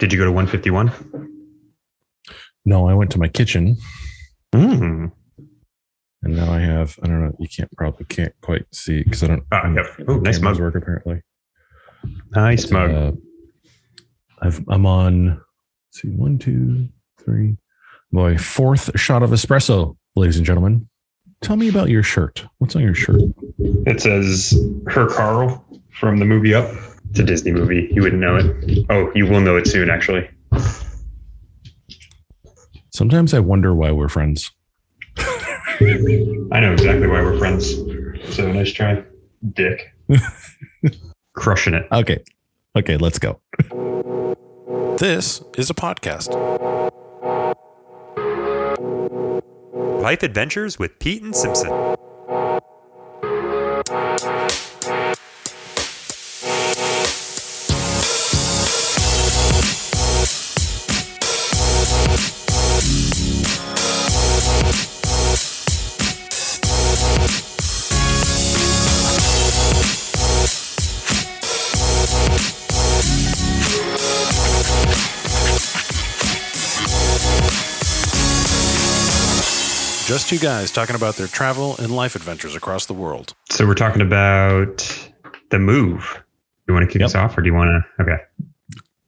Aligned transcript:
Did 0.00 0.12
you 0.12 0.18
go 0.18 0.24
to 0.24 0.32
151? 0.32 0.90
No, 2.64 2.88
I 2.88 2.94
went 2.94 3.10
to 3.12 3.18
my 3.18 3.28
kitchen 3.28 3.76
Mm. 4.52 5.12
and 6.24 6.36
now 6.36 6.52
I 6.52 6.58
have, 6.58 6.98
I 7.04 7.06
don't 7.06 7.22
know, 7.24 7.36
you 7.38 7.46
can't 7.48 7.70
probably 7.76 8.04
can't 8.06 8.34
quite 8.42 8.64
see 8.74 9.04
because 9.04 9.22
I 9.22 9.28
don't. 9.28 9.44
Ah, 9.52 9.72
yep. 9.72 9.86
Oh, 10.08 10.16
nice 10.16 10.38
cameras 10.38 10.58
mug. 10.58 10.60
work 10.60 10.74
apparently. 10.74 11.22
Nice 12.34 12.66
But, 12.66 12.90
mug. 12.90 12.90
uh, 12.90 13.12
I've, 14.42 14.64
I'm 14.68 14.86
on, 14.86 15.26
let's 15.28 15.42
see, 15.92 16.08
one, 16.08 16.38
two, 16.38 16.88
three. 17.24 17.56
My 18.10 18.36
fourth 18.36 18.98
shot 18.98 19.22
of 19.22 19.30
espresso, 19.30 19.96
ladies 20.16 20.36
and 20.36 20.44
gentlemen. 20.44 20.88
Tell 21.42 21.54
me 21.56 21.68
about 21.68 21.88
your 21.90 22.02
shirt. 22.02 22.44
What's 22.58 22.74
on 22.74 22.82
your 22.82 22.94
shirt? 22.94 23.20
It 23.86 24.00
says 24.00 24.52
Her 24.88 25.06
Carl 25.08 25.64
from 25.92 26.18
the 26.18 26.24
movie 26.24 26.54
Up. 26.54 26.68
It's 27.10 27.18
a 27.18 27.24
Disney 27.24 27.50
movie. 27.50 27.88
You 27.92 28.02
wouldn't 28.02 28.20
know 28.20 28.36
it. 28.36 28.86
Oh, 28.88 29.10
you 29.16 29.26
will 29.26 29.40
know 29.40 29.56
it 29.56 29.66
soon, 29.66 29.90
actually. 29.90 30.28
Sometimes 32.90 33.34
I 33.34 33.40
wonder 33.40 33.74
why 33.74 33.90
we're 33.90 34.08
friends. 34.08 34.50
I 35.18 36.60
know 36.60 36.72
exactly 36.72 37.08
why 37.08 37.22
we're 37.22 37.38
friends. 37.38 37.74
So 38.34 38.50
nice 38.52 38.70
try, 38.72 39.02
Dick. 39.54 39.92
Crushing 41.34 41.74
it. 41.74 41.86
Okay. 41.90 42.22
Okay, 42.76 42.96
let's 42.96 43.18
go. 43.18 43.40
This 44.98 45.42
is 45.56 45.68
a 45.70 45.74
podcast. 45.74 46.30
Life 50.00 50.22
Adventures 50.22 50.78
with 50.78 50.98
Pete 51.00 51.22
and 51.22 51.34
Simpson. 51.34 51.96
Two 80.30 80.38
guys 80.38 80.70
talking 80.70 80.94
about 80.94 81.16
their 81.16 81.26
travel 81.26 81.74
and 81.78 81.90
life 81.90 82.14
adventures 82.14 82.54
across 82.54 82.86
the 82.86 82.92
world. 82.94 83.34
So 83.50 83.66
we're 83.66 83.74
talking 83.74 84.00
about 84.00 85.10
the 85.50 85.58
move. 85.58 86.22
You 86.68 86.74
want 86.74 86.84
to 86.84 86.92
kick 86.92 87.00
Yep. 87.00 87.06
us 87.06 87.14
off, 87.16 87.36
or 87.36 87.42
do 87.42 87.48
you 87.48 87.54
want 87.54 87.84
to? 87.98 88.02
Okay. 88.04 88.22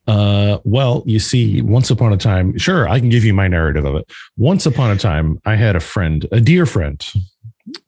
Uh, 0.08 0.58
well, 0.64 1.04
you 1.06 1.20
see, 1.20 1.62
once 1.62 1.90
upon 1.90 2.12
a 2.12 2.16
time, 2.16 2.58
sure, 2.58 2.88
I 2.88 2.98
can 2.98 3.08
give 3.08 3.24
you 3.24 3.32
my 3.32 3.46
narrative 3.46 3.84
of 3.84 3.94
it. 3.94 4.10
Once 4.36 4.66
upon 4.66 4.90
a 4.90 4.96
time, 4.98 5.40
I 5.44 5.54
had 5.54 5.76
a 5.76 5.80
friend, 5.80 6.26
a 6.32 6.40
dear 6.40 6.66
friend, 6.66 7.00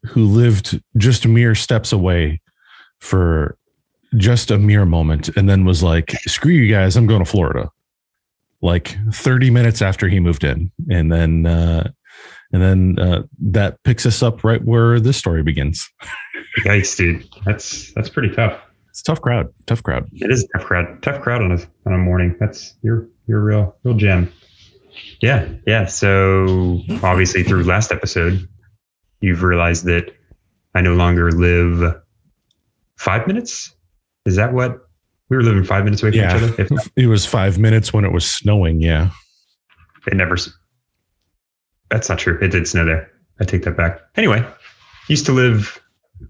who 0.06 0.26
lived 0.26 0.80
just 0.96 1.26
mere 1.26 1.56
steps 1.56 1.90
away 1.92 2.40
for 3.00 3.58
just 4.16 4.52
a 4.52 4.58
mere 4.58 4.84
moment, 4.86 5.36
and 5.36 5.48
then 5.48 5.64
was 5.64 5.82
like, 5.82 6.12
"Screw 6.28 6.52
you 6.52 6.72
guys, 6.72 6.94
I'm 6.96 7.08
going 7.08 7.24
to 7.24 7.28
Florida." 7.28 7.68
Like 8.62 8.96
30 9.12 9.50
minutes 9.50 9.82
after 9.82 10.08
he 10.08 10.20
moved 10.20 10.44
in, 10.44 10.70
and 10.88 11.10
then 11.10 11.46
uh, 11.46 11.90
and 12.54 12.62
then 12.62 12.98
uh, 13.04 13.22
that 13.40 13.82
picks 13.82 14.06
us 14.06 14.22
up 14.22 14.44
right 14.44 14.64
where 14.64 15.00
this 15.00 15.16
story 15.16 15.42
begins. 15.42 15.90
Yikes, 16.64 16.96
dude. 16.96 17.28
That's 17.44 17.92
that's 17.94 18.08
pretty 18.08 18.34
tough. 18.34 18.58
It's 18.90 19.00
a 19.00 19.04
tough 19.04 19.20
crowd, 19.20 19.52
tough 19.66 19.82
crowd. 19.82 20.08
It 20.12 20.30
is 20.30 20.44
a 20.44 20.58
tough 20.58 20.66
crowd. 20.68 21.02
Tough 21.02 21.20
crowd 21.20 21.42
on 21.42 21.50
a 21.52 21.58
on 21.86 21.92
a 21.94 21.98
morning. 21.98 22.36
That's 22.38 22.74
you're 22.82 23.08
you're 23.26 23.40
a 23.40 23.42
real 23.42 23.76
real 23.82 23.94
gem. 23.96 24.32
Yeah, 25.20 25.48
yeah. 25.66 25.86
So 25.86 26.80
obviously 27.02 27.42
through 27.42 27.64
last 27.64 27.90
episode, 27.90 28.48
you've 29.20 29.42
realized 29.42 29.84
that 29.86 30.12
I 30.76 30.80
no 30.80 30.94
longer 30.94 31.32
live 31.32 32.00
five 32.96 33.26
minutes. 33.26 33.74
Is 34.26 34.36
that 34.36 34.52
what 34.52 34.78
we 35.28 35.36
were 35.36 35.42
living 35.42 35.64
five 35.64 35.82
minutes 35.84 36.02
away 36.02 36.12
from 36.12 36.20
Yeah. 36.20 36.36
each 36.36 36.42
other? 36.42 36.62
If 36.62 36.70
not, 36.70 36.88
It 36.96 37.08
was 37.08 37.26
five 37.26 37.58
minutes 37.58 37.92
when 37.92 38.04
it 38.04 38.12
was 38.12 38.24
snowing. 38.24 38.80
Yeah. 38.80 39.10
it 40.06 40.14
never. 40.14 40.36
That's 41.90 42.08
not 42.08 42.18
true. 42.18 42.38
It 42.40 42.48
did 42.48 42.66
snow 42.66 42.84
there. 42.84 43.10
I 43.40 43.44
take 43.44 43.62
that 43.64 43.76
back. 43.76 44.00
Anyway, 44.16 44.44
used 45.08 45.26
to 45.26 45.32
live 45.32 45.80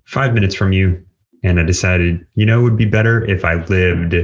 five 0.04 0.34
minutes 0.34 0.54
from 0.54 0.72
you, 0.72 1.04
and 1.42 1.60
I 1.60 1.62
decided, 1.64 2.26
you 2.34 2.46
know, 2.46 2.60
it 2.60 2.62
would 2.62 2.76
be 2.76 2.86
better 2.86 3.24
if 3.24 3.44
I 3.44 3.54
lived 3.64 4.14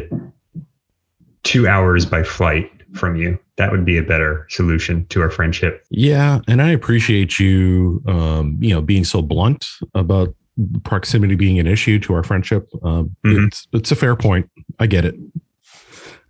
two 1.42 1.68
hours 1.68 2.06
by 2.06 2.22
flight 2.22 2.70
from 2.94 3.16
you. 3.16 3.38
That 3.56 3.70
would 3.70 3.84
be 3.84 3.98
a 3.98 4.02
better 4.02 4.46
solution 4.48 5.06
to 5.08 5.20
our 5.20 5.30
friendship. 5.30 5.84
Yeah, 5.90 6.40
and 6.48 6.62
I 6.62 6.70
appreciate 6.70 7.38
you, 7.38 8.02
um, 8.06 8.58
you 8.60 8.74
know, 8.74 8.80
being 8.80 9.04
so 9.04 9.22
blunt 9.22 9.66
about 9.94 10.34
proximity 10.84 11.34
being 11.36 11.58
an 11.58 11.66
issue 11.66 11.98
to 12.00 12.14
our 12.14 12.22
friendship. 12.22 12.68
Um, 12.82 13.14
Mhm. 13.24 13.46
It's 13.46 13.66
it's 13.72 13.92
a 13.92 13.96
fair 13.96 14.16
point. 14.16 14.50
I 14.78 14.86
get 14.86 15.04
it. 15.04 15.14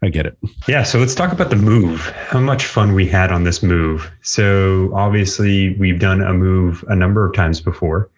I 0.03 0.09
get 0.09 0.27
it. 0.27 0.39
Yeah, 0.67 0.83
so 0.83 0.99
let's 0.99 1.15
talk 1.15 1.31
about 1.33 1.51
the 1.51 1.57
move. 1.57 2.01
How 2.29 2.41
much 2.41 2.65
fun 2.65 2.95
we 2.95 3.07
had 3.07 3.31
on 3.31 3.45
this 3.45 3.63
move. 3.63 4.11
So 4.23 4.91
obviously, 4.95 5.77
we've 5.77 5.99
done 5.99 6.23
a 6.23 6.33
move 6.33 6.85
a 6.89 6.97
number 6.97 7.27
of 7.27 7.35
times 7.35 7.61
before, 7.61 8.11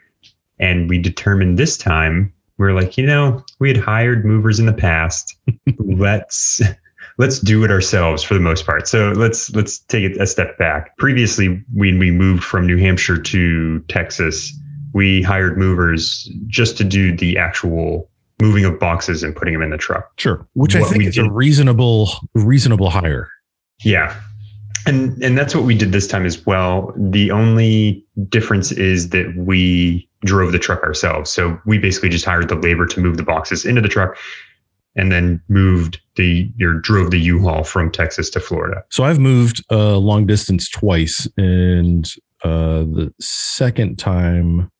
and 0.60 0.88
we 0.88 0.98
determined 0.98 1.58
this 1.58 1.76
time 1.76 2.32
we're 2.62 2.74
like, 2.74 2.96
you 2.96 3.04
know, 3.04 3.44
we 3.58 3.68
had 3.68 3.76
hired 3.76 4.24
movers 4.24 4.60
in 4.60 4.66
the 4.66 4.72
past. 4.72 5.36
let's 5.78 6.60
let's 7.18 7.40
do 7.40 7.64
it 7.64 7.72
ourselves 7.72 8.22
for 8.22 8.34
the 8.34 8.40
most 8.40 8.64
part. 8.64 8.86
So 8.86 9.10
let's 9.12 9.50
let's 9.50 9.80
take 9.80 10.04
it 10.04 10.20
a 10.20 10.26
step 10.26 10.56
back. 10.58 10.96
Previously, 10.96 11.60
when 11.72 11.98
we 11.98 12.12
moved 12.12 12.44
from 12.44 12.66
New 12.66 12.78
Hampshire 12.78 13.18
to 13.18 13.80
Texas, 13.88 14.56
we 14.92 15.22
hired 15.22 15.58
movers 15.58 16.30
just 16.46 16.76
to 16.78 16.84
do 16.84 17.16
the 17.16 17.36
actual 17.36 18.08
moving 18.42 18.64
of 18.64 18.78
boxes 18.78 19.22
and 19.22 19.34
putting 19.36 19.54
them 19.54 19.62
in 19.62 19.70
the 19.70 19.78
truck. 19.78 20.10
Sure. 20.18 20.46
Which 20.54 20.74
I 20.74 20.82
think 20.82 21.04
is 21.04 21.16
a 21.16 21.30
reasonable 21.30 22.10
reasonable 22.34 22.90
hire. 22.90 23.28
Yeah. 23.84 24.14
And 24.84 25.22
and 25.22 25.38
that's 25.38 25.54
what 25.54 25.64
we 25.64 25.76
did 25.78 25.92
this 25.92 26.08
time 26.08 26.26
as 26.26 26.44
well. 26.44 26.92
The 26.96 27.30
only 27.30 28.04
difference 28.28 28.72
is 28.72 29.10
that 29.10 29.32
we 29.36 30.08
drove 30.24 30.50
the 30.50 30.58
truck 30.58 30.82
ourselves. 30.82 31.30
So 31.30 31.56
we 31.66 31.78
basically 31.78 32.08
just 32.08 32.24
hired 32.24 32.48
the 32.48 32.56
labor 32.56 32.86
to 32.86 33.00
move 33.00 33.16
the 33.16 33.22
boxes 33.22 33.64
into 33.64 33.80
the 33.80 33.88
truck 33.88 34.16
and 34.96 35.10
then 35.12 35.40
moved 35.48 36.00
the 36.16 36.50
or 36.60 36.74
drove 36.74 37.12
the 37.12 37.20
U-Haul 37.20 37.64
from 37.64 37.90
Texas 37.92 38.28
to 38.30 38.40
Florida. 38.40 38.82
So 38.90 39.04
I've 39.04 39.20
moved 39.20 39.64
uh, 39.70 39.96
long 39.96 40.26
distance 40.26 40.68
twice, 40.68 41.28
and 41.36 42.04
uh, 42.44 42.84
the 42.84 43.12
second 43.20 43.98
time, 43.98 44.70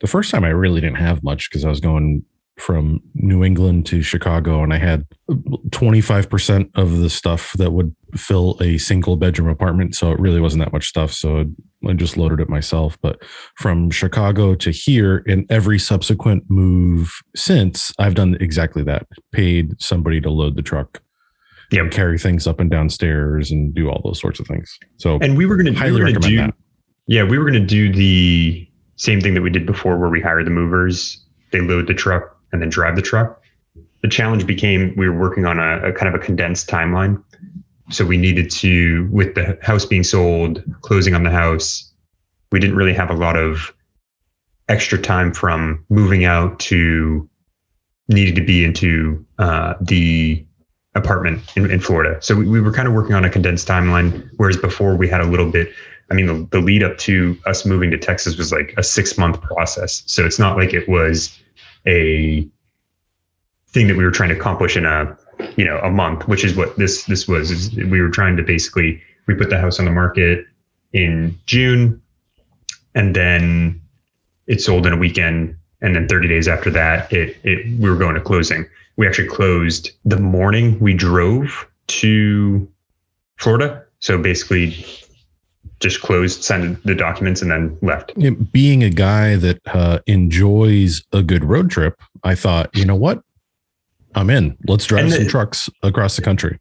the 0.00 0.06
first 0.06 0.30
time 0.30 0.44
I 0.44 0.50
really 0.50 0.80
didn't 0.80 0.96
have 0.98 1.22
much 1.24 1.50
because 1.50 1.64
I 1.64 1.68
was 1.68 1.80
going 1.80 2.24
from 2.56 3.00
New 3.14 3.42
England 3.42 3.84
to 3.86 4.00
Chicago, 4.02 4.62
and 4.62 4.72
I 4.72 4.78
had 4.78 5.04
twenty 5.72 6.00
five 6.00 6.30
percent 6.30 6.70
of 6.74 6.98
the 6.98 7.10
stuff 7.10 7.52
that 7.54 7.72
would 7.72 7.94
fill 8.14 8.56
a 8.60 8.78
single 8.78 9.16
bedroom 9.16 9.48
apartment. 9.48 9.94
So 9.96 10.12
it 10.12 10.20
really 10.20 10.40
wasn't 10.40 10.64
that 10.64 10.72
much 10.72 10.86
stuff. 10.86 11.12
So 11.12 11.44
I 11.88 11.92
just 11.94 12.16
loaded 12.16 12.40
it 12.40 12.48
myself. 12.48 12.96
But 13.02 13.22
from 13.56 13.90
Chicago 13.90 14.54
to 14.54 14.70
here, 14.70 15.18
in 15.26 15.46
every 15.50 15.78
subsequent 15.78 16.44
move 16.48 17.12
since, 17.34 17.92
I've 17.98 18.14
done 18.14 18.36
exactly 18.40 18.84
that. 18.84 19.06
Paid 19.32 19.80
somebody 19.82 20.20
to 20.20 20.30
load 20.30 20.54
the 20.56 20.62
truck 20.62 21.02
Yeah. 21.72 21.80
and 21.82 21.90
carry 21.90 22.18
things 22.18 22.46
up 22.46 22.60
and 22.60 22.70
downstairs 22.70 23.50
and 23.50 23.74
do 23.74 23.88
all 23.90 24.00
those 24.04 24.20
sorts 24.20 24.38
of 24.38 24.46
things. 24.46 24.78
So 24.98 25.18
And 25.20 25.36
we 25.36 25.44
were 25.46 25.56
gonna, 25.56 25.74
highly 25.74 25.92
were 25.92 25.98
gonna 26.06 26.14
recommend 26.20 26.30
do 26.30 26.36
that. 26.36 26.54
Yeah, 27.08 27.24
we 27.24 27.36
were 27.36 27.44
gonna 27.46 27.66
do 27.66 27.92
the 27.92 28.66
same 28.96 29.20
thing 29.20 29.34
that 29.34 29.42
we 29.42 29.50
did 29.50 29.66
before 29.66 29.98
where 29.98 30.08
we 30.08 30.20
hire 30.20 30.44
the 30.44 30.50
movers, 30.50 31.20
they 31.50 31.60
load 31.60 31.88
the 31.88 31.94
truck 31.94 32.33
and 32.54 32.62
then 32.62 32.70
drive 32.70 32.94
the 32.94 33.02
truck. 33.02 33.42
The 34.02 34.08
challenge 34.08 34.46
became 34.46 34.94
we 34.96 35.08
were 35.08 35.18
working 35.18 35.44
on 35.44 35.58
a, 35.58 35.88
a 35.88 35.92
kind 35.92 36.08
of 36.08 36.14
a 36.14 36.24
condensed 36.24 36.68
timeline. 36.68 37.22
So 37.90 38.06
we 38.06 38.16
needed 38.16 38.50
to, 38.52 39.08
with 39.10 39.34
the 39.34 39.58
house 39.60 39.84
being 39.84 40.04
sold, 40.04 40.62
closing 40.80 41.14
on 41.14 41.24
the 41.24 41.30
house, 41.30 41.92
we 42.52 42.60
didn't 42.60 42.76
really 42.76 42.94
have 42.94 43.10
a 43.10 43.14
lot 43.14 43.36
of 43.36 43.74
extra 44.68 44.98
time 44.98 45.34
from 45.34 45.84
moving 45.90 46.24
out 46.24 46.58
to 46.60 47.28
needed 48.08 48.36
to 48.36 48.44
be 48.44 48.64
into 48.64 49.24
uh, 49.38 49.74
the 49.80 50.46
apartment 50.94 51.42
in, 51.56 51.70
in 51.70 51.80
Florida. 51.80 52.18
So 52.22 52.36
we, 52.36 52.46
we 52.46 52.60
were 52.60 52.72
kind 52.72 52.86
of 52.86 52.94
working 52.94 53.14
on 53.14 53.24
a 53.24 53.30
condensed 53.30 53.66
timeline, 53.66 54.30
whereas 54.36 54.56
before 54.56 54.94
we 54.94 55.08
had 55.08 55.20
a 55.20 55.26
little 55.26 55.50
bit 55.50 55.68
I 56.10 56.14
mean, 56.14 56.26
the, 56.26 56.48
the 56.50 56.60
lead 56.60 56.82
up 56.82 56.98
to 56.98 57.36
us 57.46 57.64
moving 57.64 57.90
to 57.90 57.98
Texas 57.98 58.36
was 58.36 58.52
like 58.52 58.74
a 58.76 58.82
six 58.82 59.16
month 59.16 59.40
process. 59.40 60.02
So 60.06 60.24
it's 60.26 60.38
not 60.38 60.56
like 60.56 60.74
it 60.74 60.88
was 60.88 61.38
a 61.86 62.48
thing 63.68 63.88
that 63.88 63.96
we 63.96 64.04
were 64.04 64.10
trying 64.10 64.28
to 64.30 64.36
accomplish 64.36 64.76
in 64.76 64.84
a, 64.84 65.16
you 65.56 65.64
know, 65.64 65.78
a 65.78 65.90
month, 65.90 66.26
which 66.28 66.44
is 66.44 66.56
what 66.56 66.76
this, 66.76 67.04
this 67.04 67.26
was, 67.26 67.74
we 67.74 68.00
were 68.00 68.08
trying 68.08 68.36
to 68.36 68.42
basically, 68.42 69.02
we 69.26 69.34
put 69.34 69.50
the 69.50 69.58
house 69.58 69.78
on 69.78 69.84
the 69.84 69.90
market 69.90 70.46
in 70.92 71.38
June 71.46 72.00
and 72.94 73.14
then 73.14 73.80
it 74.46 74.60
sold 74.60 74.86
in 74.86 74.92
a 74.92 74.96
weekend. 74.96 75.56
And 75.80 75.94
then 75.94 76.08
30 76.08 76.28
days 76.28 76.48
after 76.48 76.70
that, 76.70 77.12
it, 77.12 77.36
it, 77.42 77.66
we 77.78 77.90
were 77.90 77.96
going 77.96 78.14
to 78.14 78.20
closing. 78.20 78.66
We 78.96 79.06
actually 79.06 79.28
closed 79.28 79.90
the 80.04 80.16
morning 80.16 80.78
we 80.80 80.94
drove 80.94 81.66
to 81.88 82.66
Florida. 83.36 83.84
So 83.98 84.16
basically, 84.16 84.84
just 85.80 86.00
closed, 86.00 86.42
signed 86.44 86.78
the 86.84 86.94
documents, 86.94 87.42
and 87.42 87.50
then 87.50 87.76
left. 87.82 88.12
Being 88.52 88.82
a 88.82 88.90
guy 88.90 89.36
that 89.36 89.60
uh, 89.66 89.98
enjoys 90.06 91.02
a 91.12 91.22
good 91.22 91.44
road 91.44 91.70
trip, 91.70 92.00
I 92.22 92.34
thought, 92.34 92.74
you 92.74 92.84
know 92.84 92.96
what? 92.96 93.22
I'm 94.14 94.30
in. 94.30 94.56
Let's 94.66 94.86
drive 94.86 95.12
some 95.12 95.26
trucks 95.26 95.68
across 95.82 96.16
the 96.16 96.22
country 96.22 96.58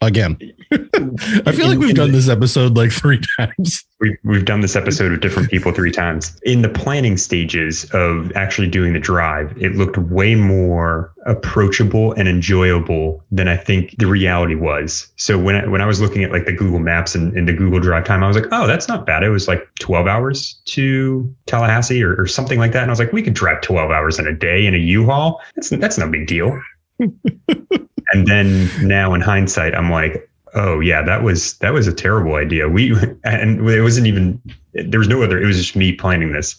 again. 0.00 0.38
I 0.72 1.52
feel 1.52 1.66
like 1.66 1.78
we've 1.78 1.94
done 1.94 2.12
this 2.12 2.28
episode 2.28 2.76
like 2.76 2.92
three 2.92 3.20
times. 3.38 3.84
We've, 4.00 4.16
we've 4.22 4.44
done 4.44 4.60
this 4.60 4.76
episode 4.76 5.10
with 5.10 5.20
different 5.20 5.50
people 5.50 5.72
three 5.72 5.90
times. 5.90 6.38
In 6.44 6.62
the 6.62 6.68
planning 6.68 7.16
stages 7.16 7.84
of 7.92 8.30
actually 8.36 8.68
doing 8.68 8.92
the 8.92 9.00
drive, 9.00 9.56
it 9.60 9.74
looked 9.74 9.98
way 9.98 10.34
more 10.34 11.12
approachable 11.26 12.12
and 12.12 12.28
enjoyable 12.28 13.24
than 13.30 13.48
I 13.48 13.56
think 13.56 13.96
the 13.98 14.06
reality 14.06 14.54
was. 14.54 15.10
So 15.16 15.38
when 15.38 15.56
I, 15.56 15.66
when 15.66 15.80
I 15.80 15.86
was 15.86 16.00
looking 16.00 16.22
at 16.22 16.30
like 16.30 16.46
the 16.46 16.52
Google 16.52 16.78
Maps 16.78 17.14
and, 17.14 17.36
and 17.36 17.48
the 17.48 17.52
Google 17.52 17.80
Drive 17.80 18.04
time, 18.04 18.22
I 18.22 18.28
was 18.28 18.36
like, 18.36 18.48
oh, 18.52 18.66
that's 18.66 18.88
not 18.88 19.04
bad. 19.04 19.22
It 19.22 19.30
was 19.30 19.48
like 19.48 19.68
12 19.80 20.06
hours 20.06 20.60
to 20.66 21.34
Tallahassee 21.46 22.02
or, 22.02 22.20
or 22.20 22.26
something 22.26 22.58
like 22.58 22.72
that. 22.72 22.82
And 22.82 22.90
I 22.90 22.92
was 22.92 23.00
like, 23.00 23.12
we 23.12 23.22
could 23.22 23.34
drive 23.34 23.62
12 23.62 23.90
hours 23.90 24.18
in 24.18 24.26
a 24.26 24.32
day 24.32 24.66
in 24.66 24.74
a 24.74 24.78
U-Haul. 24.78 25.40
That's 25.56 25.70
that's 25.70 25.98
no 25.98 26.08
big 26.08 26.26
deal. 26.26 26.60
and 28.12 28.26
then 28.26 28.68
now 28.86 29.14
in 29.14 29.20
hindsight, 29.20 29.74
I'm 29.74 29.90
like, 29.90 30.28
oh 30.54 30.80
yeah, 30.80 31.02
that 31.02 31.22
was 31.22 31.58
that 31.58 31.72
was 31.72 31.86
a 31.86 31.92
terrible 31.92 32.34
idea. 32.34 32.68
We 32.68 32.94
and 33.24 33.68
it 33.68 33.82
wasn't 33.82 34.06
even 34.06 34.40
there 34.72 34.98
was 34.98 35.08
no 35.08 35.22
other. 35.22 35.40
It 35.40 35.46
was 35.46 35.56
just 35.56 35.76
me 35.76 35.92
planning 35.92 36.32
this 36.32 36.56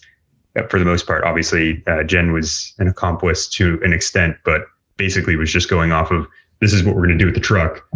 for 0.68 0.78
the 0.78 0.84
most 0.84 1.06
part. 1.06 1.24
Obviously, 1.24 1.82
uh, 1.86 2.02
Jen 2.04 2.32
was 2.32 2.74
an 2.78 2.88
accomplice 2.88 3.48
to 3.48 3.80
an 3.82 3.92
extent, 3.92 4.36
but 4.44 4.62
basically 4.96 5.36
was 5.36 5.52
just 5.52 5.70
going 5.70 5.92
off 5.92 6.10
of 6.10 6.26
this 6.60 6.72
is 6.72 6.84
what 6.84 6.94
we're 6.94 7.06
going 7.06 7.18
to 7.18 7.18
do 7.18 7.26
with 7.26 7.34
the 7.34 7.40
truck. 7.40 7.86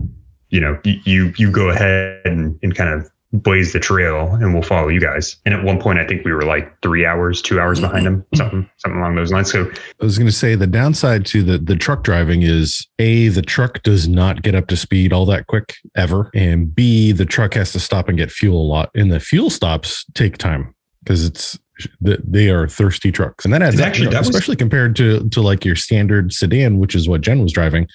You 0.51 0.61
know, 0.61 0.79
you 0.85 1.01
you, 1.05 1.35
you 1.37 1.51
go 1.51 1.69
ahead 1.69 2.23
and, 2.25 2.59
and 2.63 2.75
kind 2.75 2.91
of 2.91 3.11
blaze 3.35 3.73
the 3.73 3.81
trail 3.81 4.35
and 4.35 4.55
we'll 4.55 4.63
follow 4.63 4.89
you 4.89 5.01
guys. 5.01 5.37
And 5.45 5.55
at 5.55 5.65
one 5.65 5.81
point, 5.81 5.99
I 5.99 6.07
think 6.07 6.25
we 6.25 6.33
were 6.33 6.45
like 6.45 6.81
three 6.83 7.05
hours, 7.05 7.43
two 7.43 7.61
hours 7.61 7.81
mm-hmm. 7.81 7.89
behind 7.89 8.07
them, 8.07 8.21
mm-hmm. 8.21 8.37
something, 8.37 8.71
something 8.79 9.01
along 9.01 9.17
those 9.17 9.33
lines. 9.33 9.51
So 9.51 9.71
I 10.01 10.05
was 10.05 10.17
going 10.17 10.29
to 10.29 10.33
say 10.33 10.55
the 10.55 10.67
downside 10.67 11.27
to 11.27 11.43
the 11.43 11.59
the 11.59 11.77
truck 11.77 12.05
driving 12.05 12.43
is 12.43 12.87
a 12.99 13.29
the 13.29 13.43
truck 13.43 13.83
does 13.83 14.07
not 14.07 14.43
get 14.43 14.55
up 14.55 14.69
to 14.69 14.77
speed 14.77 15.13
all 15.13 15.27
that 15.27 15.49
quick 15.49 15.75
ever, 15.97 16.31
and 16.35 16.75
b 16.75 17.13
the 17.13 17.27
truck 17.27 17.55
has 17.55 17.73
to 17.73 17.81
stop 17.81 18.09
and 18.09 18.17
get 18.17 18.31
fuel 18.31 18.61
a 18.61 18.69
lot, 18.69 18.91
and 18.95 19.11
the 19.11 19.21
fuel 19.21 19.51
stops 19.51 20.05
take 20.15 20.39
time 20.39 20.75
because 21.03 21.25
it's 21.25 21.59
they 22.01 22.51
are 22.51 22.69
thirsty 22.69 23.11
trucks, 23.11 23.45
and 23.45 23.53
that 23.53 23.63
adds 23.63 23.81
up, 23.81 23.87
Actually, 23.89 24.05
you 24.05 24.11
know, 24.11 24.13
that 24.13 24.21
was- 24.21 24.29
especially 24.29 24.57
compared 24.57 24.95
to 24.97 25.29
to 25.31 25.41
like 25.41 25.65
your 25.65 25.77
standard 25.77 26.33
sedan, 26.33 26.79
which 26.79 26.95
is 26.95 27.09
what 27.09 27.21
Jen 27.21 27.43
was 27.43 27.53
driving, 27.53 27.89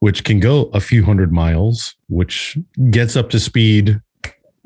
which 0.00 0.24
can 0.24 0.40
go 0.40 0.64
a 0.74 0.80
few 0.80 1.02
hundred 1.02 1.32
miles, 1.32 1.94
which 2.08 2.58
gets 2.90 3.16
up 3.16 3.30
to 3.30 3.40
speed 3.40 4.00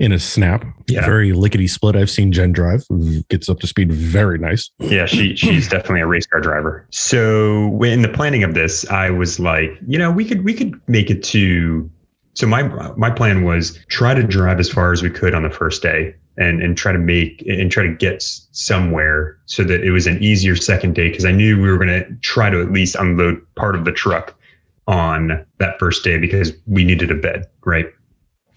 in 0.02 0.10
a 0.10 0.18
snap. 0.18 0.64
Yeah. 0.88 1.04
Very 1.06 1.32
lickety 1.32 1.68
split. 1.68 1.94
I've 1.94 2.10
seen 2.10 2.32
Jen 2.32 2.50
drive, 2.50 2.84
gets 3.28 3.48
up 3.48 3.60
to 3.60 3.68
speed 3.68 3.92
very 3.92 4.36
nice. 4.36 4.68
Yeah, 4.80 5.06
she 5.06 5.36
she's 5.36 5.68
definitely 5.68 6.00
a 6.00 6.06
race 6.06 6.26
car 6.26 6.40
driver. 6.40 6.86
So 6.90 7.80
in 7.84 8.02
the 8.02 8.08
planning 8.08 8.42
of 8.42 8.54
this, 8.54 8.84
I 8.90 9.10
was 9.10 9.38
like, 9.38 9.70
you 9.86 9.96
know, 9.96 10.10
we 10.10 10.24
could 10.24 10.44
we 10.44 10.54
could 10.54 10.78
make 10.88 11.08
it 11.08 11.22
to. 11.24 11.88
So 12.34 12.48
my 12.48 12.64
my 12.96 13.10
plan 13.10 13.44
was 13.44 13.78
try 13.88 14.12
to 14.12 14.24
drive 14.24 14.58
as 14.58 14.68
far 14.68 14.92
as 14.92 15.02
we 15.02 15.10
could 15.10 15.34
on 15.34 15.44
the 15.44 15.50
first 15.50 15.82
day, 15.82 16.16
and 16.36 16.60
and 16.60 16.76
try 16.76 16.90
to 16.90 16.98
make 16.98 17.44
and 17.46 17.70
try 17.70 17.84
to 17.84 17.94
get 17.94 18.22
somewhere 18.22 19.38
so 19.46 19.62
that 19.62 19.84
it 19.84 19.92
was 19.92 20.08
an 20.08 20.20
easier 20.20 20.56
second 20.56 20.96
day 20.96 21.10
because 21.10 21.24
I 21.24 21.30
knew 21.30 21.62
we 21.62 21.70
were 21.70 21.78
going 21.78 21.88
to 21.88 22.12
try 22.22 22.50
to 22.50 22.60
at 22.60 22.72
least 22.72 22.96
unload 22.96 23.40
part 23.54 23.76
of 23.76 23.84
the 23.84 23.92
truck 23.92 24.34
on 24.88 25.46
that 25.58 25.78
first 25.78 26.02
day 26.02 26.18
because 26.18 26.52
we 26.66 26.82
needed 26.82 27.12
a 27.12 27.14
bed, 27.14 27.46
right? 27.64 27.86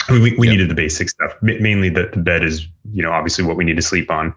I 0.07 0.13
mean, 0.13 0.21
we, 0.21 0.35
we 0.37 0.47
Yep. 0.47 0.51
needed 0.53 0.69
the 0.69 0.75
basic 0.75 1.09
stuff. 1.09 1.31
Ma- 1.41 1.53
Mainly 1.59 1.89
the, 1.89 2.09
the 2.13 2.19
bed 2.19 2.43
is, 2.43 2.67
you 2.93 3.01
know, 3.01 3.11
obviously 3.11 3.43
what 3.43 3.57
we 3.57 3.63
need 3.63 3.75
to 3.75 3.81
sleep 3.81 4.11
on. 4.11 4.33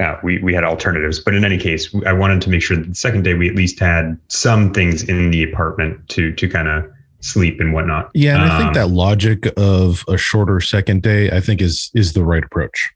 Uh, 0.00 0.16
we, 0.22 0.38
we 0.38 0.54
had 0.54 0.62
alternatives, 0.62 1.18
but 1.18 1.34
in 1.34 1.44
any 1.44 1.58
case, 1.58 1.92
I 2.06 2.12
wanted 2.12 2.40
to 2.42 2.50
make 2.50 2.62
sure 2.62 2.76
that 2.76 2.88
the 2.88 2.94
second 2.94 3.24
day 3.24 3.34
we 3.34 3.48
at 3.48 3.56
least 3.56 3.80
had 3.80 4.16
some 4.28 4.72
things 4.72 5.02
in 5.02 5.30
the 5.32 5.42
apartment 5.42 6.08
to 6.10 6.32
to 6.34 6.48
kind 6.48 6.68
of 6.68 6.88
sleep 7.20 7.58
and 7.58 7.72
whatnot. 7.72 8.10
Yeah, 8.14 8.34
and 8.40 8.44
I 8.52 8.58
think 8.58 8.68
Um, 8.68 8.74
that 8.74 8.88
logic 8.90 9.48
of 9.56 10.04
a 10.06 10.16
shorter 10.16 10.60
second 10.60 11.02
day, 11.02 11.32
I 11.32 11.40
think 11.40 11.60
is 11.60 11.90
is 11.94 12.12
the 12.12 12.22
right 12.22 12.44
approach. 12.44 12.90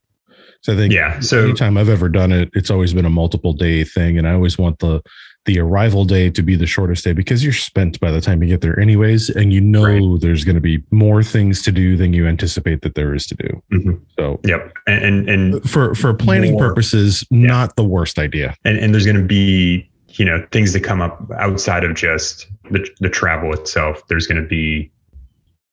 So 0.61 0.75
I 0.75 0.77
think 0.77 0.93
Yeah. 0.93 1.19
So 1.19 1.43
anytime 1.43 1.77
I've 1.77 1.89
ever 1.89 2.09
done 2.09 2.31
it, 2.31 2.51
it's 2.55 2.71
always 2.71 2.95
been 2.95 3.05
a 3.05 3.11
multiple 3.11 3.53
day 3.53 3.83
thing, 3.83 4.17
and 4.17 4.29
I 4.29 4.33
always 4.35 4.57
want 4.57 4.79
the 4.79 5.03
the 5.45 5.59
arrival 5.59 6.05
day 6.05 6.31
to 6.31 6.43
be 6.43 6.55
the 6.55 6.67
shortest 6.67 7.03
day 7.05 7.13
because 7.13 7.43
you're 7.43 7.53
spent 7.53 7.99
by 7.99 8.11
the 8.13 8.21
time 8.21 8.43
you 8.43 8.49
get 8.49 8.61
there 8.61 8.79
anyways, 8.79 9.29
and 9.31 9.53
you 9.53 9.61
know 9.61 9.83
Right. 9.85 10.21
there's 10.21 10.45
going 10.45 10.55
to 10.55 10.61
be 10.61 10.83
more 10.91 11.23
things 11.23 11.63
to 11.63 11.73
do 11.73 11.97
than 11.97 12.13
you 12.13 12.27
anticipate 12.29 12.83
that 12.83 12.95
there 12.95 13.15
is 13.15 13.27
to 13.27 13.35
do. 13.35 13.63
Mhm. 13.73 14.01
So 14.19 14.41
yep, 14.45 14.73
and 14.87 15.05
and 15.05 15.29
and, 15.29 15.71
for 15.71 15.95
for 15.95 16.15
planning 16.15 16.53
More- 16.53 16.69
purposes, 16.69 17.25
not 17.31 17.75
the 17.77 17.85
worst 17.85 18.19
idea. 18.19 18.55
and, 18.65 18.79
and 18.79 18.95
there's 18.95 19.05
going 19.07 19.17
to 19.17 19.25
be 19.25 19.89
you 20.15 20.25
know 20.25 20.45
things 20.53 20.73
that 20.75 20.81
come 20.85 21.01
up 21.01 21.29
outside 21.39 21.83
of 21.85 21.95
just 21.97 22.47
the 22.71 22.87
the 23.01 23.09
travel 23.09 23.53
itself. 23.53 24.07
There's 24.09 24.27
going 24.29 24.41
to 24.41 24.49
be 24.49 24.91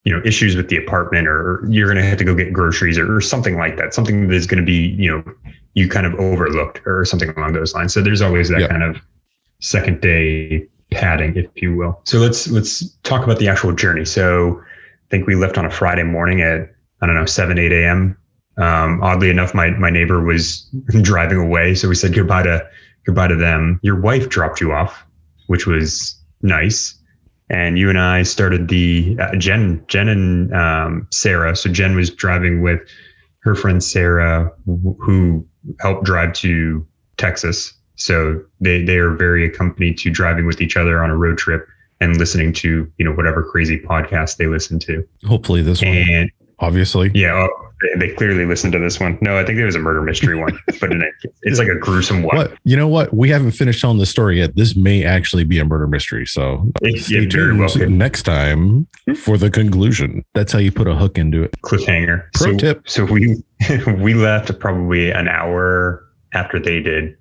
you 0.04 0.12
know 0.13 0.21
issues 0.25 0.56
with 0.56 0.69
the 0.69 0.77
apartment, 0.77 1.27
or 1.27 1.63
you're 1.69 1.86
going 1.88 1.98
to 1.98 2.04
have 2.10 2.18
to 2.18 2.24
go 2.24 2.33
get 2.33 2.51
groceries, 2.54 2.98
or, 2.98 3.16
or 3.18 3.21
something 3.21 3.56
like 3.57 3.77
that. 3.77 3.94
Something 3.94 4.30
that's 4.30 4.48
going 4.48 4.60
to 4.60 4.66
be 4.66 4.95
you 4.98 5.12
know 5.12 5.24
you 5.75 5.88
kind 5.88 6.07
of 6.07 6.16
overlooked, 6.16 6.81
or 6.88 7.06
something 7.06 7.30
along 7.38 7.54
those 7.54 7.75
lines. 7.75 7.94
So 7.94 8.01
there's 8.01 8.21
always 8.24 8.50
that 8.50 8.62
Yep. 8.62 8.69
kind 8.71 8.81
of 8.83 8.98
second 9.59 10.01
day 10.01 10.67
padding, 10.91 11.35
if 11.35 11.47
you 11.56 11.75
will. 11.75 12.01
So 12.06 12.17
let's 12.19 12.47
let's 12.50 12.89
talk 13.03 13.23
about 13.23 13.39
the 13.39 13.47
actual 13.47 13.73
journey. 13.73 14.06
So 14.06 14.59
I 14.59 15.09
think 15.09 15.27
we 15.27 15.35
left 15.35 15.57
on 15.57 15.65
a 15.65 15.71
Friday 15.71 16.03
morning 16.03 16.41
at 16.41 16.73
I 17.01 17.06
don't 17.06 17.15
know 17.15 17.25
seven 17.25 17.57
eight 17.57 17.71
a.m. 17.71 18.17
Um, 18.57 19.01
oddly 19.01 19.29
enough, 19.29 19.53
my 19.53 19.69
my 19.71 19.89
neighbor 19.89 20.23
was 20.23 20.61
driving 21.01 21.38
away, 21.39 21.75
so 21.75 21.88
we 21.88 21.95
said 21.95 22.13
goodbye 22.13 22.44
to 22.44 22.67
goodbye 23.06 23.27
to 23.27 23.35
them. 23.35 23.79
Your 23.83 24.00
wife 24.00 24.29
dropped 24.29 24.61
you 24.61 24.71
off, 24.73 25.06
which 25.47 25.65
was 25.65 26.15
nice, 26.41 26.95
and 27.50 27.77
you 27.77 27.89
and 27.89 28.00
I 28.00 28.23
started 28.23 28.67
the 28.67 29.17
uh, 29.19 29.35
Jen 29.35 29.83
Jen 29.88 30.09
and 30.09 30.53
um, 30.53 31.07
Sarah. 31.11 31.56
So 31.56 31.69
Jen 31.69 31.95
was 31.95 32.09
driving 32.09 32.61
with 32.61 32.81
her 33.41 33.56
friend 33.56 33.83
Sarah, 33.83 34.51
wh- 34.65 34.97
who 35.00 35.45
helped 35.79 36.03
drive 36.03 36.33
to 36.33 36.85
Texas. 37.17 37.73
So 37.99 38.41
they 38.61 38.83
they 38.83 38.97
are 38.97 39.11
very 39.13 39.45
accompanied 39.45 39.97
to 39.99 40.09
driving 40.09 40.45
with 40.45 40.61
each 40.61 40.77
other 40.77 41.03
on 41.03 41.09
a 41.09 41.15
road 41.17 41.37
trip 41.37 41.67
and 42.01 42.17
listening 42.17 42.53
to 42.53 42.89
you 42.97 43.05
know 43.05 43.11
whatever 43.11 43.43
crazy 43.43 43.79
podcast 43.79 44.37
they 44.37 44.47
listen 44.47 44.79
to. 44.79 45.06
Hopefully, 45.25 45.61
this 45.61 45.81
one, 45.81 45.94
And 45.94 46.31
obviously. 46.59 47.11
yeah, 47.13 47.33
oh, 47.33 47.69
they, 47.97 48.09
clearly 48.13 48.45
listened 48.45 48.73
to 48.73 48.79
this 48.79 48.99
one. 48.99 49.18
No, 49.21 49.37
I 49.37 49.44
think 49.45 49.59
it 49.59 49.65
was 49.65 49.75
a 49.75 49.79
murder 49.79 50.01
mystery 50.01 50.37
one, 50.37 50.57
but 50.81 50.91
in 50.91 51.01
a, 51.01 51.06
it's 51.44 51.59
like 51.59 51.68
a 51.68 51.75
gruesome 51.75 52.23
one. 52.23 52.37
What 52.37 52.53
you 52.63 52.77
know? 52.77 52.87
What 52.87 53.13
we 53.13 53.29
haven't 53.29 53.51
finished 53.51 53.81
telling 53.81 53.97
the 53.97 54.06
story 54.06 54.39
yet. 54.39 54.56
This 54.56 54.77
may 54.77 55.03
actually 55.03 55.44
be 55.44 55.59
a 55.59 55.65
murder 55.65 55.87
mystery. 55.87 56.25
So 56.25 56.71
It- 56.81 57.03
stay 57.03 57.18
it 57.23 57.33
very 57.33 57.56
well 57.57 57.69
next 57.89 58.23
time 58.23 58.87
for 59.18 59.37
the 59.37 59.51
conclusion. 59.51 60.23
That's 60.33 60.53
how 60.53 60.59
you 60.59 60.71
put 60.71 60.87
a 60.87 60.95
hook 60.95 61.18
into 61.18 61.44
it. 61.44 61.53
cliffhanger. 61.63 62.27
Pro 62.33 62.51
so, 62.53 62.57
tip. 62.57 62.89
So 62.89 63.03
we 63.06 63.44
we 63.97 64.13
left 64.13 64.57
probably 64.59 65.11
an 65.11 65.27
hour 65.27 66.06
after 66.33 66.59
they 66.59 66.79
did, 66.79 67.18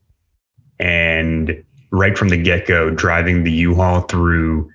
and 0.79 1.65
right 1.91 2.17
from 2.17 2.29
the 2.29 2.37
get 2.37 2.67
go, 2.67 2.91
driving 2.91 3.45
the 3.45 3.53
U-Haul 3.53 4.03
through, 4.03 4.71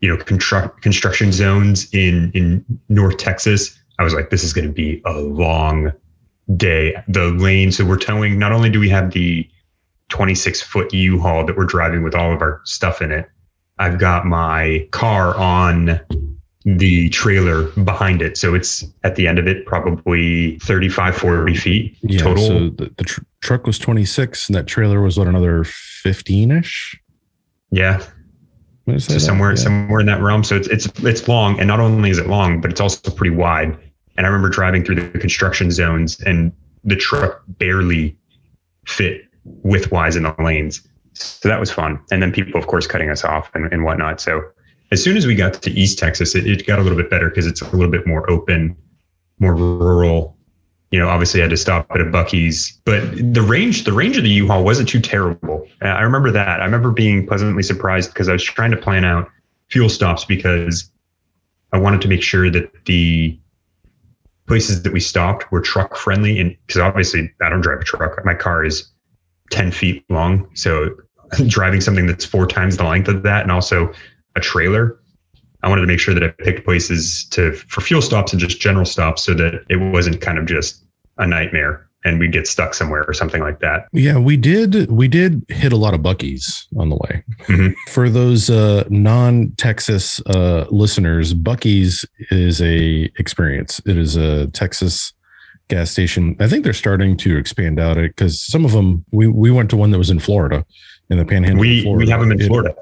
you 0.00 0.08
know, 0.08 0.22
construct 0.22 0.82
construction 0.82 1.32
zones 1.32 1.88
in 1.92 2.30
in 2.32 2.64
North 2.88 3.18
Texas. 3.18 3.78
I 3.98 4.04
was 4.04 4.14
like, 4.14 4.30
this 4.30 4.44
is 4.44 4.52
going 4.52 4.66
to 4.66 4.72
be 4.72 5.02
a 5.06 5.14
long 5.14 5.92
day. 6.56 6.94
The 7.08 7.30
lane. 7.30 7.72
So 7.72 7.84
we're 7.84 7.98
towing. 7.98 8.38
Not 8.38 8.52
only 8.52 8.70
do 8.70 8.78
we 8.78 8.88
have 8.90 9.12
the 9.12 9.48
26 10.08 10.62
foot 10.62 10.92
U-Haul 10.92 11.46
that 11.46 11.56
we're 11.56 11.64
driving 11.64 12.02
with 12.02 12.14
all 12.14 12.32
of 12.32 12.40
our 12.40 12.60
stuff 12.64 13.02
in 13.02 13.10
it. 13.10 13.28
I've 13.78 13.98
got 13.98 14.24
my 14.24 14.88
car 14.92 15.36
on 15.36 16.00
the 16.68 17.08
trailer 17.10 17.68
behind 17.84 18.20
it. 18.20 18.36
So 18.36 18.52
it's 18.54 18.84
at 19.04 19.14
the 19.14 19.28
end 19.28 19.38
of 19.38 19.46
it, 19.46 19.64
probably 19.66 20.58
35, 20.58 21.16
40 21.16 21.54
feet 21.54 21.96
Yeah. 22.02 22.18
total. 22.20 22.44
So 22.44 22.58
the, 22.70 22.92
the 22.96 23.04
tr- 23.04 23.20
truck 23.40 23.66
was 23.66 23.78
26 23.78 24.48
and 24.48 24.56
that 24.56 24.66
trailer 24.66 25.00
was 25.00 25.16
what 25.16 25.28
another 25.28 25.62
15 25.64 26.50
ish. 26.50 27.00
yeah. 27.70 28.02
So 28.98 29.18
somewhere, 29.18 29.56
somewhere 29.56 29.98
in 29.98 30.06
that 30.06 30.20
realm. 30.22 30.44
So 30.44 30.54
it's, 30.56 30.68
it's, 30.68 30.86
it's 31.02 31.26
long. 31.26 31.58
And 31.58 31.66
not 31.66 31.80
only 31.80 32.10
is 32.10 32.18
it 32.18 32.28
long, 32.28 32.60
but 32.60 32.70
it's 32.70 32.80
also 32.80 33.10
pretty 33.10 33.34
wide. 33.34 33.76
And 34.16 34.24
I 34.26 34.28
remember 34.28 34.48
driving 34.48 34.84
through 34.84 34.94
the 34.96 35.18
construction 35.18 35.72
zones 35.72 36.20
and 36.20 36.52
the 36.84 36.94
truck 36.94 37.42
barely 37.48 38.16
fit 38.86 39.22
width 39.44 39.90
wise 39.90 40.14
in 40.14 40.22
the 40.22 40.34
lanes. 40.40 40.86
So 41.14 41.48
that 41.48 41.58
was 41.58 41.70
fun. 41.72 41.98
And 42.12 42.22
then 42.22 42.30
people, 42.32 42.60
of 42.60 42.68
course, 42.68 42.86
cutting 42.86 43.10
us 43.10 43.24
off 43.24 43.50
and, 43.54 43.72
and 43.72 43.82
whatnot. 43.84 44.20
So 44.20 44.42
as 44.92 45.02
soon 45.02 45.16
as 45.16 45.26
we 45.26 45.34
got 45.34 45.54
to 45.62 45.70
East 45.70 45.98
Texas, 45.98 46.34
it, 46.34 46.46
it 46.46 46.66
got 46.66 46.78
a 46.78 46.82
little 46.82 46.98
bit 46.98 47.10
better 47.10 47.28
because 47.28 47.46
it's 47.46 47.60
a 47.60 47.70
little 47.70 47.90
bit 47.90 48.06
more 48.06 48.28
open, 48.30 48.76
more 49.38 49.54
rural. 49.54 50.36
You 50.90 51.00
know, 51.00 51.08
obviously 51.08 51.40
I 51.40 51.44
had 51.44 51.50
to 51.50 51.56
stop 51.56 51.90
at 51.90 52.00
a 52.00 52.04
Buc-ee's, 52.04 52.80
but 52.84 53.02
the 53.34 53.42
range, 53.42 53.84
the 53.84 53.92
range 53.92 54.16
of 54.16 54.22
the 54.22 54.30
U-Haul 54.30 54.62
wasn't 54.62 54.88
too 54.88 55.00
terrible. 55.00 55.66
I 55.82 56.02
remember 56.02 56.30
that. 56.30 56.60
I 56.60 56.64
remember 56.64 56.92
being 56.92 57.26
pleasantly 57.26 57.64
surprised 57.64 58.12
because 58.12 58.28
I 58.28 58.32
was 58.32 58.44
trying 58.44 58.70
to 58.70 58.76
plan 58.76 59.04
out 59.04 59.28
fuel 59.68 59.88
stops 59.88 60.24
because 60.24 60.90
I 61.72 61.78
wanted 61.78 62.00
to 62.02 62.08
make 62.08 62.22
sure 62.22 62.50
that 62.50 62.70
the 62.84 63.38
places 64.46 64.82
that 64.82 64.92
we 64.92 65.00
stopped 65.00 65.50
were 65.50 65.60
truck 65.60 65.96
friendly. 65.96 66.38
And 66.38 66.56
because 66.66 66.80
obviously 66.80 67.32
I 67.42 67.48
don't 67.48 67.60
drive 67.60 67.80
a 67.80 67.84
truck, 67.84 68.24
my 68.24 68.34
car 68.34 68.64
is 68.64 68.88
10 69.50 69.72
feet 69.72 70.04
long. 70.08 70.48
So 70.54 70.94
driving 71.48 71.80
something 71.80 72.06
that's 72.06 72.24
four 72.24 72.46
times 72.46 72.76
the 72.76 72.84
length 72.84 73.08
of 73.08 73.24
that 73.24 73.42
and 73.42 73.50
also 73.50 73.92
a 74.36 74.40
trailer, 74.40 75.00
I 75.62 75.68
wanted 75.68 75.80
to 75.80 75.86
make 75.88 75.98
sure 75.98 76.14
that 76.14 76.22
I 76.22 76.28
picked 76.44 76.64
places 76.64 77.26
to 77.30 77.52
for 77.52 77.80
fuel 77.80 78.02
stops 78.02 78.32
and 78.32 78.40
just 78.40 78.60
general 78.60 78.84
stops 78.84 79.24
so 79.24 79.34
that 79.34 79.64
it 79.68 79.76
wasn't 79.76 80.20
kind 80.20 80.38
of 80.38 80.46
just 80.46 80.84
a 81.18 81.26
nightmare 81.26 81.88
and 82.04 82.20
we'd 82.20 82.30
get 82.30 82.46
stuck 82.46 82.72
somewhere 82.74 83.04
or 83.08 83.12
something 83.14 83.40
like 83.42 83.58
that. 83.60 83.88
Yeah, 83.92 84.18
we 84.18 84.36
did. 84.36 84.88
We 84.92 85.08
did 85.08 85.44
hit 85.48 85.72
a 85.72 85.76
lot 85.76 85.92
of 85.92 86.00
Buc-ee's 86.02 86.68
on 86.78 86.88
the 86.88 86.96
way. 86.96 87.24
Mhm. 87.46 87.74
For 87.88 88.08
those 88.08 88.48
uh, 88.48 88.84
non-Texas 88.90 90.20
uh, 90.26 90.66
listeners, 90.70 91.34
Buc-ee's 91.34 92.04
is 92.30 92.62
a 92.62 93.10
experience. 93.18 93.80
It 93.86 93.96
is 93.96 94.14
a 94.16 94.46
Texas 94.48 95.12
gas 95.68 95.90
station. 95.90 96.36
I 96.38 96.46
think 96.46 96.62
they're 96.62 96.72
starting 96.74 97.16
to 97.16 97.36
expand 97.36 97.80
out 97.80 97.96
it 97.96 98.14
because 98.14 98.40
some 98.40 98.64
of 98.64 98.70
them. 98.72 99.04
We 99.10 99.26
we 99.26 99.50
went 99.50 99.70
to 99.70 99.76
one 99.76 99.90
that 99.90 99.98
was 99.98 100.10
in 100.10 100.20
Florida, 100.20 100.64
in 101.10 101.18
the 101.18 101.24
Panhandle. 101.24 101.60
We 101.60 101.84
we 101.86 102.08
have 102.08 102.20
them 102.20 102.30
in 102.30 102.40
It- 102.40 102.46
Florida. 102.46 102.74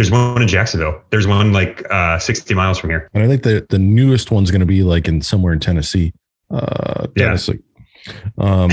There's 0.00 0.10
one 0.10 0.40
in 0.40 0.48
Jacksonville. 0.48 0.98
There's 1.10 1.26
one 1.26 1.52
like 1.52 1.84
uh, 1.90 2.18
60 2.18 2.54
miles 2.54 2.78
from 2.78 2.88
here. 2.88 3.10
and 3.12 3.22
I 3.22 3.26
think 3.26 3.42
the 3.42 3.66
the 3.68 3.78
newest 3.78 4.30
one's 4.30 4.50
going 4.50 4.60
to 4.60 4.66
be 4.66 4.82
like 4.82 5.06
in 5.06 5.20
somewhere 5.20 5.52
in 5.52 5.60
Tennessee. 5.60 6.14
Uh, 6.50 7.06
Yeah. 7.16 7.36
Um, 8.38 8.70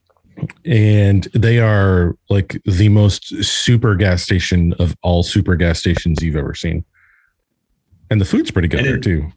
and 0.64 1.28
they 1.34 1.60
are 1.60 2.16
like 2.30 2.60
the 2.64 2.88
most 2.88 3.28
super 3.44 3.94
gas 3.94 4.24
station 4.24 4.72
of 4.80 4.96
all 5.02 5.22
super 5.22 5.54
gas 5.54 5.78
stations 5.78 6.20
you've 6.20 6.34
ever 6.34 6.56
seen. 6.56 6.84
And 8.10 8.20
the 8.20 8.24
food's 8.24 8.50
pretty 8.50 8.66
good 8.66 8.84
there 8.84 8.98
too. 8.98 9.30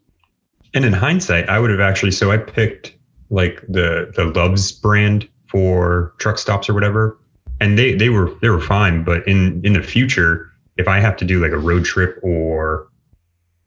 And 0.73 0.83
in 0.83 0.93
hindsight, 0.93 1.47
I 1.47 1.59
would 1.59 1.69
have 1.69 1.79
actually. 1.79 2.09
So 2.09 2.31
I 2.31 2.37
picked 2.37 2.97
like 3.29 3.61
the 3.69 4.11
the 4.15 4.25
Love's 4.25 4.71
brand 4.71 5.29
for 5.47 6.15
truck 6.17 6.39
stops 6.39 6.69
or 6.69 6.73
whatever, 6.73 7.19
and 7.61 7.77
they 7.77 7.93
they 7.93 8.09
were 8.09 8.33
they 8.41 8.49
were 8.49 8.61
fine. 8.61 9.03
But 9.03 9.27
in 9.27 9.61
in 9.63 9.73
the 9.73 9.83
future, 9.83 10.49
if 10.77 10.87
I 10.87 10.99
have 10.99 11.15
to 11.17 11.25
do 11.25 11.39
like 11.41 11.51
a 11.51 11.57
road 11.57 11.85
trip 11.85 12.19
or 12.23 12.87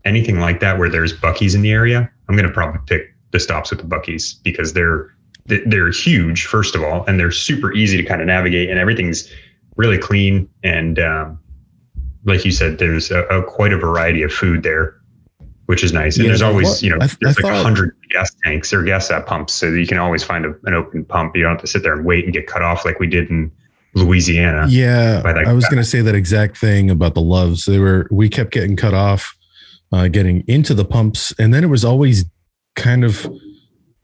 anything 0.04 0.40
like 0.40 0.60
that 0.60 0.78
where 0.78 0.88
there's 0.88 1.12
Buc-ee's 1.12 1.54
in 1.54 1.62
the 1.62 1.72
area, 1.72 2.10
I'm 2.28 2.36
gonna 2.36 2.50
probably 2.50 2.80
pick 2.86 3.14
the 3.32 3.40
stops 3.40 3.70
with 3.70 3.80
the 3.80 3.86
Buc-ee's 3.86 4.34
because 4.34 4.72
they're 4.72 5.12
they- 5.46 5.62
they're 5.66 5.90
huge 5.90 6.46
first 6.46 6.74
of 6.74 6.82
all, 6.82 7.04
and 7.06 7.20
they're 7.20 7.30
super 7.30 7.72
easy 7.72 7.96
to 7.96 8.02
kind 8.02 8.20
of 8.20 8.26
navigate, 8.26 8.68
and 8.70 8.78
everything's 8.78 9.32
really 9.76 9.98
clean 9.98 10.48
and 10.62 10.98
um, 10.98 11.38
like 12.24 12.44
you 12.44 12.50
said, 12.50 12.78
there's 12.78 13.10
a, 13.12 13.20
a 13.26 13.42
quite 13.44 13.72
a 13.72 13.76
variety 13.78 14.22
of 14.22 14.32
food 14.32 14.62
there 14.62 14.96
which 15.66 15.82
is 15.82 15.92
nice. 15.92 16.14
And 16.16 16.24
Yeah, 16.26 16.28
there's 16.30 16.42
always, 16.42 16.68
what- 16.68 16.82
you 16.82 16.90
know, 16.90 16.96
I 17.00 17.08
there's 17.20 17.36
I 17.38 17.42
like 17.42 17.52
a 17.54 17.62
hundred 17.62 17.96
gas 18.12 18.32
tanks 18.44 18.72
or 18.72 18.84
gas 18.84 19.10
uh, 19.10 19.20
pumps, 19.22 19.52
so 19.52 19.66
you 19.66 19.84
can 19.84 19.98
always 19.98 20.22
find 20.22 20.44
a, 20.46 20.54
an 20.64 20.74
open 20.74 21.04
pump. 21.04 21.34
You 21.36 21.42
don't 21.42 21.50
have 21.52 21.60
to 21.60 21.66
sit 21.66 21.82
there 21.82 21.92
and 21.92 22.04
wait 22.04 22.22
and 22.24 22.32
get 22.32 22.46
cut 22.46 22.62
off 22.62 22.84
like 22.84 23.00
we 23.00 23.08
did 23.08 23.28
in 23.30 23.50
Louisiana. 23.96 24.66
Yeah, 24.68 25.22
I 25.24 25.52
was 25.52 25.64
going 25.66 25.78
to 25.78 25.84
say 25.84 26.02
that 26.02 26.14
exact 26.14 26.56
thing 26.58 26.90
about 26.90 27.14
the 27.14 27.22
loves. 27.22 27.64
They 27.64 27.78
were 27.78 28.06
we 28.10 28.28
kept 28.28 28.52
getting 28.52 28.76
cut 28.76 28.94
off, 28.94 29.34
uh, 29.92 30.08
getting 30.08 30.44
into 30.46 30.74
the 30.74 30.84
pumps, 30.84 31.32
and 31.38 31.52
then 31.52 31.64
it 31.64 31.68
was 31.68 31.84
always 31.84 32.24
kind 32.76 33.04
of 33.04 33.26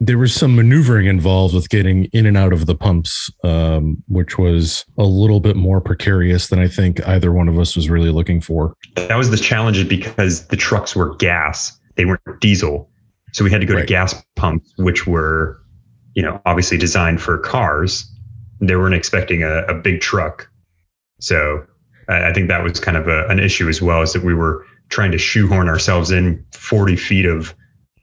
there 0.00 0.18
was 0.18 0.34
some 0.34 0.56
maneuvering 0.56 1.06
involved 1.06 1.54
with 1.54 1.68
getting 1.68 2.06
in 2.06 2.26
and 2.26 2.36
out 2.36 2.52
of 2.52 2.66
the 2.66 2.74
pumps, 2.74 3.30
um, 3.44 4.02
which 4.08 4.36
was 4.36 4.84
a 4.98 5.04
little 5.04 5.38
bit 5.38 5.54
more 5.54 5.80
precarious 5.80 6.48
than 6.48 6.58
I 6.58 6.66
think 6.66 7.06
either 7.06 7.30
one 7.32 7.46
of 7.48 7.56
us 7.56 7.76
was 7.76 7.88
really 7.88 8.10
looking 8.10 8.40
for. 8.40 8.74
That 8.96 9.14
was 9.16 9.30
the 9.30 9.36
challenge 9.36 9.88
because 9.88 10.48
the 10.48 10.56
trucks 10.56 10.96
were 10.96 11.14
gas, 11.16 11.78
they 11.94 12.04
weren't 12.04 12.20
diesel. 12.40 12.90
So 13.32 13.44
we 13.44 13.50
had 13.52 13.60
to 13.60 13.66
go 13.66 13.74
Right. 13.74 13.82
to 13.82 13.86
gas 13.86 14.20
pumps, 14.34 14.72
which 14.76 15.06
were, 15.06 15.60
you 16.14 16.22
know, 16.22 16.40
obviously 16.46 16.78
designed 16.78 17.20
for 17.22 17.38
cars. 17.38 18.04
They 18.62 18.76
weren't 18.76 18.94
expecting 18.94 19.42
a, 19.42 19.64
a 19.64 19.74
big 19.74 20.00
truck. 20.00 20.48
So 21.20 21.66
I, 22.08 22.30
I 22.30 22.32
think 22.32 22.48
that 22.48 22.62
was 22.62 22.80
kind 22.80 22.96
of 22.96 23.08
a, 23.08 23.26
an 23.28 23.38
issue 23.38 23.68
as 23.68 23.82
well, 23.82 24.02
is 24.02 24.12
that 24.12 24.24
we 24.24 24.34
were 24.34 24.64
trying 24.88 25.10
to 25.12 25.18
shoehorn 25.18 25.68
ourselves 25.68 26.10
in 26.10 26.44
40 26.52 26.96
feet 26.96 27.26
of, 27.26 27.54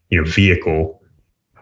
you 0.10 0.22
know, 0.22 0.30
vehicle 0.30 1.02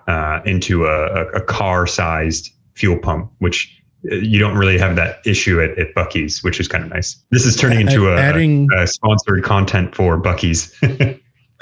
uh, 0.07 0.41
into 0.45 0.85
a, 0.85 1.05
a, 1.05 1.25
a 1.33 1.41
car-sized 1.41 2.49
fuel 2.75 2.97
pump, 2.97 3.31
which 3.39 3.81
uh, 4.11 4.15
you 4.15 4.39
don't 4.39 4.57
really 4.57 4.77
have 4.77 4.95
that 4.95 5.19
issue 5.25 5.61
at, 5.61 5.77
at 5.77 5.93
Buc-ee's, 5.95 6.43
which 6.43 6.59
is 6.59 6.67
kind 6.67 6.83
of 6.83 6.89
nice. 6.89 7.21
This 7.31 7.45
is 7.45 7.55
turning 7.55 7.81
into 7.81 8.09
a, 8.09 8.17
adding 8.17 8.67
uh, 8.75 8.85
sponsored 8.85 9.43
content 9.43 9.95
for 9.95 10.21
Buc-ee's. 10.21 10.73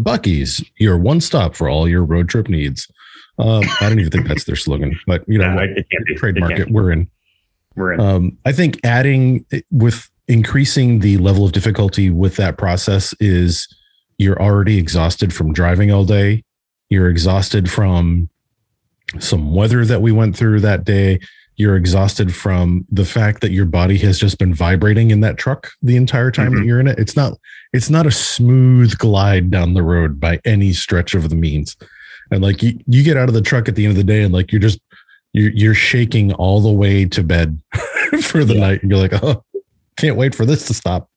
Buc-ee's, 0.00 0.64
your 0.76 0.98
one 0.98 1.20
stop 1.20 1.54
for 1.54 1.68
all 1.68 1.88
your 1.88 2.04
road 2.04 2.28
trip 2.28 2.48
needs. 2.48 2.90
Um, 3.38 3.62
I 3.80 3.88
don't 3.88 3.98
even 3.98 4.10
think 4.10 4.28
that's 4.28 4.44
their 4.44 4.56
slogan, 4.56 4.98
but 5.06 5.24
you 5.26 5.38
know, 5.38 5.54
No, 5.54 5.62
it 5.62 5.86
can't 5.90 6.04
be. 6.06 6.12
It 6.14 6.18
trademark 6.18 6.58
it. 6.58 6.70
We're 6.70 6.92
in. 6.92 7.08
We're 7.76 7.94
in. 7.94 8.00
Um, 8.00 8.38
I 8.44 8.52
think 8.52 8.78
adding 8.84 9.44
with 9.70 10.08
increasing 10.28 11.00
the 11.00 11.16
level 11.18 11.44
of 11.44 11.52
difficulty 11.52 12.10
with 12.10 12.36
that 12.36 12.58
process 12.58 13.14
is 13.20 13.66
you're 14.18 14.40
already 14.40 14.78
exhausted 14.78 15.32
from 15.34 15.52
driving 15.52 15.90
all 15.90 16.04
day. 16.04 16.44
You're 16.90 17.08
exhausted 17.08 17.70
from 17.70 18.28
some 19.18 19.54
weather 19.54 19.84
that 19.84 20.02
we 20.02 20.12
went 20.12 20.36
through 20.36 20.60
that 20.60 20.84
day. 20.84 21.18
You're 21.56 21.76
exhausted 21.76 22.34
from 22.34 22.86
the 22.90 23.04
fact 23.04 23.40
that 23.40 23.50
your 23.52 23.66
body 23.66 23.98
has 23.98 24.18
just 24.18 24.38
been 24.38 24.54
vibrating 24.54 25.10
in 25.10 25.20
that 25.20 25.38
truck 25.38 25.70
the 25.82 25.96
entire 25.96 26.30
time 26.30 26.54
that 26.54 26.60
Mhm. 26.62 26.66
you're 26.66 26.80
in 26.80 26.86
it. 26.86 26.98
It's 26.98 27.16
not 27.16 27.38
it's 27.72 27.88
not 27.90 28.06
a 28.06 28.10
smooth 28.10 28.96
glide 28.98 29.50
down 29.50 29.72
the 29.74 29.82
road 29.82 30.20
by 30.20 30.38
any 30.44 30.72
stretch 30.74 31.14
of 31.14 31.30
the 31.30 31.36
means. 31.36 31.76
And 32.32 32.42
like 32.42 32.62
you, 32.62 32.78
you 32.86 33.02
get 33.02 33.16
out 33.16 33.28
of 33.28 33.34
the 33.34 33.42
truck 33.42 33.68
at 33.68 33.76
the 33.76 33.84
end 33.84 33.90
of 33.90 33.96
the 33.96 34.04
day 34.04 34.22
and 34.22 34.32
like 34.32 34.50
you're 34.52 34.60
just 34.60 34.80
you're 35.32 35.50
you're 35.50 35.74
shaking 35.74 36.32
all 36.34 36.60
the 36.60 36.72
way 36.72 37.04
to 37.04 37.22
bed 37.22 37.60
for 38.22 38.44
the 38.44 38.54
night. 38.54 38.82
And 38.82 38.90
you're 38.90 39.00
like, 39.00 39.22
oh, 39.22 39.44
can't 39.96 40.16
wait 40.16 40.34
for 40.34 40.46
this 40.46 40.66
to 40.68 40.74
stop. 40.74 41.10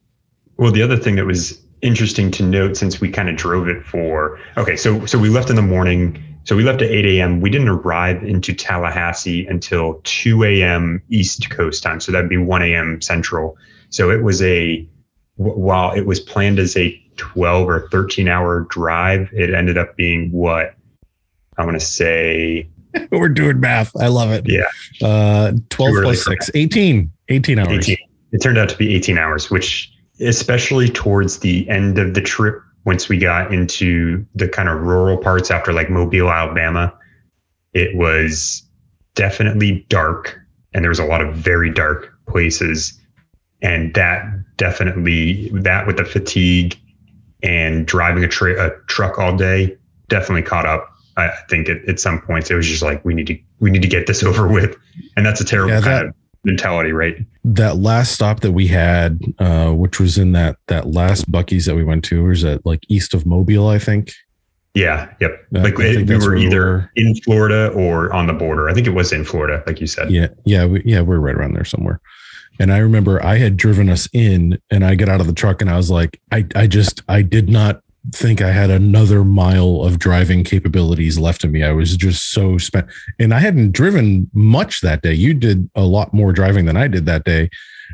Well, 0.58 0.72
the 0.72 0.82
other 0.82 0.98
thing 0.98 1.16
that 1.16 1.26
was 1.26 1.60
interesting 1.82 2.32
to 2.32 2.44
note 2.44 2.76
since 2.76 3.00
we 3.00 3.10
kind 3.10 3.30
of 3.30 3.36
drove 3.36 3.68
it 3.68 3.84
for 3.86 4.40
okay, 4.58 4.76
so 4.76 5.06
so 5.06 5.18
we 5.18 5.30
left 5.30 5.50
in 5.50 5.56
the 5.56 5.62
morning. 5.62 6.22
So 6.44 6.56
we 6.56 6.64
left 6.64 6.84
at 6.84 6.92
8 6.92 7.06
a.m. 7.06 7.42
We 7.42 7.50
didn't 7.50 7.70
arrive 7.70 8.22
into 8.24 8.54
Tallahassee 8.54 9.48
until 9.48 10.00
2 10.04 10.44
a.m. 10.44 11.02
East 11.10 11.50
Coast 11.50 11.82
time. 11.82 12.00
So 12.00 12.12
that'd 12.12 12.30
be 12.30 12.38
1 12.38 12.62
a.m. 12.62 13.02
Central. 13.02 13.58
So 13.90 14.12
it 14.12 14.22
was 14.22 14.44
a 14.44 14.88
while 15.38 15.92
it 15.94 16.06
was 16.06 16.20
planned 16.20 16.60
as 16.60 16.78
a 16.78 17.02
12 17.18 17.70
or 17.70 17.88
13 17.92 18.28
hour 18.28 18.62
drive, 18.70 19.30
it 19.34 19.54
ended 19.54 19.78
up 19.78 19.96
being 19.96 20.32
what 20.32 20.75
I 21.58 21.66
want 21.66 21.80
to 21.80 21.86
say 21.86 22.70
We're 23.12 23.30
doing 23.30 23.60
math. 23.60 23.96
I 23.98 24.08
love 24.08 24.32
it. 24.32 24.46
Yeah. 24.48 24.64
Uh, 25.06 25.54
12 25.70 25.70
Too 25.70 25.86
early 25.86 26.04
plus 26.04 26.24
for 26.24 26.32
6, 26.32 26.52
18, 26.54 27.12
18 27.30 27.60
hours. 27.60 27.90
18. 27.90 27.98
It 28.32 28.42
turned 28.42 28.58
out 28.58 28.70
to 28.70 28.78
be 28.78 28.96
18 28.96 29.18
hours, 29.18 29.50
which 29.50 29.92
especially 30.20 30.90
towards 30.90 31.40
the 31.40 31.68
end 31.70 31.98
of 31.98 32.14
the 32.14 32.22
trip, 32.22 32.62
once 32.86 33.10
we 33.10 33.18
got 33.18 33.54
into 33.54 34.26
the 34.36 34.48
kind 34.48 34.70
of 34.70 34.82
rural 34.82 35.18
parts 35.18 35.52
after 35.52 35.74
like 35.74 35.90
Mobile, 35.90 36.30
Alabama, 36.30 36.94
it 37.74 37.96
was 37.96 38.64
definitely 39.16 39.86
dark 39.90 40.40
and 40.74 40.84
there 40.84 40.90
was 40.90 41.00
a 41.00 41.06
lot 41.06 41.22
of 41.22 41.34
very 41.36 41.72
dark 41.72 42.14
places. 42.28 43.00
And 43.62 43.94
that 43.96 44.24
definitely, 44.58 45.50
that 45.54 45.88
with 45.88 45.98
the 45.98 46.06
fatigue 46.06 46.78
and 47.42 47.88
driving 47.88 48.24
a, 48.24 48.28
tra- 48.28 48.68
a 48.68 48.72
truck 48.88 49.18
all 49.18 49.36
day 49.36 49.78
definitely 50.10 50.44
caught 50.44 50.66
up. 50.66 50.95
I 51.18 51.28
I 51.28 51.36
think 51.50 51.70
at, 51.70 51.84
at 51.88 52.00
some 52.00 52.22
points 52.22 52.52
it 52.52 52.56
was 52.56 52.68
just 52.68 52.82
like 52.82 53.04
we 53.06 53.14
need 53.14 53.28
to 53.28 53.40
we 53.60 53.72
need 53.72 53.82
to 53.82 53.88
get 53.88 54.08
this 54.08 54.24
over 54.30 54.48
with, 54.48 54.78
and 55.16 55.26
that's 55.26 55.42
a 55.42 55.46
terrible 55.46 55.74
Yeah, 55.74 55.82
kind 55.82 56.08
of 56.08 56.16
mentality, 56.44 56.92
right? 56.92 57.18
That 57.44 57.78
last 57.78 58.14
stop 58.14 58.42
that 58.42 58.52
we 58.52 58.68
had, 58.68 59.20
uh, 59.40 59.72
which 59.72 60.00
was 60.00 60.18
in 60.18 60.32
that 60.34 60.58
that 60.68 60.88
last 60.88 61.32
Buc-ee's 61.32 61.66
that 61.66 61.76
we 61.76 61.84
went 61.84 62.04
to, 62.06 62.24
was 62.24 62.44
at 62.44 62.66
like 62.66 62.82
east 62.88 63.14
of 63.14 63.26
Mobile, 63.26 63.68
I 63.68 63.80
think. 63.80 64.14
Yeah, 64.76 65.14
yep. 65.22 65.46
Uh, 65.56 65.62
like 65.62 65.80
I 65.80 65.96
think 65.96 66.10
we 66.10 66.16
were 66.16 66.22
where 66.22 66.36
we 66.36 66.46
either 66.46 66.66
were. 66.66 66.92
in 66.98 67.16
Florida 67.22 67.70
or 67.70 68.12
on 68.14 68.28
the 68.28 68.34
border. 68.34 68.70
I 68.70 68.74
think 68.74 68.88
it 68.88 68.92
was 68.92 69.14
in 69.14 69.24
Florida, 69.24 69.64
like 69.66 69.80
you 69.80 69.88
said. 69.88 70.12
Yeah, 70.12 70.28
yeah, 70.44 70.66
we, 70.66 70.84
yeah, 70.84 71.00
we're 71.02 71.20
right 71.20 71.36
around 71.36 71.54
there 71.54 71.64
somewhere. 71.64 72.02
And 72.60 72.72
I 72.72 72.78
remember 72.78 73.24
I 73.24 73.38
had 73.38 73.58
driven 73.58 73.90
us 73.90 74.08
in, 74.14 74.60
and 74.70 74.86
I 74.86 74.96
got 74.96 75.10
out 75.10 75.22
of 75.22 75.28
the 75.28 75.34
truck, 75.34 75.62
and 75.62 75.70
I 75.70 75.78
was 75.78 75.90
like, 75.90 76.20
I, 76.32 76.46
I 76.56 76.68
just, 76.68 77.02
I 77.08 77.22
did 77.22 77.50
not 77.50 77.82
think 78.12 78.42
I 78.42 78.52
had 78.52 78.70
another 78.70 79.24
mile 79.24 79.82
of 79.84 80.00
driving 80.00 80.44
capabilities 80.44 81.18
left 81.18 81.44
in 81.44 81.52
me. 81.52 81.64
I 81.64 81.72
was 81.72 81.96
just 81.98 82.32
so 82.32 82.58
spent, 82.58 82.88
and 83.20 83.34
I 83.34 83.40
hadn't 83.40 83.72
driven 83.72 84.30
much 84.34 84.82
that 84.82 85.02
day. 85.02 85.14
You 85.14 85.34
did 85.34 85.70
a 85.76 85.84
lot 85.84 86.14
more 86.14 86.32
driving 86.32 86.66
than 86.66 86.78
I 86.78 86.88
did 86.88 87.06
that 87.06 87.24
day, 87.24 87.50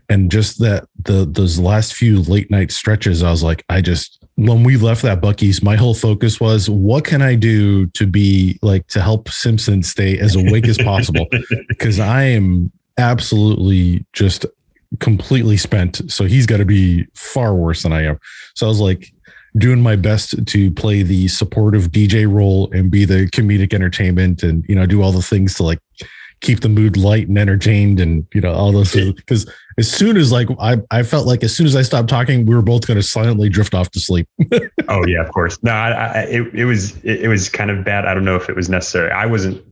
and 0.10 0.32
just 0.32 0.60
that 0.60 0.86
the 1.03 1.25
those 1.25 1.60
last 1.60 1.94
few 1.94 2.22
late 2.22 2.50
night 2.51 2.72
stretches, 2.72 3.24
I 3.24 3.32
was 3.32 3.44
like, 3.44 3.63
I 3.70 3.82
just. 3.82 4.18
When 4.36 4.63
we 4.63 4.77
left 4.77 5.03
that 5.03 5.22
Buc-ee's, 5.22 5.62
my 5.62 5.75
whole 5.75 5.94
focus 5.94 6.39
was 6.39 6.68
what 6.68 7.03
can 7.03 7.22
I 7.22 7.36
do 7.36 7.86
to 7.88 8.08
be 8.08 8.58
like 8.63 8.88
to 8.88 9.01
help 9.01 9.30
Simpson 9.30 9.84
stay 9.84 10.18
as 10.18 10.36
awake 10.36 10.68
as 10.68 10.77
possible 10.77 11.27
because 11.68 12.00
I 12.00 12.24
am 12.24 12.72
absolutely 12.98 14.06
just 14.13 14.46
completely 15.00 15.58
spent. 15.58 16.01
So 16.12 16.25
he's 16.25 16.46
got 16.46 16.58
to 16.58 16.65
be 16.65 17.06
far 17.13 17.56
worse 17.56 17.84
than 17.84 17.94
I 17.94 18.03
am. 18.03 18.20
So 18.56 18.65
I 18.65 18.70
was 18.70 18.80
like, 18.80 19.12
doing 19.58 19.81
my 19.81 19.96
best 19.96 20.46
to 20.46 20.72
play 20.72 21.03
the 21.03 21.27
supportive 21.27 21.91
DJ 21.91 22.31
role 22.31 22.70
and 22.72 22.89
be 22.89 23.05
the 23.05 23.27
comedic 23.27 23.74
entertainment 23.74 24.43
and 24.43 24.65
you 24.67 24.75
know 24.75 24.86
do 24.86 25.01
all 25.01 25.12
the 25.12 25.22
things 25.22 25.55
to 25.55 25.63
like 25.63 25.79
keep 26.41 26.62
the 26.62 26.70
mood 26.70 26.98
light 26.98 27.27
and 27.27 27.38
entertained 27.38 28.00
and 28.00 28.25
you 28.34 28.41
know 28.41 28.51
all 28.51 28.72
those 28.72 28.91
things. 28.91 29.13
because 29.13 29.50
as 29.77 29.89
soon 29.89 30.17
as 30.17 30.31
like 30.31 30.48
I, 30.60 30.77
I 30.89 31.03
felt 31.03 31.27
like 31.27 31.43
as 31.43 31.55
soon 31.55 31.67
as 31.67 31.75
I 31.75 31.81
stopped 31.81 32.10
talking 32.10 32.46
we 32.46 32.55
were 32.55 32.62
both 32.62 32.88
going 32.88 32.98
to 32.98 33.03
silently 33.03 33.50
drift 33.50 33.74
off 33.74 33.91
to 33.91 34.00
sleep. 34.00 34.27
oh 34.88 35.05
yeah, 35.05 35.22
of 35.22 35.31
course. 35.31 35.62
No, 35.63 35.72
I, 35.72 35.91
I, 35.91 36.22
it 36.24 36.55
it 36.55 36.65
was 36.65 36.98
it, 37.03 37.24
it 37.24 37.27
was 37.27 37.50
kind 37.50 37.70
of 37.70 37.84
bad. 37.86 38.05
I 38.05 38.13
don't 38.13 38.25
know 38.25 38.36
if 38.36 38.50
it 38.50 38.55
was 38.55 38.70
necessary. 38.70 39.12
I 39.12 39.25
wasn't 39.25 39.63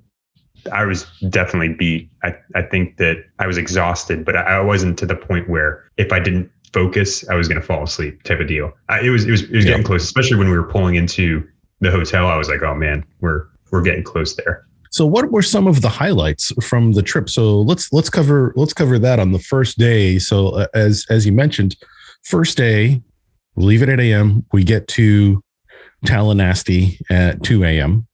I 0.72 0.86
was 0.86 1.08
definitely 1.30 1.74
beat. 1.74 2.10
I, 2.24 2.36
I 2.56 2.64
think 2.64 2.98
that 2.98 3.24
I 3.40 3.48
was 3.48 3.58
exhausted, 3.58 4.26
but 4.26 4.36
I, 4.36 4.42
I 4.42 4.60
wasn't 4.62 5.00
to 5.00 5.06
the 5.06 5.16
point 5.16 5.50
where 5.50 5.90
if 5.98 6.12
I 6.12 6.20
didn't 6.20 6.52
focus, 6.74 7.28
I 7.30 7.36
was 7.36 7.48
going 7.48 7.60
to 7.60 7.66
fall 7.66 7.84
asleep 7.84 8.24
type 8.24 8.40
of 8.40 8.48
deal. 8.48 8.72
I, 8.90 9.02
it 9.02 9.10
was, 9.10 9.26
it 9.26 9.32
was, 9.32 9.44
it 9.44 9.52
was 9.52 9.66
yeah. 9.66 9.72
getting 9.72 9.86
close, 9.86 10.04
especially 10.04 10.38
when 10.38 10.50
we 10.50 10.58
were 10.58 10.68
pulling 10.68 10.96
into 10.96 11.48
the 11.80 11.92
hotel. 11.92 12.28
I 12.28 12.38
was 12.38 12.50
like, 12.50 12.62
oh 12.62 12.76
man, 12.76 13.06
we're, 13.22 13.48
we're 13.72 13.82
getting 13.82 14.04
close 14.04 14.36
there. 14.36 14.66
So 14.92 15.06
what 15.06 15.32
were 15.32 15.44
some 15.44 15.68
of 15.68 15.82
the 15.82 15.90
highlights 15.90 16.52
from 16.64 16.94
the 16.94 17.04
trip? 17.04 17.30
So 17.30 17.62
let's, 17.62 17.94
let's 17.94 18.10
cover, 18.10 18.54
let's 18.56 18.74
cover 18.74 18.98
that 19.00 19.20
on 19.20 19.32
the 19.32 19.40
first 19.40 19.78
day. 19.78 20.18
So 20.18 20.50
uh, 20.50 20.68
as, 20.74 21.06
as 21.10 21.26
you 21.26 21.32
mentioned, 21.32 21.76
first 22.24 22.58
day, 22.58 23.02
we 23.56 23.66
leave 23.66 23.84
at 23.84 23.90
8 23.90 24.00
a.m. 24.00 24.46
We 24.52 24.64
get 24.64 24.88
to 24.90 25.44
Tallahassee 26.06 27.00
at 27.10 27.44
2 27.44 27.64
a.m. 27.64 28.08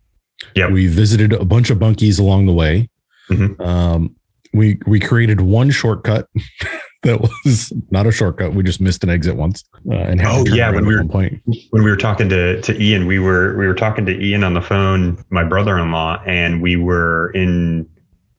Yeah. 0.55 0.69
We 0.69 0.88
visited 0.88 1.33
a 1.33 1.45
bunch 1.45 1.69
of 1.69 1.77
bunkies 1.77 2.19
along 2.19 2.47
the 2.47 2.53
way. 2.53 2.89
Mm-hmm. 3.29 3.62
Um, 3.62 4.15
we 4.53 4.79
we 4.88 5.00
created 5.00 5.41
one 5.41 5.69
shortcut 5.69 6.27
that 7.05 7.21
was 7.45 7.71
not 7.91 8.07
a 8.07 8.12
shortcut. 8.12 8.53
We 8.53 8.63
just 8.63 8.81
missed 8.81 9.03
an 9.03 9.09
exit 9.09 9.35
once. 9.35 9.63
Uh, 9.89 9.95
and 9.95 10.21
oh 10.21 10.45
yeah, 10.47 10.69
when 10.71 10.85
we 10.85 10.95
were 10.95 11.05
point. 11.05 11.41
when 11.69 11.83
we 11.83 11.89
were 11.89 11.97
talking 11.97 12.29
to 12.29 12.62
to 12.62 12.81
Ian, 12.81 13.05
we 13.05 13.19
were 13.19 13.55
we 13.57 13.67
were 13.67 13.75
talking 13.75 14.05
to 14.07 14.19
Ian 14.19 14.43
on 14.43 14.53
the 14.53 14.62
phone, 14.62 15.24
my 15.29 15.43
brother-in-law, 15.43 16.24
and 16.25 16.62
we 16.62 16.75
were 16.75 17.31
in 17.31 17.88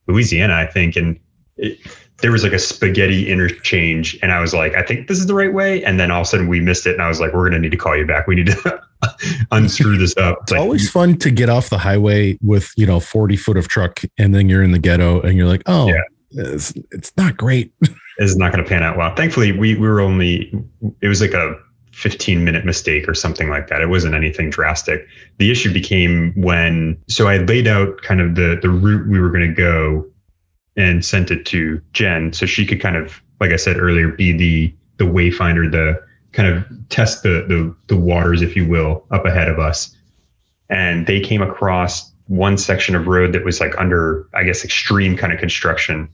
Louisiana, 0.07 0.55
I 0.55 0.67
think, 0.67 0.95
and 0.95 1.19
it, 1.57 1.79
there 2.21 2.31
was 2.31 2.43
like 2.43 2.53
a 2.53 2.59
spaghetti 2.59 3.29
interchange, 3.29 4.17
and 4.21 4.31
I 4.31 4.39
was 4.39 4.53
like, 4.53 4.75
I 4.75 4.81
think 4.81 5.07
this 5.07 5.19
is 5.19 5.27
the 5.27 5.35
right 5.35 5.53
way, 5.53 5.83
and 5.83 5.99
then 5.99 6.11
all 6.11 6.21
of 6.21 6.27
a 6.27 6.29
sudden 6.29 6.47
we 6.47 6.59
missed 6.59 6.85
it, 6.85 6.93
and 6.93 7.01
I 7.01 7.07
was 7.07 7.19
like, 7.19 7.33
we're 7.33 7.49
gonna 7.49 7.59
need 7.59 7.71
to 7.71 7.77
call 7.77 7.95
you 7.95 8.05
back. 8.05 8.27
We 8.27 8.35
need 8.35 8.47
to 8.47 8.81
unscrew 9.51 9.97
this 9.97 10.15
up. 10.17 10.39
It's 10.43 10.51
like, 10.51 10.61
always 10.61 10.89
fun 10.89 11.17
to 11.19 11.31
get 11.31 11.49
off 11.49 11.69
the 11.69 11.77
highway 11.77 12.37
with 12.41 12.71
you 12.75 12.85
know 12.85 12.99
40 12.99 13.37
foot 13.37 13.57
of 13.57 13.69
truck, 13.69 14.01
and 14.17 14.35
then 14.35 14.49
you're 14.49 14.63
in 14.63 14.71
the 14.71 14.79
ghetto, 14.79 15.21
and 15.21 15.37
you're 15.37 15.47
like, 15.47 15.63
oh. 15.65 15.87
Yeah. 15.87 16.01
It's, 16.31 16.73
it's 16.91 17.15
not 17.15 17.37
great. 17.37 17.71
it's 18.17 18.35
not 18.35 18.51
going 18.51 18.63
to 18.63 18.69
pan 18.69 18.83
out 18.83 18.97
well. 18.97 19.13
Thankfully, 19.15 19.51
we, 19.51 19.75
we 19.75 19.87
were 19.87 20.01
only, 20.01 20.51
it 21.01 21.07
was 21.07 21.21
like 21.21 21.33
a 21.33 21.55
15 21.91 22.43
minute 22.43 22.65
mistake 22.65 23.07
or 23.07 23.13
something 23.13 23.49
like 23.49 23.67
that. 23.67 23.81
It 23.81 23.89
wasn't 23.89 24.15
anything 24.15 24.49
drastic. 24.49 25.07
The 25.37 25.51
issue 25.51 25.71
became 25.71 26.33
when, 26.35 26.97
so 27.07 27.27
I 27.27 27.37
laid 27.37 27.67
out 27.67 28.01
kind 28.01 28.21
of 28.21 28.35
the, 28.35 28.59
the 28.61 28.69
route 28.69 29.07
we 29.07 29.19
were 29.19 29.29
going 29.29 29.47
to 29.47 29.53
go 29.53 30.05
and 30.75 31.03
sent 31.03 31.31
it 31.31 31.45
to 31.47 31.81
Jen 31.93 32.31
so 32.33 32.45
she 32.45 32.65
could 32.65 32.79
kind 32.79 32.95
of, 32.95 33.21
like 33.39 33.51
I 33.51 33.55
said 33.55 33.77
earlier, 33.77 34.09
be 34.09 34.31
the 34.31 34.73
the 34.97 35.03
wayfinder, 35.03 35.71
the 35.71 36.01
kind 36.31 36.49
of 36.49 36.65
test 36.89 37.23
the 37.23 37.45
the 37.47 37.75
the 37.87 37.97
waters, 37.97 38.41
if 38.41 38.55
you 38.55 38.67
will, 38.67 39.05
up 39.11 39.25
ahead 39.25 39.49
of 39.49 39.59
us. 39.59 39.95
And 40.69 41.07
they 41.07 41.19
came 41.19 41.41
across 41.41 42.11
one 42.27 42.57
section 42.57 42.95
of 42.95 43.07
road 43.07 43.33
that 43.33 43.45
was 43.45 43.59
like 43.59 43.77
under, 43.77 44.27
I 44.33 44.43
guess, 44.43 44.63
extreme 44.63 45.15
kind 45.15 45.31
of 45.31 45.39
construction. 45.39 46.09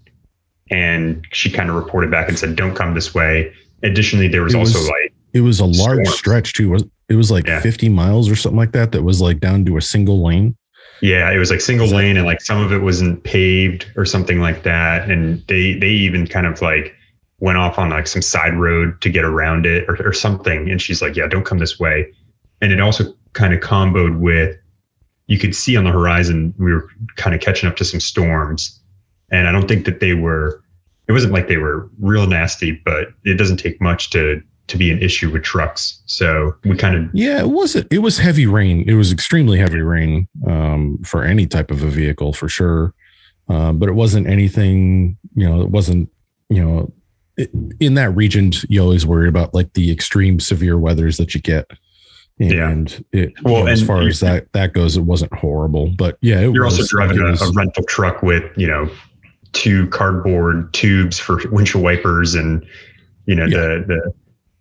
And 0.70 1.26
she 1.32 1.50
kind 1.52 1.70
of 1.70 1.76
reported 1.76 2.10
back 2.10 2.30
and 2.30 2.38
said, 2.38 2.56
"Don't 2.56 2.76
come 2.76 2.94
this 2.94 3.14
way." 3.14 3.54
Additionally, 3.84 4.28
there 4.28 4.44
was, 4.44 4.56
was 4.56 4.76
also 4.76 4.92
like 4.92 5.14
it 5.34 5.42
was 5.42 5.60
a 5.60 5.66
large 5.66 6.06
storms. 6.06 6.16
stretch 6.16 6.54
too. 6.54 6.70
Was 6.70 6.84
it 7.10 7.16
was 7.16 7.30
like 7.30 7.46
yeah. 7.48 7.60
50 7.60 7.90
miles 7.90 8.30
or 8.30 8.36
something 8.36 8.58
like 8.58 8.72
that 8.72 8.92
that 8.94 9.04
was 9.04 9.22
like 9.22 9.40
down 9.40 9.66
to 9.66 9.78
a 9.78 9.82
single 9.82 10.24
lane. 10.24 10.56
Yeah, 11.02 11.32
it 11.32 11.38
was 11.38 11.52
like 11.52 11.60
single 11.60 11.88
lane 11.88 12.16
and 12.16 12.26
like 12.26 12.40
some 12.40 12.62
of 12.62 12.72
it 12.72 12.80
wasn't 12.80 13.24
paved 13.24 13.92
or 13.98 14.06
something 14.06 14.40
like 14.40 14.64
that. 14.64 15.10
And 15.10 15.46
they 15.48 15.74
they 15.74 15.90
even 15.90 16.28
kind 16.28 16.48
of 16.48 16.62
like 16.62 16.96
went 17.40 17.58
off 17.58 17.78
on 17.78 17.90
like 17.90 18.08
some 18.08 18.22
side 18.22 18.56
road 18.56 19.02
to 19.02 19.10
get 19.10 19.26
around 19.26 19.66
it 19.66 19.84
or, 19.90 19.98
or 20.08 20.14
something. 20.14 20.70
And 20.72 20.82
she's 20.82 21.02
like, 21.02 21.16
Yeah, 21.16 21.28
don't 21.28 21.46
come 21.46 21.58
this 21.58 21.78
way. 21.78 22.14
And 22.62 22.72
it 22.72 22.80
also 22.80 23.14
kind 23.34 23.54
of 23.54 23.60
comboed 23.60 24.20
with 24.20 24.58
you 25.28 25.38
could 25.38 25.56
see 25.56 25.76
on 25.76 25.84
the 25.84 25.92
horizon 25.92 26.54
we 26.58 26.72
were 26.74 26.88
kind 27.16 27.36
of 27.36 27.42
catching 27.42 27.68
up 27.68 27.76
to 27.78 27.86
some 27.86 28.00
storms. 28.00 28.80
And 29.34 29.48
I 29.48 29.52
don't 29.52 29.68
think 29.68 29.86
that 29.86 30.00
they 30.00 30.14
were 30.14 30.64
it 31.08 31.12
wasn't 31.12 31.34
like 31.34 31.48
they 31.50 31.58
were 31.58 31.90
real 32.00 32.28
nasty, 32.28 32.72
but 32.86 33.10
it 33.26 33.38
doesn't 33.38 33.58
take 33.58 33.82
much 33.82 34.10
to 34.12 34.42
to 34.68 34.78
be 34.78 34.92
an 34.92 35.02
issue 35.02 35.30
with 35.30 35.44
trucks. 35.44 36.02
So 36.06 36.56
we 36.64 36.78
kind 36.78 36.96
of 36.96 37.10
yeah, 37.14 37.42
it 37.42 37.50
wasn't. 37.50 37.92
it 37.92 38.00
was 38.00 38.18
heavy 38.18 38.46
rain. 38.46 38.86
It 38.88 38.94
was 38.94 39.12
extremely 39.12 39.58
heavy 39.58 39.82
rain 39.82 40.28
um, 40.48 41.00
for 41.04 41.24
any 41.24 41.46
type 41.48 41.72
of 41.72 41.84
a 41.84 41.88
vehicle 41.88 42.32
for 42.32 42.48
sure. 42.48 42.94
Uh, 43.50 43.74
but 43.74 43.90
it 43.90 43.94
wasn't 43.94 44.26
anything, 44.26 45.18
you 45.36 45.48
know, 45.48 45.62
it 45.62 45.70
wasn't, 45.70 46.10
you 46.48 46.64
know, 46.64 46.94
it, 47.36 47.50
in 47.82 47.96
that 47.96 48.12
region, 48.12 48.54
you 48.70 48.82
always 48.82 49.06
worry 49.06 49.28
about 49.28 49.54
like 49.54 49.74
the 49.74 49.92
extreme 49.92 50.40
severe 50.40 50.78
weathers 50.78 51.18
that 51.18 51.36
you 51.36 51.42
get. 51.42 51.70
And 52.40 53.06
yeah. 53.12 53.24
it, 53.24 53.34
well, 53.44 53.60
you 53.60 53.64
know, 53.66 53.72
as 53.72 53.84
far 53.84 54.02
as 54.04 54.22
that 54.22 54.52
that 54.54 54.72
goes, 54.72 54.96
it 54.96 55.02
wasn't 55.02 55.34
horrible. 55.34 55.94
But 55.98 56.18
yeah, 56.22 56.40
you're 56.40 56.64
also 56.64 56.84
driving 56.88 57.20
a, 57.20 57.34
a 57.34 57.52
rental 57.52 57.84
truck 57.84 58.24
with 58.24 58.44
you 58.56 58.68
know 58.68 58.90
two 59.54 59.88
cardboard 59.88 60.74
tubes 60.74 61.20
for 61.20 61.40
windshield 61.50 61.84
wipers 61.84 62.36
and 62.36 62.66
you 63.26 63.36
know 63.36 63.46
yeah. 63.46 63.58
the 63.58 63.86
the 63.88 64.14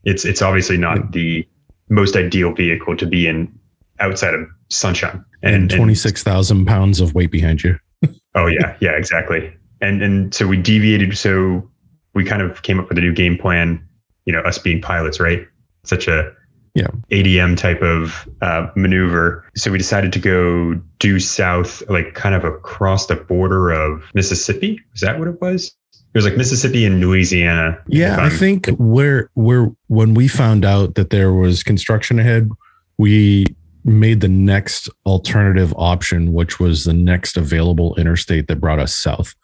it's 0.05 0.25
it's 0.25 0.43
obviously 0.43 0.77
not 0.77 1.13
the 1.13 1.47
most 1.89 2.17
ideal 2.17 2.55
vehicle 2.55 2.97
to 2.97 3.07
be 3.07 3.27
in 3.27 3.53
outside 4.01 4.35
of 4.35 4.47
sunshine. 4.69 5.25
And, 5.43 5.55
and 5.55 5.71
twenty 5.71 5.95
six 5.95 6.23
thousand 6.23 6.67
pounds 6.67 7.01
of 7.01 7.15
weight 7.15 7.31
behind 7.31 7.63
you. 7.63 7.79
oh 8.35 8.47
yeah, 8.47 8.77
yeah, 8.81 8.93
exactly. 8.93 9.53
And 9.81 10.03
and 10.03 10.35
so 10.35 10.47
we 10.47 10.57
deviated. 10.57 11.17
So 11.17 11.69
we 12.15 12.25
kind 12.25 12.43
of 12.43 12.63
came 12.63 12.79
up 12.79 12.89
with 12.89 12.99
a 12.99 13.01
new 13.01 13.13
game 13.13 13.39
plan. 13.39 13.87
You 14.25 14.33
know, 14.33 14.41
us 14.41 14.59
being 14.59 14.81
pilots, 14.81 15.19
right? 15.19 15.47
Such 15.85 16.07
a 16.07 16.33
yeah 16.75 16.89
ADM 17.11 17.57
type 17.57 17.83
of 17.83 18.29
uh, 18.41 18.69
maneuver. 18.77 19.45
So 19.57 19.71
we 19.71 19.79
decided 19.79 20.13
to 20.15 20.19
go 20.19 20.75
due 20.99 21.21
south, 21.21 21.83
like 21.89 22.15
kind 22.15 22.35
of 22.35 22.45
across 22.45 23.07
the 23.07 23.17
border 23.17 23.71
of 23.71 24.03
Mississippi. 24.15 24.81
Is 24.95 25.01
that 25.01 25.19
what 25.19 25.29
it 25.29 25.41
was? 25.41 25.75
It 25.93 26.19
was 26.19 26.25
like 26.25 26.37
Mississippi 26.37 26.85
and 26.85 27.01
Louisiana. 27.01 27.79
Yeah, 27.89 28.19
I 28.21 28.29
think 28.29 28.69
where 28.79 29.31
where 29.35 29.71
when 29.89 30.15
we 30.15 30.29
found 30.29 30.65
out 30.65 30.95
that 30.95 31.11
there 31.11 31.33
was 31.33 31.63
construction 31.63 32.19
ahead, 32.19 32.51
we 32.99 33.47
made 33.85 34.21
the 34.21 34.29
next 34.29 34.89
alternative 35.07 35.75
option, 35.77 36.33
which 36.33 36.61
was 36.61 36.85
the 36.85 36.93
next 36.93 37.37
available 37.37 37.95
interstate 37.97 38.47
that 38.49 38.61
brought 38.61 38.79
us 38.79 38.95
south. 38.95 39.35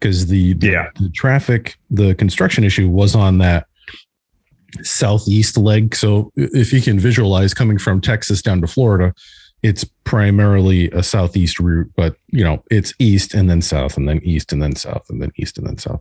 Because 0.00 0.26
the, 0.26 0.54
the, 0.54 0.68
yeah. 0.68 0.88
the 0.98 1.10
traffic, 1.10 1.76
the 1.90 2.14
construction 2.16 2.64
issue 2.64 2.88
was 2.88 3.14
on 3.14 3.38
that 3.38 3.66
southeast 4.82 5.56
leg. 5.56 5.94
So 5.94 6.32
if 6.36 6.72
you 6.72 6.80
can 6.80 6.98
visualize 6.98 7.54
coming 7.54 7.78
from 7.78 8.00
Texas 8.00 8.42
down 8.42 8.60
to 8.60 8.66
Florida, 8.66 9.14
it's 9.62 9.84
primarily 10.04 10.90
a 10.90 11.02
southeast 11.02 11.60
route, 11.60 11.90
but 11.96 12.16
you 12.28 12.42
know, 12.42 12.62
it's 12.70 12.92
east 12.98 13.34
and 13.34 13.48
then 13.48 13.62
south 13.62 13.96
and 13.96 14.08
then 14.08 14.20
east 14.24 14.52
and 14.52 14.62
then 14.62 14.74
south 14.74 15.08
and 15.08 15.22
then 15.22 15.30
east 15.36 15.58
and 15.58 15.66
then 15.66 15.78
south. 15.78 16.00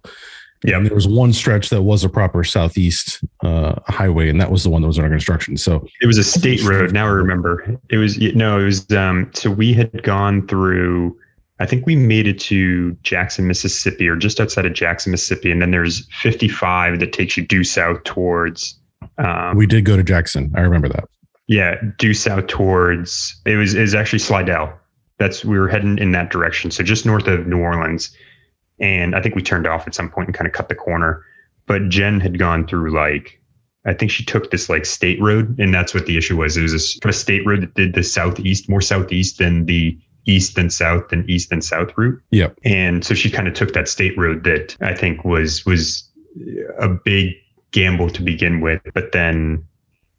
Yeah. 0.64 0.78
And 0.78 0.86
there 0.86 0.96
was 0.96 1.08
one 1.08 1.34
stretch 1.34 1.70
that 1.70 1.82
was 1.82 2.04
a 2.04 2.10
proper 2.10 2.44
southeast 2.44 3.24
uh, 3.44 3.80
highway, 3.88 4.30
and 4.30 4.40
that 4.40 4.52
was 4.52 4.64
the 4.64 4.70
one 4.70 4.82
that 4.82 4.88
was 4.88 5.00
under 5.00 5.10
construction. 5.10 5.58
So 5.58 5.88
it 6.02 6.06
was 6.06 6.20
a 6.20 6.24
state 6.24 6.64
road. 6.64 6.94
Now 6.94 7.08
I 7.08 7.12
remember. 7.12 7.80
It 7.90 7.98
was 7.98 8.20
no, 8.20 8.60
it 8.60 8.66
was 8.66 8.92
um 8.92 9.32
so 9.34 9.50
we 9.50 9.74
had 9.74 10.04
gone 10.04 10.48
through 10.48 11.18
I 11.62 11.68
think 11.68 11.86
we 11.86 11.96
made 11.96 12.26
it 12.26 12.40
to 12.42 12.94
Jackson, 13.04 13.46
Mississippi, 13.48 14.08
or 14.08 14.16
just 14.16 14.40
outside 14.40 14.66
of 14.66 14.74
Jackson, 14.74 15.12
Mississippi, 15.12 15.52
and 15.52 15.62
then 15.62 15.70
there's 15.70 16.08
55 16.22 17.00
that 17.00 17.14
takes 17.14 17.38
you 17.38 17.46
due 17.46 17.64
south 17.64 18.04
towards. 18.04 18.80
Um, 19.20 19.56
we 19.56 19.68
did 19.68 19.86
go 19.86 19.96
to 19.96 20.02
Jackson. 20.02 20.52
I 20.56 20.62
remember 20.62 20.90
that. 20.90 21.08
Yeah, 21.46 21.80
due 22.00 22.16
south 22.16 22.48
towards 22.48 23.40
it 23.46 23.58
was 23.58 23.76
is 23.76 23.94
actually 23.94 24.20
Slidell. 24.20 24.74
That's 25.20 25.46
we 25.46 25.60
were 25.60 25.68
heading 25.68 26.00
in 26.00 26.14
that 26.14 26.32
direction, 26.32 26.72
so 26.72 26.84
just 26.84 27.06
north 27.06 27.28
of 27.28 27.46
New 27.46 27.60
Orleans. 27.60 28.10
And 28.80 29.16
I 29.16 29.22
think 29.22 29.36
we 29.36 29.44
turned 29.44 29.68
off 29.68 29.86
at 29.86 29.94
some 29.94 30.10
point 30.10 30.30
and 30.30 30.36
kind 30.36 30.48
of 30.48 30.54
cut 30.54 30.68
the 30.68 30.76
corner. 30.76 31.24
But 31.68 31.90
Jen 31.90 32.20
had 32.20 32.40
gone 32.40 32.66
through 32.66 32.92
like 32.92 33.40
I 33.86 33.94
think 33.94 34.10
she 34.10 34.26
took 34.26 34.50
this 34.50 34.68
like 34.68 34.86
state 34.86 35.22
road, 35.22 35.60
and 35.60 35.72
that's 35.72 35.94
what 35.94 36.08
the 36.08 36.18
issue 36.18 36.38
was. 36.38 36.58
It 36.58 36.64
was 36.64 36.74
a 36.74 37.08
of 37.08 37.16
state 37.16 37.46
road 37.46 37.62
that 37.62 37.76
did 37.76 37.94
the 37.94 38.04
southeast, 38.04 38.68
more 38.68 38.82
southeast 38.82 39.38
than 39.38 39.68
the 39.68 39.96
east 40.26 40.58
and 40.58 40.72
south 40.72 41.12
and 41.12 41.30
east 41.30 41.52
and 41.52 41.64
south 41.64 41.98
route. 41.98 42.22
Yep. 42.32 42.60
And 42.64 43.04
so 43.04 43.14
she 43.14 43.30
kind 43.30 43.48
of 43.48 43.54
took 43.54 43.74
that 43.74 43.88
state 43.88 44.18
road 44.18 44.44
that 44.44 44.78
I 44.82 44.94
think 44.94 45.26
was 45.26 45.66
was 45.66 46.08
a 46.80 46.88
big 46.88 47.34
gamble 47.72 48.10
to 48.10 48.22
begin 48.22 48.62
with, 48.62 48.82
but 48.94 49.12
then 49.12 49.66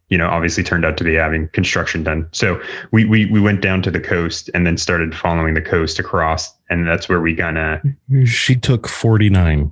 you 0.09 0.19
know, 0.19 0.29
obviously 0.29 0.63
turned 0.63 0.85
out 0.85 0.99
to 0.99 1.05
be 1.05 1.15
having 1.15 1.49
construction 1.49 2.05
done. 2.05 2.29
So 2.33 2.61
we 2.91 3.07
we 3.07 3.25
we 3.27 3.41
went 3.41 3.63
down 3.63 3.81
to 3.81 3.91
the 3.91 3.99
coast 3.99 4.51
and 4.53 4.67
then 4.67 4.77
started 4.77 5.17
following 5.17 5.55
the 5.55 5.63
coast 5.63 5.99
across, 5.99 6.55
and 6.69 6.87
that's 6.87 7.09
where 7.09 7.23
we 7.23 7.35
gonna. 7.35 7.81
She 8.27 8.55
took 8.55 8.87
forty 8.87 9.31
nine. 9.31 9.71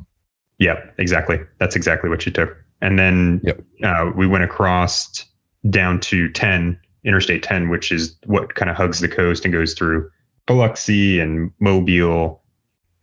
Yep, 0.58 0.94
exactly. 0.96 1.40
That's 1.58 1.76
exactly 1.76 2.08
what 2.08 2.22
she 2.22 2.30
took. 2.30 2.56
And 2.80 2.98
then 2.98 3.42
yep. 3.44 3.62
uh, 3.82 4.12
we 4.16 4.26
went 4.26 4.44
across 4.44 5.26
down 5.68 6.00
to 6.00 6.30
10, 6.30 6.78
Interstate 7.04 7.42
10, 7.42 7.68
which 7.68 7.92
is 7.92 8.16
what 8.26 8.54
kind 8.54 8.70
of 8.70 8.76
hugs 8.76 9.00
the 9.00 9.08
coast 9.08 9.44
and 9.44 9.52
goes 9.52 9.74
through 9.74 10.10
Biloxi 10.46 11.20
and 11.20 11.50
Mobile 11.60 12.42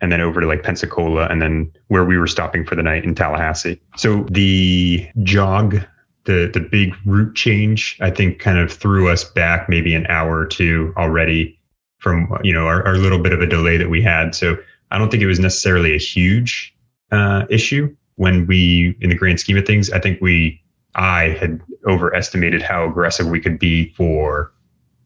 and 0.01 0.11
then 0.11 0.21
over 0.21 0.41
to 0.41 0.47
like 0.47 0.63
Pensacola 0.63 1.27
and 1.27 1.41
then 1.41 1.71
where 1.87 2.05
we 2.05 2.17
were 2.17 2.27
stopping 2.27 2.65
for 2.65 2.75
the 2.75 2.83
night 2.83 3.03
in 3.03 3.15
Tallahassee. 3.15 3.81
So 3.95 4.25
the 4.29 5.07
jog, 5.23 5.83
the 6.25 6.49
the 6.53 6.59
big 6.59 6.93
route 7.05 7.35
change, 7.35 7.97
I 8.01 8.11
think 8.11 8.39
kind 8.39 8.59
of 8.59 8.71
threw 8.71 9.09
us 9.09 9.23
back 9.23 9.69
maybe 9.69 9.95
an 9.95 10.05
hour 10.07 10.37
or 10.37 10.45
two 10.45 10.93
already 10.97 11.59
from 11.99 12.37
you 12.43 12.53
know 12.53 12.67
our, 12.67 12.85
our 12.85 12.97
little 12.97 13.19
bit 13.19 13.33
of 13.33 13.41
a 13.41 13.47
delay 13.47 13.77
that 13.77 13.89
we 13.89 14.01
had. 14.01 14.35
So 14.35 14.57
I 14.91 14.97
don't 14.97 15.09
think 15.09 15.23
it 15.23 15.27
was 15.27 15.39
necessarily 15.39 15.95
a 15.95 15.99
huge 15.99 16.75
uh, 17.11 17.45
issue 17.49 17.95
when 18.17 18.45
we, 18.47 18.97
in 18.99 19.09
the 19.09 19.15
grand 19.15 19.39
scheme 19.39 19.57
of 19.57 19.65
things, 19.65 19.89
I 19.91 19.99
think 19.99 20.19
we, 20.21 20.61
I 20.95 21.29
had 21.39 21.61
overestimated 21.87 22.61
how 22.61 22.87
aggressive 22.87 23.27
we 23.27 23.39
could 23.39 23.59
be 23.59 23.93
for 23.93 24.51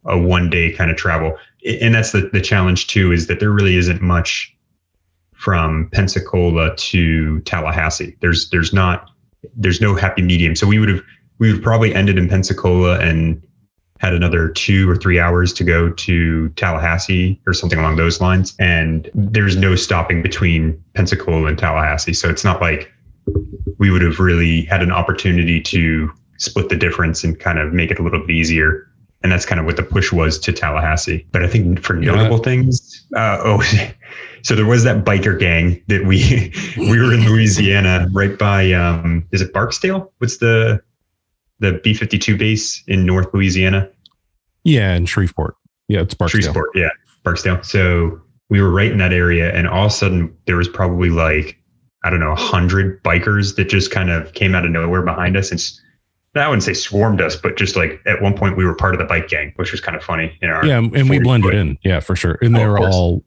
a 0.06 0.18
one 0.18 0.50
day 0.50 0.72
kind 0.72 0.92
of 0.92 0.98
travel. 0.98 1.38
And 1.66 1.94
that's 1.94 2.12
the, 2.12 2.30
the 2.34 2.42
challenge 2.42 2.88
too, 2.88 3.12
is 3.12 3.28
that 3.28 3.40
there 3.40 3.52
really 3.52 3.76
isn't 3.76 4.02
much 4.02 4.56
from 5.34 5.90
Pensacola 5.92 6.76
to 6.76 7.40
Tallahassee. 7.42 8.16
There's, 8.22 8.50
there's 8.50 8.74
not, 8.74 9.10
there's 9.56 9.82
no 9.82 9.96
happy 9.96 10.22
medium. 10.22 10.56
So 10.56 10.68
we 10.68 10.80
would 10.80 10.90
have, 10.90 11.02
we 11.40 11.52
would 11.52 11.64
probably 11.64 11.94
ended 11.96 12.18
in 12.18 12.30
Pensacola 12.30 13.00
and 13.00 13.42
had 14.00 14.14
another 14.14 14.50
two 14.50 14.90
or 14.90 14.96
three 14.96 15.20
hours 15.20 15.54
to 15.54 15.64
go 15.64 15.92
to 15.92 16.50
Tallahassee 16.50 17.40
or 17.46 17.54
something 17.54 17.78
along 17.78 17.98
those 17.98 18.20
lines. 18.20 18.56
And 18.58 19.10
there's 19.14 19.56
no 19.56 19.76
stopping 19.76 20.24
between 20.24 20.84
Pensacola 20.96 21.48
and 21.48 21.58
Tallahassee. 21.58 22.14
So 22.14 22.28
it's 22.28 22.44
not 22.44 22.62
like 22.62 22.92
we 23.78 23.92
would 23.92 24.02
have 24.02 24.20
really 24.20 24.64
had 24.64 24.82
an 24.82 24.92
opportunity 24.92 25.62
to 25.62 26.12
split 26.38 26.70
the 26.70 26.76
difference 26.76 27.24
and 27.24 27.40
kind 27.40 27.60
of 27.60 27.74
make 27.74 27.92
it 27.92 28.00
a 28.00 28.04
little 28.04 28.20
bit 28.20 28.32
easier. 28.32 28.88
And 29.24 29.32
that's 29.32 29.46
kind 29.46 29.60
of 29.60 29.68
what 29.68 29.76
the 29.76 29.84
push 29.84 30.12
was 30.12 30.40
to 30.40 30.52
Tallahassee. 30.52 31.28
But 31.32 31.44
I 31.44 31.48
think 31.48 31.84
for 31.84 31.94
notable 31.94 32.38
yeah. 32.38 32.44
things, 32.44 33.06
uh, 33.16 33.38
oh, 33.44 33.62
so 34.44 34.56
there 34.56 34.66
was 34.66 34.84
that 34.84 35.06
biker 35.06 35.40
gang 35.40 35.82
that 35.88 36.06
we 36.06 36.52
we 36.78 37.00
were 37.00 37.14
in 37.14 37.26
Louisiana, 37.26 38.08
right 38.14 38.38
by 38.38 38.74
um, 38.74 39.28
is 39.32 39.42
it 39.42 39.54
Barksdale? 39.54 40.12
What's 40.18 40.38
the 40.38 40.82
the 41.62 41.80
B 41.84 41.94
52 41.94 42.36
base 42.36 42.84
in 42.88 43.06
North 43.06 43.34
Louisiana. 43.34 43.90
Yeah, 44.64 44.96
in 44.96 45.06
Shreveport. 45.06 45.56
Yeah, 45.88 46.02
it's 46.02 46.14
Barksdale. 46.14 46.42
Shreveport, 46.42 46.72
yeah, 46.76 46.90
Barksdale. 47.24 47.64
So 47.64 48.20
we 48.50 48.62
were 48.62 48.72
right 48.72 48.92
in 48.92 48.98
that 48.98 49.14
area, 49.14 49.54
and 49.54 49.68
all 49.68 49.86
of 49.86 49.92
a 49.92 49.96
sudden 49.96 50.36
there 50.46 50.58
was 50.58 50.68
probably 50.68 51.10
like 51.10 51.58
I 52.04 52.10
don't 52.10 52.20
know, 52.20 52.32
a 52.32 52.36
hundred 52.36 53.02
bikers 53.04 53.56
that 53.56 53.70
just 53.70 53.92
kind 53.92 54.10
of 54.10 54.34
came 54.34 54.56
out 54.56 54.66
of 54.66 54.72
nowhere 54.72 55.04
behind 55.04 55.38
us 55.38 55.52
and. 55.52 55.62
I 56.36 56.48
wouldn't 56.48 56.64
say 56.64 56.74
swarmed 56.74 57.20
us, 57.22 57.36
but 57.36 57.58
just 57.58 57.76
like 57.76 58.00
at 58.06 58.22
one 58.22 58.34
point 58.36 58.56
we 58.56 58.64
were 58.64 58.76
part 58.76 58.94
of 58.94 59.00
the 59.00 59.06
bike 59.06 59.28
gang, 59.28 59.52
which 59.58 59.72
was 59.72 59.82
kind 59.82 59.98
of 59.98 60.04
funny. 60.04 60.38
In 60.42 60.50
our 60.50 60.66
yeah, 60.66 60.78
and 60.78 61.10
we 61.10 61.20
blended 61.20 61.52
foot. 61.52 61.56
in. 61.56 61.78
Yeah, 61.84 62.00
for 62.00 62.16
sure. 62.16 62.38
And 62.42 62.56
they 62.56 62.64
oh, 62.64 62.70
were 62.70 62.80
all 62.80 63.24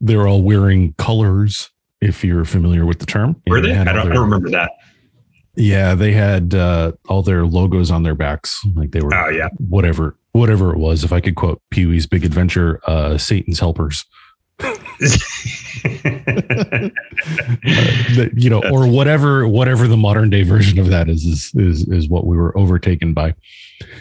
they 0.00 0.16
were 0.16 0.26
all 0.26 0.42
wearing 0.42 0.94
colors. 0.94 1.70
If 2.00 2.22
you're 2.22 2.44
familiar 2.44 2.84
with 2.84 2.98
the 2.98 3.06
term, 3.06 3.40
were 3.46 3.60
they? 3.60 3.74
I 3.74 3.84
don't, 3.84 4.10
I 4.10 4.14
don't 4.14 4.24
remember 4.24 4.50
that. 4.50 4.72
Yeah, 5.56 5.94
they 5.94 6.12
had 6.12 6.54
uh, 6.54 6.92
all 7.08 7.22
their 7.22 7.46
logos 7.46 7.90
on 7.90 8.02
their 8.02 8.14
backs, 8.14 8.60
like 8.74 8.90
they 8.90 9.00
were. 9.00 9.14
Oh 9.14 9.28
yeah. 9.28 9.48
Whatever, 9.58 10.18
whatever 10.32 10.72
it 10.72 10.78
was. 10.78 11.04
If 11.04 11.12
I 11.12 11.20
could 11.20 11.36
quote 11.36 11.62
Pee 11.70 11.86
Wee's 11.86 12.06
Big 12.06 12.24
Adventure, 12.24 12.80
uh, 12.86 13.16
Satan's 13.16 13.60
helpers. 13.60 14.04
uh, 15.84 16.88
you 18.36 18.50
know, 18.50 18.62
or 18.70 18.86
whatever, 18.88 19.46
whatever 19.46 19.86
the 19.86 19.96
modern 19.96 20.30
day 20.30 20.42
version 20.42 20.78
of 20.78 20.88
that 20.88 21.08
is, 21.08 21.24
is 21.24 21.52
is 21.54 21.88
is 21.88 22.08
what 22.08 22.26
we 22.26 22.36
were 22.36 22.56
overtaken 22.56 23.12
by. 23.12 23.34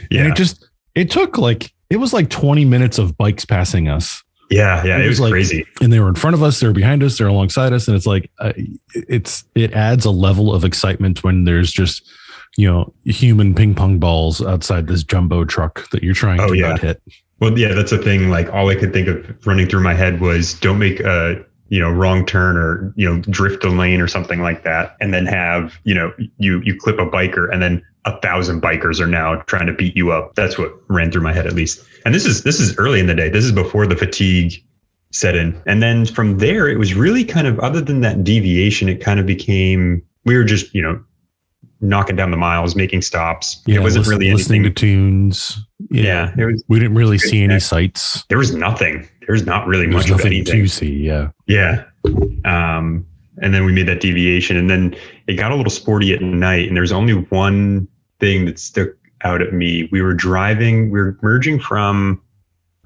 Yeah. 0.09 0.21
And 0.21 0.31
it 0.31 0.35
just 0.35 0.69
it 0.95 1.09
took 1.09 1.37
like 1.37 1.73
it 1.89 1.97
was 1.97 2.13
like 2.13 2.29
20 2.29 2.65
minutes 2.65 2.97
of 2.97 3.17
bikes 3.17 3.45
passing 3.45 3.87
us 3.87 4.23
yeah, 4.53 4.83
yeah, 4.83 4.97
it, 4.97 5.05
it 5.05 5.07
was, 5.07 5.19
was 5.19 5.19
like, 5.21 5.31
crazy. 5.31 5.65
And 5.81 5.91
they 5.91 5.99
were 5.99 6.09
in 6.09 6.15
front 6.15 6.35
of 6.35 6.43
us, 6.43 6.59
they 6.59 6.67
were 6.67 6.73
behind 6.73 7.01
us, 7.03 7.17
they're 7.17 7.27
alongside 7.27 7.73
us, 7.73 7.87
and 7.87 7.97
it's 7.97 8.05
like 8.05 8.29
uh, 8.39 8.53
it's 8.93 9.45
it 9.55 9.73
adds 9.73 10.05
a 10.05 10.11
level 10.11 10.53
of 10.53 10.63
excitement 10.63 11.23
when 11.23 11.45
there's 11.45 11.71
just 11.71 12.07
you 12.55 12.71
know 12.71 12.93
human 13.05 13.55
ping 13.55 13.73
pong 13.73 13.99
balls 13.99 14.41
outside 14.41 14.87
this 14.87 15.03
jumbo 15.03 15.43
truck 15.43 15.89
that 15.89 16.03
you're 16.03 16.13
trying 16.13 16.39
oh, 16.39 16.49
to 16.49 16.57
yeah. 16.57 16.77
hit. 16.77 17.01
Well, 17.39 17.57
yeah, 17.57 17.73
that's 17.73 17.91
the 17.91 17.97
thing. 17.97 18.29
Like 18.29 18.51
all 18.53 18.69
I 18.69 18.75
could 18.75 18.93
think 18.93 19.07
of 19.07 19.47
running 19.47 19.67
through 19.67 19.81
my 19.81 19.93
head 19.93 20.21
was 20.21 20.53
don't 20.53 20.79
make 20.79 20.99
a 20.99 21.43
you 21.73 21.79
know 21.79 21.89
wrong 21.89 22.23
turn 22.23 22.55
or 22.55 22.93
you 22.95 23.09
know 23.09 23.19
drift 23.21 23.63
a 23.63 23.69
lane 23.69 23.99
or 23.99 24.07
something 24.07 24.43
like 24.43 24.63
that, 24.63 24.95
and 25.01 25.11
then 25.11 25.25
have 25.25 25.73
you 25.85 25.95
know 25.95 26.13
you 26.37 26.61
you 26.61 26.77
clip 26.77 26.99
a 26.99 27.05
biker 27.07 27.51
and 27.51 27.63
then 27.63 27.83
a 28.05 28.15
thousand 28.19 28.61
bikers 28.61 28.99
are 29.01 29.07
now 29.07 29.37
trying 29.47 29.65
to 29.65 29.73
beat 29.73 29.97
you 29.97 30.11
up. 30.11 30.35
That's 30.35 30.55
what 30.55 30.71
ran 30.87 31.11
through 31.11 31.23
my 31.23 31.33
head 31.33 31.47
at 31.47 31.53
least. 31.53 31.83
And 32.05 32.13
this 32.13 32.27
is 32.27 32.43
this 32.43 32.59
is 32.59 32.77
early 32.77 32.99
in 32.99 33.07
the 33.07 33.15
day. 33.15 33.27
This 33.27 33.43
is 33.43 33.51
before 33.51 33.87
the 33.87 33.95
fatigue 33.95 34.63
set 35.09 35.35
in. 35.35 35.59
And 35.65 35.81
then 35.81 36.05
from 36.05 36.37
there, 36.37 36.69
it 36.69 36.77
was 36.77 36.93
really 36.93 37.25
kind 37.25 37.47
of 37.47 37.59
other 37.59 37.81
than 37.81 38.01
that 38.01 38.23
deviation, 38.23 38.87
it 38.87 39.01
kind 39.01 39.19
of 39.19 39.25
became 39.25 40.03
we 40.25 40.37
were 40.37 40.43
just 40.43 40.75
you 40.75 40.81
know 40.83 41.03
knocking 41.83 42.15
down 42.15 42.31
the 42.31 42.37
miles, 42.37 42.75
making 42.75 43.01
stops. 43.01 43.61
Yeah, 43.65 43.75
it 43.75 43.81
wasn't 43.81 44.07
listen, 44.07 44.19
really 44.19 44.33
listening 44.33 44.61
anything. 44.61 44.75
to 44.75 44.81
tunes. 44.81 45.59
Yeah, 45.91 46.33
yeah 46.37 46.45
was, 46.45 46.63
we 46.67 46.79
didn't 46.79 46.95
really 46.95 47.17
see 47.17 47.43
any 47.43 47.59
sights. 47.59 48.23
There 48.29 48.37
was 48.37 48.55
nothing. 48.55 49.07
There's 49.27 49.45
not 49.45 49.67
really 49.67 49.85
There's 49.85 49.95
much 49.95 50.09
nothing 50.09 50.25
of 50.27 50.31
anything 50.31 50.61
to 50.63 50.67
see. 50.67 50.93
Yeah, 50.93 51.29
yeah. 51.45 51.83
Um, 52.45 53.05
and 53.41 53.53
then 53.53 53.65
we 53.65 53.73
made 53.73 53.87
that 53.87 53.99
deviation, 53.99 54.57
and 54.57 54.69
then 54.69 54.95
it 55.27 55.33
got 55.33 55.51
a 55.51 55.55
little 55.55 55.69
sporty 55.69 56.13
at 56.13 56.21
night. 56.21 56.67
And 56.67 56.77
there's 56.77 56.91
only 56.91 57.13
one 57.13 57.87
thing 58.19 58.45
that 58.45 58.59
stuck 58.59 58.89
out 59.23 59.41
at 59.41 59.53
me. 59.53 59.89
We 59.91 60.01
were 60.01 60.13
driving, 60.13 60.89
we 60.89 60.99
were 60.99 61.17
merging 61.21 61.59
from, 61.59 62.21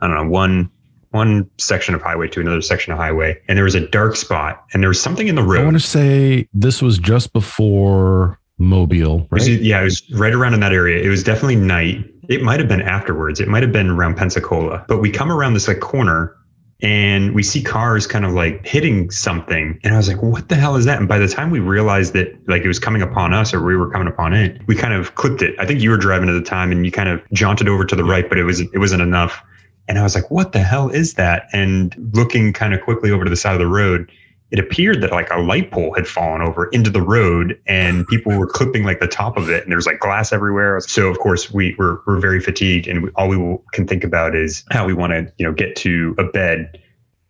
I 0.01 0.07
don't 0.07 0.15
know, 0.15 0.29
one 0.29 0.71
one 1.11 1.49
section 1.57 1.95
of 1.95 2.01
highway 2.01 2.27
to 2.27 2.41
another 2.41 2.61
section 2.61 2.91
of 2.91 2.99
highway, 2.99 3.39
and 3.47 3.57
there 3.57 3.63
was 3.63 3.75
a 3.75 3.87
dark 3.87 4.15
spot, 4.15 4.65
and 4.73 4.83
there 4.83 4.89
was 4.89 5.01
something 5.01 5.27
in 5.27 5.35
the 5.35 5.43
road. 5.43 5.61
I 5.61 5.63
want 5.63 5.79
to 5.79 5.87
say 5.87 6.49
this 6.53 6.81
was 6.81 6.97
just 6.97 7.31
before 7.31 8.39
Mobile, 8.57 9.27
right? 9.29 9.47
It 9.47 9.61
yeah, 9.61 9.81
it 9.81 9.83
was 9.83 10.09
right 10.11 10.33
around 10.33 10.53
in 10.53 10.59
that 10.61 10.73
area. 10.73 11.03
It 11.03 11.09
was 11.09 11.23
definitely 11.23 11.57
night. 11.57 12.03
It 12.27 12.41
might 12.41 12.59
have 12.59 12.67
been 12.67 12.81
afterwards. 12.81 13.39
It 13.39 13.47
might 13.47 13.63
have 13.63 13.71
been 13.71 13.89
around 13.89 14.15
Pensacola, 14.15 14.83
but 14.87 14.97
we 14.97 15.11
come 15.11 15.31
around 15.31 15.53
this 15.53 15.67
like 15.67 15.79
corner 15.79 16.35
and 16.81 17.33
we 17.33 17.41
see 17.41 17.61
cars 17.61 18.05
kind 18.05 18.23
of 18.23 18.33
like 18.33 18.65
hitting 18.65 19.09
something 19.09 19.79
and 19.83 19.93
i 19.95 19.97
was 19.97 20.07
like 20.07 20.21
what 20.21 20.47
the 20.49 20.55
hell 20.55 20.75
is 20.75 20.85
that 20.85 20.99
and 20.99 21.07
by 21.07 21.17
the 21.17 21.27
time 21.27 21.49
we 21.49 21.59
realized 21.59 22.13
that 22.13 22.27
like 22.47 22.61
it 22.61 22.67
was 22.67 22.77
coming 22.77 23.01
upon 23.01 23.33
us 23.33 23.53
or 23.53 23.63
we 23.63 23.75
were 23.75 23.89
coming 23.89 24.07
upon 24.07 24.33
it 24.33 24.61
we 24.67 24.75
kind 24.75 24.93
of 24.93 25.15
clipped 25.15 25.41
it 25.41 25.55
i 25.59 25.65
think 25.65 25.81
you 25.81 25.89
were 25.89 25.97
driving 25.97 26.29
at 26.29 26.33
the 26.33 26.41
time 26.41 26.71
and 26.71 26.85
you 26.85 26.91
kind 26.91 27.09
of 27.09 27.19
jaunted 27.33 27.67
over 27.67 27.83
to 27.83 27.95
the 27.95 28.03
right 28.03 28.29
but 28.29 28.37
it 28.37 28.43
was 28.43 28.61
it 28.61 28.77
wasn't 28.77 29.01
enough 29.01 29.41
and 29.87 29.97
i 29.97 30.03
was 30.03 30.13
like 30.13 30.29
what 30.29 30.51
the 30.51 30.59
hell 30.59 30.89
is 30.89 31.15
that 31.15 31.47
and 31.51 31.95
looking 32.13 32.53
kind 32.53 32.75
of 32.75 32.81
quickly 32.81 33.09
over 33.09 33.23
to 33.23 33.29
the 33.29 33.35
side 33.35 33.53
of 33.53 33.59
the 33.59 33.67
road 33.67 34.11
it 34.51 34.59
appeared 34.59 35.01
that 35.01 35.11
like 35.11 35.29
a 35.29 35.39
light 35.39 35.71
pole 35.71 35.93
had 35.93 36.07
fallen 36.07 36.41
over 36.41 36.67
into 36.67 36.89
the 36.89 37.01
road 37.01 37.59
and 37.67 38.07
people 38.07 38.37
were 38.37 38.47
clipping 38.47 38.83
like 38.83 38.99
the 38.99 39.07
top 39.07 39.35
of 39.35 39.49
it 39.49 39.63
and 39.63 39.71
there's 39.71 39.85
like 39.85 39.99
glass 39.99 40.31
everywhere. 40.31 40.79
So 40.79 41.07
of 41.07 41.19
course 41.19 41.51
we 41.51 41.75
were, 41.77 42.01
we're 42.07 42.19
very 42.19 42.39
fatigued 42.39 42.87
and 42.87 43.03
we, 43.03 43.09
all 43.15 43.27
we 43.27 43.57
can 43.73 43.85
think 43.85 44.03
about 44.03 44.35
is 44.35 44.63
how 44.71 44.85
we 44.85 44.93
want 44.93 45.11
to 45.11 45.31
you 45.37 45.45
know 45.45 45.51
get 45.51 45.75
to 45.77 46.15
a 46.17 46.23
bed. 46.23 46.81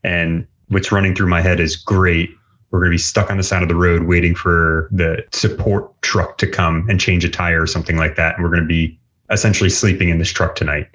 And 0.04 0.46
what's 0.70 0.92
running 0.92 1.16
through 1.16 1.28
my 1.28 1.42
head 1.42 1.60
is 1.60 1.76
great 1.76 2.30
we're 2.70 2.80
going 2.80 2.92
to 2.92 2.96
be 2.96 2.98
stuck 2.98 3.32
on 3.32 3.38
the 3.38 3.44
side 3.44 3.64
of 3.64 3.70
the 3.70 3.76
road 3.76 4.04
waiting 4.04 4.36
for 4.36 4.90
the 4.92 5.24
support 5.32 5.90
truck 6.02 6.38
to 6.38 6.46
come 6.46 6.86
and 6.90 7.00
change 7.00 7.24
a 7.24 7.30
tire 7.30 7.62
or 7.62 7.68
something 7.68 7.96
like 7.96 8.16
that 8.16 8.36
and 8.36 8.44
we're 8.44 8.50
going 8.50 8.62
to 8.62 8.68
be 8.68 9.00
essentially 9.32 9.70
sleeping 9.70 10.10
in 10.10 10.20
this 10.20 10.30
truck 10.30 10.56
tonight 10.56 10.88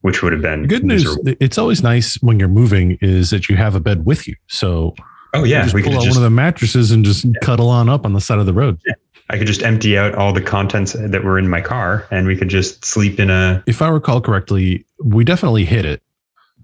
which 0.00 0.22
would 0.22 0.32
have 0.32 0.42
been 0.42 0.66
good 0.66 0.84
miserable. 0.84 1.22
news 1.24 1.36
it's 1.40 1.58
always 1.58 1.82
nice 1.82 2.14
when 2.22 2.38
you're 2.38 2.48
moving 2.48 2.98
is 3.00 3.30
that 3.30 3.48
you 3.48 3.56
have 3.56 3.74
a 3.74 3.80
bed 3.80 4.06
with 4.06 4.26
you. 4.28 4.34
So 4.46 4.94
Oh 5.34 5.44
yeah, 5.44 5.62
just 5.62 5.74
we 5.74 5.82
pull 5.82 5.94
out 5.94 6.02
just, 6.02 6.16
one 6.16 6.16
of 6.16 6.22
the 6.22 6.34
mattresses 6.34 6.90
and 6.90 7.04
just 7.04 7.24
yeah. 7.24 7.32
cuddle 7.42 7.68
on 7.68 7.88
up 7.88 8.04
on 8.04 8.12
the 8.12 8.20
side 8.20 8.38
of 8.38 8.46
the 8.46 8.52
road. 8.52 8.80
Yeah. 8.86 8.94
I 9.30 9.36
could 9.36 9.46
just 9.46 9.62
empty 9.62 9.98
out 9.98 10.14
all 10.14 10.32
the 10.32 10.40
contents 10.40 10.94
that 10.94 11.22
were 11.22 11.38
in 11.38 11.48
my 11.48 11.60
car, 11.60 12.06
and 12.10 12.26
we 12.26 12.34
could 12.34 12.48
just 12.48 12.84
sleep 12.84 13.20
in 13.20 13.28
a. 13.28 13.62
If 13.66 13.82
I 13.82 13.88
recall 13.88 14.22
correctly, 14.22 14.86
we 15.04 15.22
definitely 15.24 15.66
hit 15.66 15.84
it. 15.84 16.02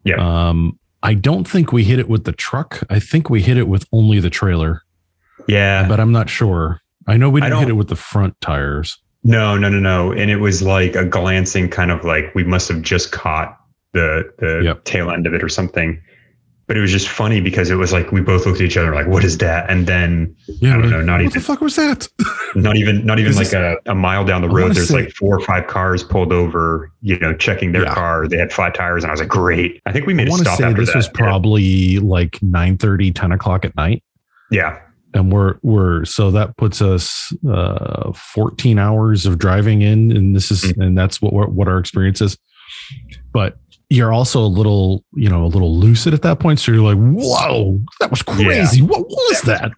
Yeah. 0.04 0.16
Um, 0.16 0.78
I 1.02 1.12
don't 1.12 1.46
think 1.46 1.72
we 1.72 1.84
hit 1.84 1.98
it 1.98 2.08
with 2.08 2.24
the 2.24 2.32
truck. 2.32 2.82
I 2.88 3.00
think 3.00 3.28
we 3.28 3.42
hit 3.42 3.58
it 3.58 3.68
with 3.68 3.86
only 3.92 4.18
the 4.18 4.30
trailer. 4.30 4.82
Yeah, 5.46 5.86
but 5.86 6.00
I'm 6.00 6.12
not 6.12 6.30
sure. 6.30 6.80
I 7.06 7.18
know 7.18 7.28
we 7.28 7.42
didn't 7.42 7.58
hit 7.58 7.68
it 7.68 7.74
with 7.74 7.88
the 7.88 7.96
front 7.96 8.40
tires. 8.40 8.98
No, 9.24 9.58
no, 9.58 9.68
no, 9.68 9.78
no. 9.78 10.12
And 10.12 10.30
it 10.30 10.36
was 10.36 10.62
like 10.62 10.96
a 10.96 11.04
glancing 11.04 11.68
kind 11.68 11.90
of 11.90 12.04
like 12.04 12.34
we 12.34 12.44
must 12.44 12.68
have 12.68 12.80
just 12.80 13.12
caught 13.12 13.58
the 13.92 14.32
the 14.38 14.62
yep. 14.64 14.84
tail 14.84 15.10
end 15.10 15.26
of 15.26 15.34
it 15.34 15.42
or 15.42 15.48
something 15.50 16.02
but 16.66 16.76
it 16.76 16.80
was 16.80 16.90
just 16.90 17.08
funny 17.08 17.40
because 17.40 17.70
it 17.70 17.74
was 17.74 17.92
like 17.92 18.10
we 18.12 18.20
both 18.20 18.46
looked 18.46 18.60
at 18.60 18.66
each 18.66 18.76
other 18.76 18.94
like, 18.94 19.06
"What 19.06 19.24
is 19.24 19.38
that?" 19.38 19.68
And 19.70 19.86
then 19.86 20.34
yeah, 20.46 20.76
I 20.76 20.80
don't 20.80 20.90
know, 20.90 21.02
not 21.02 21.14
what 21.14 21.20
even 21.20 21.24
what 21.26 21.34
the 21.34 21.40
fuck 21.40 21.60
was 21.60 21.76
that? 21.76 22.08
not 22.54 22.76
even 22.76 23.04
not 23.04 23.18
even 23.18 23.30
is 23.30 23.36
like 23.36 23.48
this, 23.48 23.54
a, 23.54 23.76
a 23.90 23.94
mile 23.94 24.24
down 24.24 24.42
the 24.42 24.48
road. 24.48 24.74
There's 24.74 24.90
like 24.90 25.10
four 25.12 25.36
or 25.36 25.40
five 25.40 25.66
cars 25.66 26.02
pulled 26.02 26.32
over, 26.32 26.90
you 27.02 27.18
know, 27.18 27.34
checking 27.34 27.72
their 27.72 27.84
yeah. 27.84 27.94
car. 27.94 28.26
They 28.28 28.38
had 28.38 28.52
flat 28.52 28.74
tires, 28.74 29.04
and 29.04 29.10
I 29.10 29.12
was 29.12 29.20
like, 29.20 29.28
"Great!" 29.28 29.82
I 29.86 29.92
think 29.92 30.06
we 30.06 30.14
made 30.14 30.28
I 30.30 30.34
a 30.34 30.38
stop. 30.38 30.58
Say 30.58 30.72
this 30.72 30.88
that. 30.88 30.96
was 30.96 31.08
probably 31.08 31.62
yeah. 31.62 32.00
like 32.02 32.42
9 32.42 32.78
30, 32.78 33.12
10 33.12 33.32
o'clock 33.32 33.64
at 33.64 33.76
night. 33.76 34.02
Yeah, 34.50 34.78
and 35.14 35.32
we're 35.32 35.56
we're 35.62 36.04
so 36.04 36.30
that 36.32 36.56
puts 36.56 36.82
us 36.82 37.32
uh 37.48 38.12
14 38.12 38.78
hours 38.78 39.26
of 39.26 39.38
driving 39.38 39.82
in 39.82 40.14
and 40.14 40.36
this 40.36 40.50
is 40.50 40.64
Mhm. 40.64 40.86
and 40.86 40.98
that's 40.98 41.22
what 41.22 41.52
what 41.52 41.68
our 41.68 41.78
experience 41.78 42.20
is 42.20 42.36
but 43.32 43.56
you're 43.90 44.12
also 44.12 44.40
a 44.40 44.46
little 44.48 45.04
you 45.14 45.28
know 45.28 45.44
a 45.44 45.48
little 45.48 45.76
lucid 45.78 46.14
at 46.14 46.22
that 46.22 46.40
point. 46.40 46.58
So 46.60 46.72
you're 46.72 46.82
like 46.82 46.98
whoa 46.98 47.80
that 48.00 48.10
was 48.10 48.22
crazy. 48.22 48.82
What 48.82 49.06
was 49.08 49.42
that? 49.42 49.72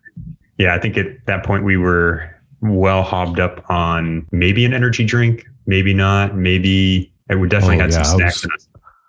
Yeah, 0.58 0.74
I 0.74 0.78
think 0.78 0.96
at 0.96 1.06
that 1.26 1.44
point 1.44 1.64
we 1.64 1.76
were 1.76 2.30
well 2.62 3.02
hobbed 3.02 3.38
up 3.40 3.64
on 3.70 4.26
maybe 4.32 4.64
an 4.64 4.72
energy 4.72 5.04
drink, 5.04 5.44
maybe 5.66 5.92
not, 5.92 6.34
maybe 6.36 7.12
and 7.28 7.40
we 7.40 7.48
definitely 7.48 7.76
Oh, 7.78 7.80
had 7.82 7.92
some 7.92 8.20
yeah, 8.20 8.26
I 8.26 8.30
snacks. 8.30 8.44
was- 8.46 8.68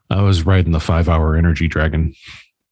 i 0.09 0.21
was 0.21 0.45
riding 0.45 0.71
the 0.71 0.79
five 0.79 1.09
hour 1.09 1.35
energy 1.35 1.67
dragon. 1.67 2.13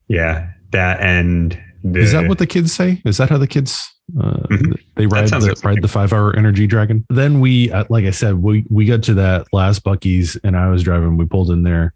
Yeah, 0.08 0.50
that 0.72 1.00
and 1.02 1.58
the, 1.84 2.00
is 2.00 2.12
that 2.14 2.28
what 2.28 2.38
the 2.38 2.48
kids 2.48 2.72
say? 2.74 3.02
Is 3.06 3.18
that 3.18 3.30
how 3.30 3.38
the 3.38 3.48
kids 3.48 3.88
uh, 4.22 4.38
Mhm. 4.52 4.78
they 4.96 5.06
ride 5.08 5.28
the 5.30 5.40
like 5.40 5.64
ride 5.64 5.82
the 5.82 5.88
five 5.88 6.14
hour 6.14 6.36
energy 6.36 6.66
dragon? 6.68 7.06
Then 7.10 7.40
we 7.40 7.72
uh, 7.72 7.84
like 7.90 8.06
i 8.06 8.12
said 8.12 8.36
we 8.36 8.66
we 8.70 8.86
got 8.86 9.04
to 9.04 9.14
that 9.16 9.48
last 9.52 9.84
Buc-ee's 9.84 10.36
and 10.44 10.56
i 10.56 10.70
was 10.70 10.84
driving 10.84 11.18
we 11.18 11.26
pulled 11.26 11.50
in 11.52 11.64
there 11.64 11.94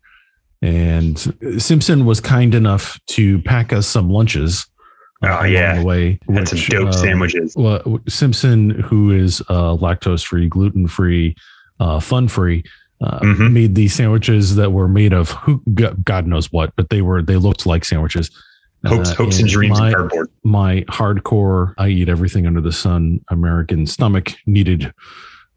and 0.61 1.17
simpson 1.61 2.05
was 2.05 2.19
kind 2.19 2.53
enough 2.53 2.99
to 3.07 3.41
pack 3.43 3.71
us 3.71 3.87
some 3.87 4.09
lunches 4.09 4.65
uh, 5.23 5.39
Oh, 5.41 5.43
yeah. 5.45 5.79
the 5.79 5.85
way 5.85 6.19
had 6.33 6.47
some 6.47 6.57
which, 6.57 6.69
dope 6.69 6.87
uh, 6.89 6.91
sandwiches? 6.93 7.53
well, 7.57 7.99
Simpson, 8.07 8.69
who 8.69 9.11
is 9.11 9.41
uh, 9.49 9.75
lactose 9.75 10.23
free, 10.25 10.47
gluten 10.47 10.87
free, 10.87 11.35
uh, 11.81 11.99
fun 11.99 12.27
free, 12.29 12.63
uh, 13.01 13.19
Mhm. 13.19 13.51
made 13.51 13.75
these 13.75 13.93
sandwiches 13.93 14.55
that 14.55 14.71
were 14.71 14.87
made 14.87 15.11
of 15.13 15.31
who 15.31 15.61
God 16.05 16.25
knows 16.25 16.51
what, 16.53 16.73
but 16.77 16.89
they 16.89 17.01
were 17.01 17.21
they 17.21 17.35
looked 17.35 17.65
like 17.65 17.83
sandwiches. 17.83 18.31
Hopes, 18.85 19.11
Uh, 19.11 19.15
hopes 19.15 19.39
and 19.39 19.49
dreams 19.49 19.77
my, 19.77 19.91
cardboard. 19.91 20.29
my 20.45 20.85
hardcore, 20.89 21.73
I 21.77 21.89
eat 21.89 22.07
everything 22.07 22.47
under 22.47 22.61
the 22.61 22.71
sun 22.71 23.19
American 23.29 23.85
stomach 23.87 24.31
needed 24.45 24.93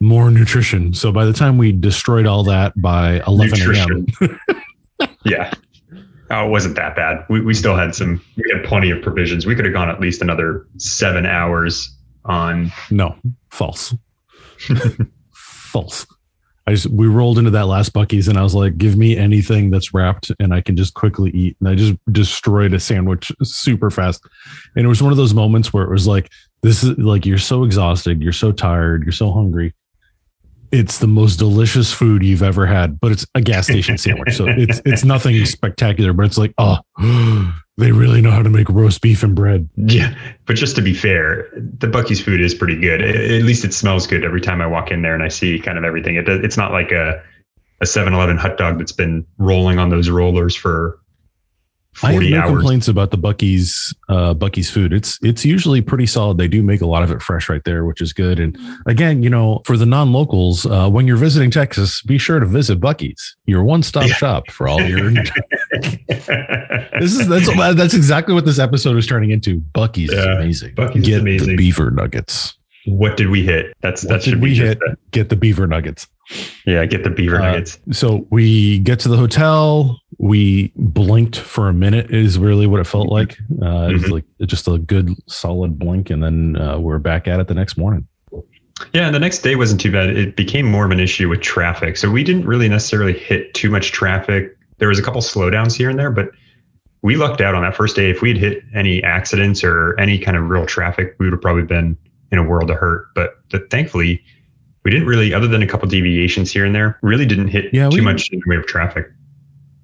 more 0.01 0.29
nutrition. 0.33 0.93
So 0.93 1.13
by 1.13 1.25
the 1.25 1.33
time 1.33 1.57
we 1.57 1.71
destroyed 1.71 2.27
all 2.27 2.43
that 2.45 2.73
by 2.83 3.23
11 3.29 3.61
a.m.. 3.77 4.07
yeah. 5.25 5.53
Oh, 6.31 6.47
it 6.47 6.51
wasn't 6.51 6.77
that 6.77 6.97
bad. 6.97 7.27
We, 7.29 7.41
we 7.43 7.53
still 7.53 7.77
had 7.77 7.95
some, 7.95 8.25
we 8.37 8.45
had 8.55 8.65
plenty 8.65 8.91
of 8.91 9.03
provisions. 9.03 9.45
We 9.45 9.55
could 9.55 9.67
have 9.67 9.75
gone 9.75 9.91
at 9.91 10.01
least 10.01 10.23
another 10.23 10.67
seven 10.79 11.27
hours 11.27 11.95
on. 12.25 12.73
no, 12.91 13.17
false. 13.51 13.95
false. 15.35 16.07
I 16.67 16.71
just 16.73 16.87
we 16.87 17.09
rolled 17.09 17.39
into 17.39 17.51
that 17.51 17.67
last 17.67 17.93
Buc-ee's 17.93 18.29
and 18.29 18.39
I 18.39 18.43
was 18.43 18.55
like, 18.55 18.79
give 18.79 18.97
me 18.97 19.17
anything 19.17 19.71
that's 19.71 19.93
wrapped 19.93 20.31
and 20.39 20.55
I 20.55 20.61
can 20.61 20.77
just 20.77 20.95
quickly 20.95 21.31
eat. 21.33 21.57
And 21.59 21.69
I 21.69 21.75
just 21.75 21.95
destroyed 22.13 22.73
a 22.73 22.79
sandwich 22.79 23.33
super 23.43 23.91
fast. 23.91 24.25
And 24.77 24.85
it 24.85 24.89
was 24.89 25.03
one 25.03 25.11
of 25.11 25.19
those 25.19 25.35
moments 25.35 25.73
where 25.73 25.85
it 25.85 25.91
was 25.91 26.07
like, 26.07 26.31
this 26.63 26.85
is 26.85 26.97
like 26.99 27.27
you're 27.27 27.39
so 27.39 27.65
exhausted, 27.65 28.23
you're 28.23 28.33
so 28.33 28.53
tired, 28.53 29.03
you're 29.03 29.13
so 29.13 29.33
hungry. 29.33 29.75
It's 30.73 30.99
the 30.99 31.07
most 31.07 31.37
delicious 31.37 31.93
food 31.93 32.23
you've 32.23 32.43
ever 32.43 32.67
had, 32.67 32.99
but 32.99 33.13
it's 33.13 33.27
a 33.35 33.41
gas 33.41 33.67
station 33.67 33.99
sandwich. 33.99 34.35
So 34.37 34.47
it's 34.49 34.81
it's 34.85 35.05
nothing 35.05 35.45
spectacular, 35.45 36.13
but 36.13 36.27
it's 36.27 36.39
like, 36.39 36.55
oh, 36.59 36.79
they 37.79 37.93
really 37.93 38.21
know 38.21 38.31
how 38.31 38.43
to 38.43 38.51
make 38.51 38.69
roast 38.69 39.01
beef 39.01 39.23
and 39.23 39.35
bread. 39.35 39.69
Yeah. 39.77 40.15
But 40.47 40.57
just 40.57 40.77
to 40.77 40.83
be 40.83 40.95
fair, 40.95 41.49
the 41.53 41.89
Buc-ee's 41.89 42.21
food 42.21 42.41
is 42.41 42.55
pretty 42.55 42.79
good. 42.79 43.03
At 43.03 43.43
least 43.43 43.65
it 43.65 43.75
smells 43.75 44.07
good 44.07 44.25
every 44.25 44.41
time 44.41 44.61
I 44.61 44.67
walk 44.67 44.91
in 44.91 45.03
there 45.03 45.15
and 45.15 45.23
I 45.23 45.29
see 45.29 45.59
kind 45.59 45.79
of 45.79 45.85
everything. 45.85 46.17
It 46.17 46.23
does, 46.23 46.41
it's 46.43 46.57
not 46.57 46.73
like 46.73 46.91
a, 46.91 47.23
a 47.81 47.87
7 47.87 48.15
Eleven 48.15 48.37
hot 48.39 48.57
dog 48.57 48.79
that's 48.79 48.93
been 48.93 49.27
rolling 49.39 49.79
on 49.79 49.91
those 49.91 50.09
rollers 50.09 50.55
for 50.55 50.99
I 52.03 52.13
have 52.13 52.23
no 52.23 52.39
hours. 52.41 52.51
complaints 52.51 52.89
about 52.89 53.11
the 53.11 53.19
Buc-ee's 53.19 53.95
uh, 54.09 54.33
Buc-ee's 54.35 54.71
food. 54.71 54.93
It's 54.95 55.19
it's 55.23 55.45
usually 55.45 55.83
pretty 55.83 56.07
solid. 56.07 56.39
They 56.39 56.49
do 56.49 56.63
make 56.63 56.81
a 56.81 56.87
lot 56.87 57.03
of 57.03 57.11
it 57.11 57.21
fresh 57.21 57.49
right 57.51 57.63
there, 57.65 57.85
which 57.85 58.01
is 58.01 58.13
good. 58.15 58.41
And 58.41 58.57
again, 58.87 59.23
you 59.23 59.29
know, 59.29 59.61
for 59.67 59.77
the 59.77 59.85
non-locals, 59.87 60.65
uh, 60.67 60.89
when 60.89 61.07
you're 61.07 61.19
visiting 61.19 61.51
Texas, 61.51 62.01
be 62.03 62.17
sure 62.19 62.41
to 62.41 62.47
visit 62.47 62.81
Buc-ee's, 62.81 63.37
your 63.47 63.63
one-stop 63.63 64.07
Yeah. 64.09 64.15
shop 64.15 64.51
for 64.51 64.69
all 64.69 64.81
your. 64.81 65.11
this 66.13 67.15
is 67.19 67.29
that's 67.29 67.47
that's 67.77 67.95
exactly 67.95 68.35
what 68.35 68.45
this 68.45 68.59
episode 68.59 68.97
is 68.97 69.07
turning 69.07 69.31
into. 69.31 69.61
Buc-ee's 69.75 70.11
is 70.11 70.25
Yeah, 70.25 70.37
amazing. 70.37 70.75
Buc-ee's 70.75 71.05
Get 71.07 71.21
amazing. 71.21 71.49
the 71.49 71.57
beaver 71.57 71.91
nuggets. 71.91 72.57
what 72.87 73.17
did 73.17 73.29
we 73.29 73.45
hit? 73.45 73.75
That's 73.81 74.03
What 74.05 74.11
that 74.15 74.23
should 74.23 74.41
we 74.43 74.51
be 74.51 74.57
hit? 74.57 74.79
the- 74.81 74.97
Get 75.13 75.29
the 75.29 75.37
beaver 75.37 75.67
nuggets. 75.67 76.07
yeah, 76.67 76.85
get 76.87 77.05
the 77.05 77.11
beaver 77.11 77.37
Uh, 77.41 77.53
nuggets. 77.53 77.79
So 77.93 78.27
we 78.31 78.79
get 78.81 78.99
to 79.01 79.09
the 79.09 79.17
hotel. 79.17 80.01
We 80.23 80.73
blinked 80.77 81.37
for 81.37 81.69
a 81.69 81.73
minute. 81.75 82.13
Is 82.13 82.39
really 82.39 82.69
what 82.69 82.79
it 82.81 82.87
felt 82.87 83.09
Mm-hmm. 83.09 83.13
like. 83.13 83.39
Uh, 83.61 83.89
It 83.89 83.93
was 83.95 84.03
Mhm. 84.05 84.11
like 84.13 84.25
just 84.47 84.69
a 84.69 84.79
good 84.79 85.11
solid 85.27 85.81
blink, 85.81 86.11
and 86.11 86.23
then 86.23 86.57
uh, 86.57 86.79
we're 86.79 87.01
back 87.01 87.27
at 87.27 87.41
it 87.41 87.49
the 87.49 87.55
next 87.55 87.77
morning. 87.77 88.07
Yeah, 88.95 89.07
and 89.07 89.15
the 89.15 89.19
next 89.19 89.39
day 89.41 89.57
wasn't 89.57 89.81
too 89.81 89.91
bad. 89.91 90.11
It 90.11 90.37
became 90.37 90.65
more 90.65 90.85
of 90.85 90.93
an 90.93 91.01
issue 91.01 91.29
with 91.29 91.41
traffic. 91.41 91.97
So 91.97 92.09
we 92.09 92.23
didn't 92.23 92.47
really 92.47 92.69
necessarily 92.69 93.13
hit 93.13 93.53
too 93.55 93.69
much 93.69 93.91
traffic. 93.91 94.57
There 94.79 94.89
was 94.89 94.99
a 94.99 95.03
couple 95.03 95.21
slowdowns 95.21 95.77
here 95.77 95.91
and 95.91 95.99
there, 95.99 96.11
but 96.13 96.31
we 97.03 97.17
lucked 97.17 97.41
out 97.41 97.57
on 97.57 97.63
that 97.63 97.75
first 97.77 97.97
day. 97.97 98.09
If 98.09 98.23
we 98.23 98.29
had 98.29 98.39
hit 98.39 98.63
any 98.75 99.03
accidents 99.03 99.65
or 99.65 99.99
any 99.99 100.19
kind 100.19 100.37
of 100.37 100.49
real 100.49 100.67
traffic, 100.67 101.17
we 101.19 101.27
would 101.27 101.33
have 101.33 101.43
probably 101.43 101.65
been 101.65 101.97
in 102.31 102.39
a 102.39 102.45
world 102.45 102.71
of 102.71 102.77
hurt. 102.79 103.07
But 103.17 103.35
th- 103.51 103.65
thankfully, 103.71 104.23
we 104.85 104.93
didn't 104.93 105.07
really, 105.09 105.35
other 105.35 105.49
than 105.49 105.63
a 105.63 105.67
couple 105.67 105.89
deviations 105.89 106.53
here 106.53 106.65
and 106.65 106.75
there, 106.75 106.97
really 107.03 107.27
didn't 107.27 107.49
hit 107.49 107.67
Yeah, 107.73 107.89
too 107.91 107.97
we- 107.99 108.01
much 108.03 108.31
in 108.31 108.39
the 108.45 108.49
way 108.51 108.57
of 108.57 108.67
traffic. 108.67 109.07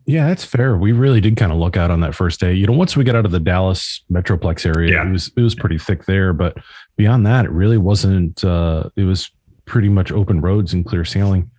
Yeah, 0.08 0.26
that's 0.26 0.42
fair. 0.42 0.74
We 0.78 0.92
really 0.92 1.20
did 1.20 1.36
kind 1.36 1.52
of 1.52 1.58
look 1.58 1.76
out 1.76 1.90
on 1.90 2.00
that 2.00 2.14
first 2.14 2.40
day. 2.40 2.54
You 2.54 2.66
know, 2.66 2.72
once 2.72 2.96
we 2.96 3.04
got 3.04 3.14
out 3.14 3.26
of 3.26 3.30
the 3.30 3.38
Dallas 3.38 4.02
metroplex 4.10 4.64
area, 4.64 4.94
Yeah. 4.94 5.06
it 5.06 5.12
was 5.12 5.30
it 5.36 5.42
was 5.42 5.54
pretty 5.54 5.76
thick 5.76 6.06
there. 6.06 6.32
But 6.32 6.56
beyond 6.96 7.26
that, 7.26 7.44
it 7.44 7.50
really 7.50 7.76
wasn't. 7.76 8.42
Uh, 8.42 8.84
it 8.96 9.04
was 9.04 9.30
pretty 9.66 9.90
much 9.90 10.10
open 10.10 10.40
roads 10.40 10.72
and 10.72 10.82
clear 10.86 11.04
sailing. 11.04 11.50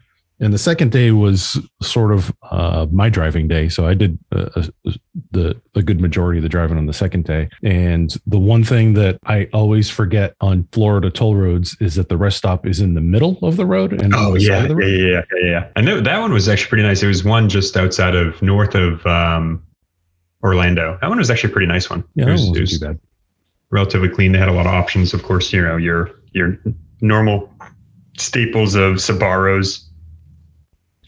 And 0.41 0.53
the 0.53 0.57
second 0.57 0.91
day 0.93 1.11
was 1.11 1.59
sort 1.81 2.13
of 2.13 2.31
uh, 2.49 2.87
my 2.91 3.09
driving 3.09 3.49
day, 3.49 3.67
so 3.67 3.85
I 3.85 3.93
did 3.93 4.17
uh, 4.33 4.49
uh, 4.55 4.91
the 5.31 5.59
a 5.75 5.81
good 5.81 5.99
majority 5.99 6.39
of 6.39 6.43
the 6.43 6.49
driving 6.49 6.77
on 6.77 6.85
the 6.85 6.93
second 6.93 7.25
day. 7.25 7.49
And 7.61 8.15
the 8.25 8.39
one 8.39 8.63
thing 8.63 8.93
that 8.93 9.19
I 9.25 9.49
always 9.51 9.89
forget 9.89 10.35
on 10.39 10.65
Florida 10.71 11.09
toll 11.11 11.35
roads 11.35 11.75
is 11.81 11.95
that 11.95 12.07
the 12.07 12.15
rest 12.15 12.37
stop 12.37 12.65
is 12.65 12.79
in 12.79 12.93
the 12.93 13.01
middle 13.01 13.37
of 13.43 13.57
the 13.57 13.65
road 13.65 14.01
and 14.01 14.13
Oh 14.15 14.35
yeah, 14.35 14.65
road. 14.67 14.81
yeah, 14.81 15.21
yeah, 15.41 15.45
yeah. 15.51 15.67
I 15.75 15.81
know 15.81 15.99
that 15.99 16.19
one 16.19 16.31
was 16.31 16.47
actually 16.47 16.69
pretty 16.69 16.83
nice. 16.83 17.03
It 17.03 17.07
was 17.07 17.25
one 17.25 17.49
just 17.49 17.75
outside 17.75 18.15
of 18.15 18.41
north 18.41 18.75
of 18.75 19.05
um, 19.05 19.61
Orlando. 20.41 20.97
That 21.01 21.09
one 21.09 21.17
was 21.17 21.29
actually 21.29 21.51
a 21.51 21.53
pretty 21.53 21.67
nice 21.67 21.89
one. 21.89 22.03
Yeah, 22.15 22.29
it 22.29 22.31
was, 22.31 22.47
it 22.47 22.61
was 22.61 22.79
too 22.79 22.85
bad. 22.85 22.99
relatively 23.71 24.07
clean. 24.07 24.31
They 24.31 24.39
had 24.39 24.47
a 24.47 24.53
lot 24.53 24.67
of 24.67 24.73
options. 24.73 25.13
Of 25.13 25.23
course, 25.23 25.51
you 25.51 25.61
know 25.61 25.75
your 25.75 26.11
your 26.31 26.57
normal 27.01 27.53
staples 28.17 28.75
of 28.75 28.95
Sbarros 28.95 29.85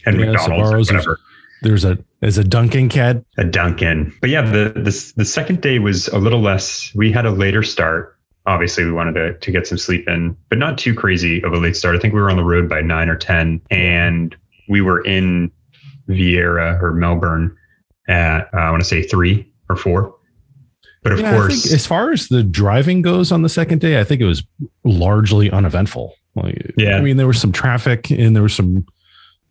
and 0.06 0.18
Yeah, 0.18 0.26
McDonald's, 0.26 0.72
or 0.72 0.78
whatever. 0.94 1.20
There's 1.62 1.84
a 1.84 1.96
there's 2.20 2.38
a 2.38 2.44
Dunkin' 2.44 2.88
Cat 2.88 3.24
A 3.38 3.44
Dunkin'. 3.44 4.12
But 4.20 4.30
yeah, 4.30 4.42
the 4.42 4.72
the 4.74 5.12
the 5.16 5.24
second 5.24 5.60
day 5.60 5.78
was 5.78 6.08
a 6.08 6.18
little 6.18 6.40
less. 6.40 6.90
We 6.94 7.12
had 7.12 7.24
a 7.26 7.30
later 7.30 7.62
start. 7.62 8.18
Obviously, 8.46 8.84
we 8.84 8.90
wanted 8.92 9.14
to 9.14 9.38
to 9.38 9.50
get 9.52 9.66
some 9.66 9.78
sleep 9.78 10.08
in, 10.08 10.36
but 10.48 10.58
not 10.58 10.76
too 10.76 10.94
crazy 10.94 11.42
of 11.44 11.52
a 11.52 11.58
late 11.58 11.76
start. 11.76 11.94
I 11.94 11.98
think 12.00 12.14
we 12.14 12.20
were 12.20 12.30
on 12.30 12.36
the 12.36 12.44
road 12.44 12.68
by 12.68 12.80
nine 12.80 13.08
or 13.08 13.16
ten, 13.16 13.60
and 13.70 14.34
we 14.68 14.80
were 14.80 15.04
in 15.04 15.52
Viera 16.08 16.80
or 16.82 16.92
Melbourne 16.92 17.56
at 18.08 18.48
uh, 18.52 18.56
I 18.58 18.70
want 18.70 18.82
to 18.82 18.88
say 18.88 19.02
three 19.02 19.48
or 19.70 19.76
four. 19.76 20.14
But 21.04 21.12
of 21.12 21.20
Yeah, 21.20 21.32
course, 21.32 21.72
as 21.72 21.86
far 21.86 22.12
as 22.12 22.28
the 22.28 22.42
driving 22.42 23.02
goes 23.02 23.32
on 23.32 23.42
the 23.42 23.48
second 23.48 23.80
day, 23.80 24.00
I 24.00 24.04
think 24.04 24.20
it 24.20 24.26
was 24.26 24.42
largely 24.84 25.50
uneventful. 25.50 26.14
Like, 26.34 26.72
Yeah. 26.76 26.96
I 26.96 27.00
mean, 27.00 27.16
there 27.16 27.26
was 27.26 27.40
some 27.40 27.52
traffic 27.52 28.10
and 28.10 28.34
there 28.36 28.42
was 28.42 28.54
some 28.54 28.86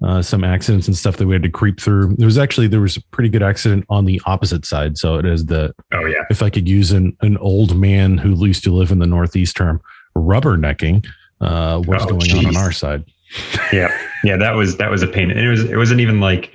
uh, 0.03 0.21
some 0.21 0.43
accidents 0.43 0.87
and 0.87 0.97
stuff 0.97 1.17
that 1.17 1.27
we 1.27 1.33
had 1.33 1.43
to 1.43 1.49
creep 1.49 1.79
through. 1.79 2.15
There 2.17 2.25
was 2.25 2.37
actually 2.37 2.67
there 2.67 2.81
was 2.81 2.97
a 2.97 3.01
pretty 3.11 3.29
good 3.29 3.43
accident 3.43 3.85
on 3.89 4.05
the 4.05 4.19
opposite 4.25 4.65
side. 4.65 4.97
So 4.97 5.15
it 5.15 5.25
is 5.25 5.45
the 5.45 5.73
oh 5.93 6.05
yeah, 6.05 6.23
if 6.29 6.41
I 6.41 6.49
could 6.49 6.67
use 6.67 6.91
an 6.91 7.15
an 7.21 7.37
old 7.37 7.75
man 7.77 8.17
who 8.17 8.35
used 8.45 8.63
to 8.63 8.73
live 8.73 8.91
in 8.91 8.99
the 8.99 9.05
Northeast 9.07 9.55
term, 9.55 9.81
rubbernecking. 10.15 11.05
Uh, 11.39 11.79
what's 11.85 12.03
Oh, 12.05 12.07
going 12.17 12.31
on 12.37 12.45
on 12.47 12.57
our 12.57 12.71
side? 12.71 13.03
yeah, 13.73 13.89
yeah. 14.23 14.37
That 14.37 14.51
was 14.55 14.77
that 14.77 14.91
was 14.91 15.01
a 15.03 15.07
pain, 15.07 15.31
and 15.31 15.39
it 15.39 15.49
was 15.49 15.63
it 15.63 15.77
wasn't 15.77 16.01
even 16.01 16.19
like 16.19 16.45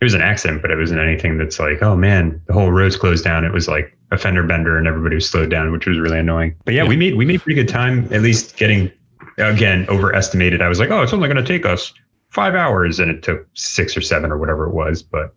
it 0.00 0.04
was 0.04 0.14
an 0.14 0.22
accident, 0.22 0.62
but 0.62 0.70
it 0.70 0.76
wasn't 0.76 1.00
anything 1.00 1.36
that's 1.36 1.58
like, 1.58 1.82
oh 1.82 1.94
man, 1.96 2.40
the 2.46 2.52
whole 2.54 2.70
road's 2.72 2.96
closed 2.96 3.22
down. 3.24 3.44
It 3.44 3.52
was 3.52 3.68
like 3.68 3.96
a 4.12 4.16
fender 4.18 4.42
bender, 4.42 4.78
and 4.78 4.86
everybody 4.86 5.14
was 5.16 5.28
slowed 5.28 5.50
down, 5.50 5.72
which 5.72 5.86
was 5.86 5.98
really 5.98 6.18
annoying. 6.18 6.54
But 6.64 6.74
yeah, 6.74 6.84
Yeah. 6.84 6.88
we 6.88 6.96
made 6.96 7.16
we 7.16 7.24
made 7.26 7.42
pretty 7.42 7.60
good 7.60 7.68
time, 7.68 8.08
at 8.12 8.22
least 8.22 8.56
getting 8.56 8.90
again 9.38 9.86
overestimated. 9.88 10.62
I 10.62 10.68
was 10.68 10.78
like, 10.78 10.90
oh, 10.90 11.02
it's 11.02 11.12
only 11.12 11.28
going 11.28 11.42
to 11.42 11.46
take 11.52 11.66
us 11.66 11.92
five 12.30 12.54
hours, 12.54 12.98
and 13.00 13.10
it 13.10 13.22
took 13.22 13.46
six 13.54 13.96
or 13.96 14.00
seven 14.00 14.30
or 14.30 14.38
whatever 14.38 14.66
it 14.66 14.74
was. 14.74 15.02
But 15.02 15.34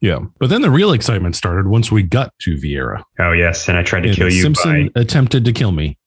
Yeah, 0.00 0.20
but 0.38 0.48
then 0.50 0.62
the 0.62 0.70
real 0.70 0.92
excitement 0.92 1.36
started 1.36 1.66
once 1.68 1.90
we 1.92 2.02
got 2.02 2.32
to 2.40 2.56
Viera. 2.56 3.02
oh 3.18 3.32
yes, 3.32 3.68
and 3.68 3.76
I 3.78 3.82
tried 3.82 4.02
to 4.02 4.08
And 4.08 4.16
kill 4.16 4.32
you 4.32 4.42
Simpson 4.42 4.90
by 4.94 5.00
attempted 5.00 5.44
to 5.44 5.52
kill 5.52 5.72
me. 5.72 5.98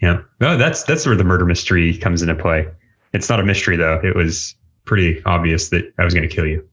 yeah. 0.00 0.20
No, 0.40 0.56
that's 0.56 0.82
that's 0.84 1.06
where 1.06 1.16
the 1.16 1.24
murder 1.24 1.44
mystery 1.46 1.96
comes 1.96 2.22
into 2.22 2.34
play. 2.34 2.66
It's 3.12 3.28
not 3.28 3.40
a 3.40 3.44
mystery 3.44 3.76
though. 3.76 4.00
It 4.04 4.14
was 4.14 4.54
pretty 4.84 5.22
obvious 5.24 5.68
that 5.70 5.92
I 5.98 6.04
was 6.04 6.14
going 6.14 6.28
to 6.28 6.34
kill 6.34 6.46
you, 6.46 6.66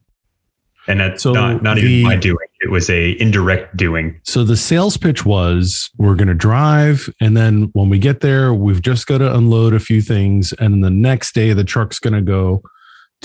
and 0.88 1.00
that's 1.00 1.24
So 1.24 1.34
not 1.34 1.64
not 1.64 1.76
the- 1.76 1.82
even 1.84 2.04
my 2.04 2.16
doing. 2.16 2.38
It 2.42 2.66
it 2.68 2.72
was 2.72 2.90
a 2.90 3.12
indirect 3.22 3.78
doing. 3.78 4.20
So 4.24 4.44
the 4.44 4.58
sales 4.58 4.98
pitch 4.98 5.24
was 5.24 5.92
we're 5.98 6.16
going 6.16 6.30
to 6.30 6.34
drive. 6.34 7.08
And 7.22 7.38
then 7.38 7.70
when 7.74 7.90
we 7.90 8.00
get 8.00 8.22
there, 8.22 8.56
we've 8.56 8.82
just 8.82 9.06
got 9.06 9.20
to 9.20 9.36
unload 9.36 9.76
a 9.76 9.80
few 9.80 10.02
things. 10.02 10.52
And 10.54 10.84
the 10.84 10.90
next 10.90 11.36
day, 11.36 11.54
the 11.54 11.64
truck's 11.64 12.00
going 12.00 12.14
to 12.16 12.22
go 12.24 12.64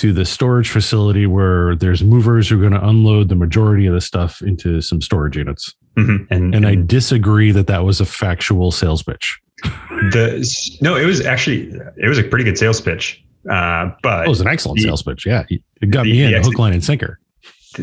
to 0.01 0.13
the 0.15 0.25
storage 0.25 0.71
facility 0.71 1.27
where 1.27 1.77
there's 1.77 2.03
movers 2.03 2.49
who 2.49 2.57
are 2.57 2.61
going 2.61 2.73
to 2.81 2.87
unload 2.89 3.29
the 3.29 3.35
majority 3.35 3.85
of 3.87 3.93
the 3.93 4.01
stuff 4.01 4.41
into 4.41 4.81
some 4.81 5.01
storage 5.03 5.37
units. 5.37 5.75
Mhm. 5.99 6.27
And, 6.31 6.55
And 6.55 6.67
I 6.67 6.75
disagree 6.77 7.51
that 7.53 7.67
that 7.67 7.85
was 7.85 8.01
a 8.01 8.07
factual 8.07 8.71
sales 8.71 9.03
pitch. 9.03 9.39
the 10.11 10.79
no, 10.81 10.97
it 10.97 11.05
was 11.05 11.21
actually 11.27 11.71
it 11.99 12.09
was 12.09 12.17
a 12.19 12.23
pretty 12.23 12.45
good 12.45 12.57
sales 12.57 12.81
pitch. 12.81 13.23
Uh, 13.51 13.91
but 14.03 14.25
It 14.27 14.29
was 14.31 14.41
an 14.41 14.47
excellent 14.49 14.79
The- 14.79 14.85
sales 14.85 15.03
pitch. 15.03 15.27
Yeah. 15.27 15.45
It 15.51 15.91
got 15.91 16.05
the- 16.05 16.13
me 16.13 16.23
in 16.23 16.33
ex- 16.35 16.47
hook, 16.47 16.59
line, 16.59 16.73
and 16.73 16.83
sinker. 16.83 17.21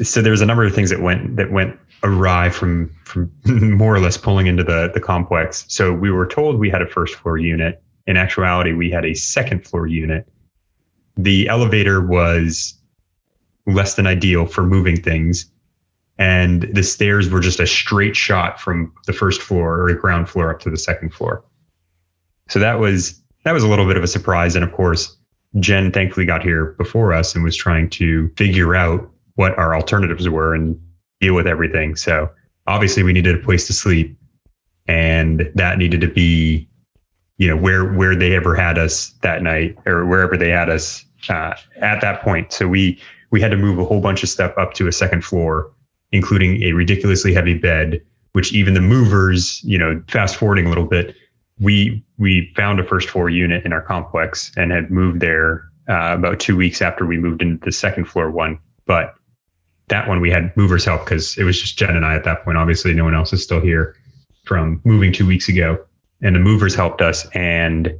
so 0.01 0.21
there 0.23 0.32
was 0.32 0.41
a 0.41 0.45
number 0.45 0.63
of 0.63 0.73
things 0.73 0.89
that 0.89 1.01
went 1.01 1.36
that 1.36 1.51
went 1.51 1.75
awry 2.03 2.49
from 2.49 2.89
from 3.06 3.30
more 3.45 3.93
or 3.95 3.99
less 3.99 4.17
pulling 4.17 4.47
into 4.47 4.63
the 4.63 4.89
the 4.93 4.99
complex. 4.99 5.65
So 5.67 5.93
we 5.93 6.10
were 6.10 6.25
told 6.25 6.58
we 6.60 6.69
had 6.71 6.82
a 6.82 6.88
first 6.88 7.13
floor 7.15 7.38
unit. 7.38 7.80
In 8.08 8.17
actuality, 8.17 8.71
we 8.73 8.89
had 8.89 9.06
a 9.06 9.13
second 9.13 9.67
floor 9.67 9.86
unit. 9.86 10.25
The 11.17 11.47
elevator 11.47 12.01
was 12.01 12.73
less 13.65 13.95
than 13.95 14.08
ideal 14.08 14.45
for 14.45 14.63
moving 14.63 15.01
things, 15.01 15.49
and 16.17 16.63
the 16.73 16.84
stairs 16.84 17.30
were 17.30 17.39
just 17.39 17.60
a 17.60 17.67
straight 17.67 18.15
shot 18.15 18.60
from 18.60 18.93
the 19.06 19.13
first 19.13 19.41
floor 19.41 19.82
or 19.82 19.93
ground 19.93 20.30
floor 20.30 20.51
up 20.51 20.60
to 20.62 20.69
the 20.69 20.77
second 20.77 21.13
floor. 21.13 21.43
So 22.49 22.60
that 22.60 22.80
was 22.80 23.21
that 23.43 23.51
was 23.51 23.63
a 23.63 23.67
little 23.67 23.88
bit 23.88 23.97
of 23.97 24.03
a 24.03 24.08
surprise, 24.08 24.56
and 24.56 24.63
of 24.63 24.71
course, 24.71 25.17
Jen 25.60 25.91
thankfully 25.91 26.25
got 26.25 26.43
here 26.43 26.75
before 26.77 27.13
us 27.13 27.36
and 27.36 27.43
was 27.43 27.56
trying 27.56 27.89
to 27.91 28.30
figure 28.36 28.75
out 28.75 29.10
what 29.36 29.58
our 29.58 29.75
alternatives 29.75 30.27
were 30.27 30.53
and 30.53 30.80
deal 31.19 31.34
with 31.34 31.47
everything. 31.47 31.95
So 31.95 32.30
obviously 32.67 33.03
we 33.03 33.13
needed 33.13 33.36
a 33.36 33.43
place 33.43 33.65
to 33.67 33.73
sleep 33.73 34.17
and 34.88 35.51
that 35.56 35.77
needed 35.77 36.01
to 36.01 36.08
be, 36.08 36.67
you 37.38 37.47
know, 37.47 37.58
where, 37.58 37.86
where 37.93 38.15
they 38.15 38.36
ever 38.36 38.56
had 38.56 38.77
us 38.77 39.13
that 39.21 39.41
night 39.43 39.77
or 39.86 40.06
wherever 40.06 40.38
they 40.38 40.49
had 40.49 40.69
us 40.69 41.06
uh, 41.30 41.53
at 41.77 42.01
that 42.01 42.21
point. 42.21 42.51
So 42.53 42.67
we, 42.67 42.99
we 43.32 43.41
had 43.41 43.51
to 43.51 43.58
move 43.58 43.80
a 43.80 43.86
whole 43.86 44.01
bunch 44.01 44.23
of 44.23 44.30
stuff 44.30 44.53
up 44.58 44.73
to 44.75 44.88
a 44.88 44.91
second 44.91 45.23
floor, 45.23 45.71
including 46.12 46.63
a 46.63 46.73
ridiculously 46.73 47.34
heavy 47.34 47.58
bed, 47.58 48.01
which 48.34 48.53
even 48.53 48.73
the 48.73 48.82
movers, 48.82 49.62
you 49.63 49.77
know, 49.77 50.01
fast 50.08 50.36
forwarding 50.36 50.65
a 50.65 50.69
little 50.69 50.86
bit, 50.86 51.15
we, 51.60 52.03
we 52.17 52.53
found 52.56 52.80
a 52.80 52.84
first 52.84 53.10
floor 53.10 53.30
unit 53.30 53.65
in 53.65 53.73
our 53.73 53.82
complex 53.82 54.51
and 54.56 54.71
had 54.71 54.91
moved 54.91 55.19
there 55.19 55.63
uh, 55.89 56.13
about 56.17 56.39
two 56.39 56.56
weeks 56.56 56.82
after 56.82 57.06
we 57.06 57.17
moved 57.17 57.41
into 57.41 57.63
the 57.65 57.71
second 57.71 58.06
floor 58.06 58.30
one. 58.30 58.60
But 58.86 59.15
that 59.88 60.08
one 60.08 60.21
we 60.21 60.30
had 60.30 60.56
movers 60.56 60.86
help 60.86 61.06
because 61.06 61.38
it 61.38 61.43
was 61.43 61.60
just 61.60 61.77
Jen 61.77 61.95
and 61.95 62.06
I 62.06 62.15
at 62.15 62.23
that 62.25 62.43
point. 62.43 62.58
Obviously, 62.58 62.93
no 62.93 63.03
one 63.03 63.15
else 63.15 63.34
is 63.34 63.41
still 63.41 63.62
here 63.62 63.95
from 64.43 64.82
moving 64.84 65.12
two 65.12 65.25
weeks 65.25 65.49
ago. 65.49 65.84
And 66.21 66.36
the 66.36 66.39
movers 66.39 66.73
helped 66.75 67.01
us 67.01 67.27
and 67.34 67.97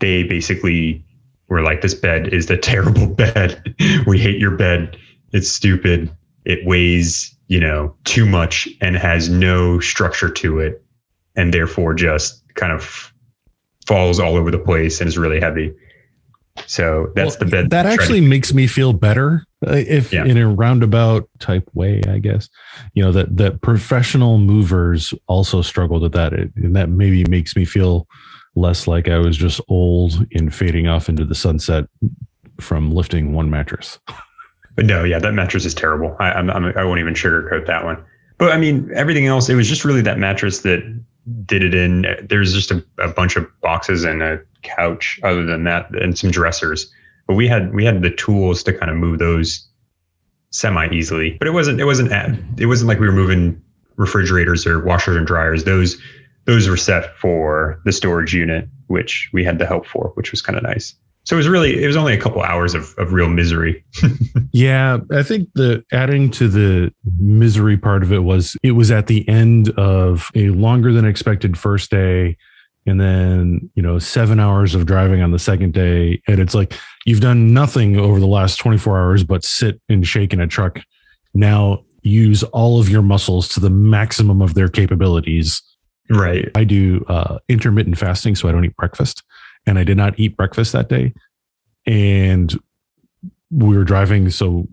they 0.00 0.24
basically 0.24 1.04
were 1.50 1.62
like, 1.62 1.82
This 1.82 1.94
bed 1.94 2.32
is 2.32 2.46
the 2.46 2.56
terrible 2.70 3.06
bed. 3.06 3.74
we 4.06 4.18
hate 4.18 4.38
your 4.38 4.52
bed. 4.56 4.96
It's 5.32 5.48
stupid. 5.50 6.10
It 6.44 6.64
weighs, 6.64 7.36
you 7.48 7.60
know, 7.60 7.94
too 8.04 8.24
much 8.26 8.68
and 8.80 8.96
has 8.96 9.28
no 9.28 9.78
structure 9.80 10.30
to 10.30 10.58
it. 10.60 10.82
And 11.36 11.52
therefore 11.54 11.94
just 11.94 12.42
kind 12.54 12.72
of 12.72 13.12
falls 13.86 14.18
all 14.18 14.36
over 14.36 14.50
the 14.50 14.58
place 14.58 15.00
and 15.00 15.08
is 15.08 15.18
really 15.18 15.40
heavy. 15.40 15.72
So 16.66 17.12
that's 17.14 17.38
Well, 17.38 17.46
the 17.48 17.50
bed. 17.50 17.70
That 17.70 17.82
tried 17.82 17.96
to- 17.96 18.02
actually 18.02 18.20
makes 18.20 18.52
me 18.52 18.66
feel 18.66 18.92
better 18.92 19.44
uh, 19.66 19.72
if 19.72 20.12
Yeah. 20.12 20.24
in 20.24 20.36
a 20.36 20.48
roundabout 20.48 21.28
type 21.38 21.68
way, 21.74 22.02
I 22.08 22.18
guess, 22.18 22.48
you 22.94 23.02
know, 23.02 23.12
that, 23.12 23.36
that 23.36 23.60
professional 23.62 24.38
movers 24.38 25.14
also 25.26 25.62
struggled 25.62 26.02
with 26.02 26.12
that. 26.12 26.32
It, 26.32 26.50
and 26.56 26.74
that 26.76 26.88
maybe 26.88 27.24
makes 27.24 27.54
me 27.56 27.64
feel 27.64 28.06
less 28.54 28.86
like 28.86 29.08
I 29.08 29.18
was 29.18 29.36
just 29.36 29.60
old 29.68 30.26
and 30.32 30.54
fading 30.54 30.88
off 30.88 31.08
into 31.08 31.24
the 31.24 31.34
sunset 31.34 31.86
from 32.60 32.90
lifting 32.90 33.32
one 33.32 33.50
mattress. 33.50 33.98
But 34.76 34.86
no, 34.86 35.04
yeah, 35.04 35.18
that 35.18 35.34
mattress 35.34 35.66
is 35.66 35.74
terrible. 35.74 36.16
I, 36.20 36.30
I'm, 36.30 36.48
I'm, 36.48 36.64
I 36.76 36.84
won't 36.84 37.00
even 37.00 37.12
sugarcoat 37.12 37.66
that 37.66 37.84
one. 37.84 38.02
But 38.38 38.52
I 38.52 38.56
mean, 38.56 38.88
everything 38.94 39.26
else, 39.26 39.48
it 39.50 39.54
was 39.54 39.68
just 39.68 39.84
really 39.84 40.00
that 40.02 40.18
mattress 40.18 40.60
that 40.60 40.80
did 41.44 41.62
it 41.62 41.74
in. 41.74 42.06
There's 42.22 42.54
just 42.54 42.70
a, 42.70 42.82
a 42.98 43.08
bunch 43.08 43.36
of 43.36 43.46
boxes 43.60 44.04
and 44.04 44.22
a 44.22 44.40
couch 44.62 45.20
other 45.22 45.44
than 45.44 45.64
that 45.64 45.90
and 46.00 46.16
some 46.16 46.30
dressers. 46.30 46.90
But 47.26 47.34
we 47.34 47.46
had 47.46 47.74
we 47.74 47.84
had 47.84 48.00
the 48.00 48.10
tools 48.10 48.62
to 48.62 48.72
kind 48.72 48.90
of 48.90 48.96
move 48.96 49.18
those 49.18 49.68
semi 50.50 50.88
easily. 50.90 51.32
But 51.32 51.48
it 51.48 51.52
wasn't 51.52 51.80
it 51.80 51.84
wasn't 51.84 52.10
it 52.58 52.66
wasn't 52.66 52.88
like 52.88 53.00
we 53.00 53.06
were 53.06 53.12
moving 53.12 53.60
refrigerators 53.96 54.66
or 54.66 54.82
washers 54.82 55.16
and 55.16 55.26
dryers. 55.26 55.64
Those 55.64 56.00
those 56.50 56.68
were 56.68 56.76
set 56.76 57.16
for 57.16 57.80
the 57.84 57.92
storage 57.92 58.34
unit, 58.34 58.68
which 58.88 59.30
we 59.32 59.44
had 59.44 59.60
the 59.60 59.66
help 59.66 59.86
for, 59.86 60.10
which 60.14 60.32
was 60.32 60.42
kind 60.42 60.56
of 60.56 60.64
nice. 60.64 60.96
So 61.22 61.36
it 61.36 61.38
was 61.38 61.48
really 61.48 61.80
it 61.80 61.86
was 61.86 61.94
only 61.94 62.12
a 62.12 62.20
couple 62.20 62.42
hours 62.42 62.74
of, 62.74 62.92
of 62.98 63.12
real 63.12 63.28
misery. 63.28 63.84
Yeah, 64.52 64.98
I 65.12 65.22
think 65.22 65.48
the 65.54 65.84
adding 65.92 66.28
to 66.32 66.48
the 66.48 66.92
misery 67.20 67.76
part 67.76 68.02
of 68.02 68.12
it 68.12 68.24
was 68.24 68.56
it 68.64 68.72
was 68.72 68.90
at 68.90 69.06
the 69.06 69.26
end 69.28 69.70
of 69.78 70.28
a 70.34 70.48
longer 70.48 70.92
than 70.92 71.04
expected 71.04 71.56
first 71.56 71.88
day 71.88 72.36
and 72.84 73.00
then, 73.00 73.70
you 73.76 73.82
know, 73.82 74.00
7 74.00 74.40
hours 74.40 74.74
of 74.74 74.86
driving 74.86 75.22
on 75.22 75.30
the 75.30 75.38
second 75.38 75.72
day 75.72 76.20
and 76.26 76.40
it's 76.40 76.52
like 76.52 76.74
you've 77.06 77.20
done 77.20 77.54
nothing 77.54 77.96
over 77.96 78.18
the 78.18 78.26
last 78.26 78.56
24 78.56 78.98
hours 78.98 79.22
but 79.22 79.44
sit 79.44 79.80
and 79.88 80.04
shake 80.04 80.32
in 80.32 80.40
a 80.40 80.48
truck. 80.48 80.80
Now 81.32 81.84
use 82.02 82.42
all 82.42 82.80
of 82.80 82.88
your 82.88 83.02
muscles 83.02 83.46
to 83.50 83.60
the 83.60 83.70
maximum 83.70 84.42
of 84.42 84.54
their 84.54 84.68
capabilities. 84.68 85.62
Right. 86.10 86.48
I 86.54 86.64
do 86.64 87.04
uh, 87.08 87.38
intermittent 87.48 87.96
fasting 87.98 88.34
so 88.34 88.48
I 88.48 88.52
don't 88.52 88.64
eat 88.64 88.76
breakfast 88.76 89.22
and 89.66 89.78
I 89.78 89.84
did 89.84 89.96
not 89.96 90.18
eat 90.18 90.36
breakfast 90.36 90.72
that 90.72 90.88
day. 90.88 91.12
And 91.86 92.58
we 93.50 93.76
were 93.76 93.84
driving 93.84 94.30
so 94.30 94.68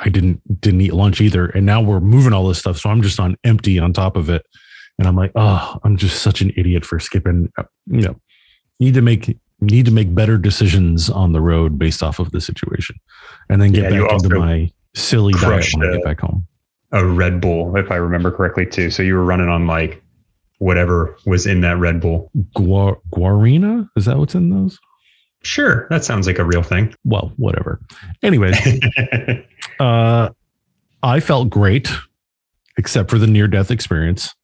I 0.00 0.08
didn't 0.08 0.60
didn't 0.60 0.80
eat 0.82 0.92
lunch 0.92 1.20
either. 1.20 1.46
And 1.46 1.64
now 1.64 1.80
we're 1.80 2.00
moving 2.00 2.32
all 2.32 2.46
this 2.48 2.58
stuff. 2.58 2.78
So 2.78 2.90
I'm 2.90 3.00
just 3.02 3.18
on 3.18 3.36
empty 3.44 3.78
on 3.78 3.92
top 3.92 4.16
of 4.16 4.28
it. 4.28 4.44
And 4.98 5.06
I'm 5.08 5.16
like, 5.16 5.32
oh, 5.34 5.78
I'm 5.84 5.96
just 5.96 6.22
such 6.22 6.40
an 6.40 6.52
idiot 6.56 6.84
for 6.84 6.98
skipping. 6.98 7.50
uh, 7.58 7.64
You 7.86 8.02
know, 8.02 8.16
need 8.80 8.94
to 8.94 9.02
make 9.02 9.38
need 9.60 9.86
to 9.86 9.90
make 9.92 10.14
better 10.14 10.36
decisions 10.36 11.08
on 11.08 11.32
the 11.32 11.40
road 11.40 11.78
based 11.78 12.02
off 12.02 12.18
of 12.18 12.30
the 12.32 12.40
situation. 12.40 12.96
And 13.48 13.60
then 13.62 13.72
get 13.72 13.90
Yeah, 13.92 14.00
back 14.02 14.12
into 14.12 14.38
my 14.38 14.70
silly 14.94 15.32
diet 15.32 15.66
when 15.74 15.86
I 15.88 15.90
the- 15.92 15.96
get 15.98 16.04
back 16.04 16.20
home. 16.20 16.46
a 16.92 17.04
Red 17.04 17.40
Bull, 17.40 17.74
if 17.76 17.90
I 17.90 17.96
remember 17.96 18.30
correctly, 18.30 18.66
too. 18.66 18.90
So 18.90 19.02
you 19.02 19.14
were 19.14 19.24
running 19.24 19.48
on 19.48 19.66
like 19.66 20.02
whatever 20.58 21.16
was 21.26 21.46
in 21.46 21.60
that 21.62 21.78
Red 21.78 22.00
Bull. 22.00 22.30
Guar- 22.56 23.00
Guarina? 23.12 23.88
Is 23.96 24.06
that 24.06 24.18
what's 24.18 24.34
in 24.34 24.50
those? 24.50 24.78
Sure, 25.42 25.86
that 25.90 26.04
sounds 26.04 26.26
like 26.26 26.38
a 26.38 26.44
real 26.44 26.62
thing. 26.62 26.94
Well, 27.04 27.32
whatever. 27.36 27.80
Anyways, 28.22 28.56
uh 29.80 30.30
I 31.02 31.20
felt 31.20 31.50
great, 31.50 31.88
except 32.78 33.10
for 33.10 33.18
the 33.18 33.26
near 33.28 33.46
death 33.46 33.70
experience. 33.70 34.34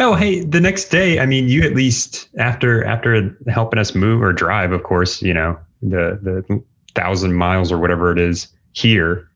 oh, 0.00 0.14
hey, 0.14 0.40
the 0.40 0.60
next 0.60 0.86
day, 0.88 1.20
I 1.20 1.26
mean, 1.26 1.48
you 1.48 1.62
at 1.62 1.74
least 1.74 2.28
after 2.38 2.82
after 2.84 3.36
helping 3.48 3.78
us 3.78 3.94
move 3.94 4.20
or 4.22 4.32
drive, 4.32 4.72
of 4.72 4.82
course, 4.82 5.22
you 5.22 5.34
know 5.34 5.58
the 5.82 6.18
the 6.22 6.62
thousand 6.94 7.34
miles 7.34 7.70
or 7.70 7.78
whatever 7.78 8.10
it 8.10 8.18
is 8.18 8.48
here. 8.72 9.28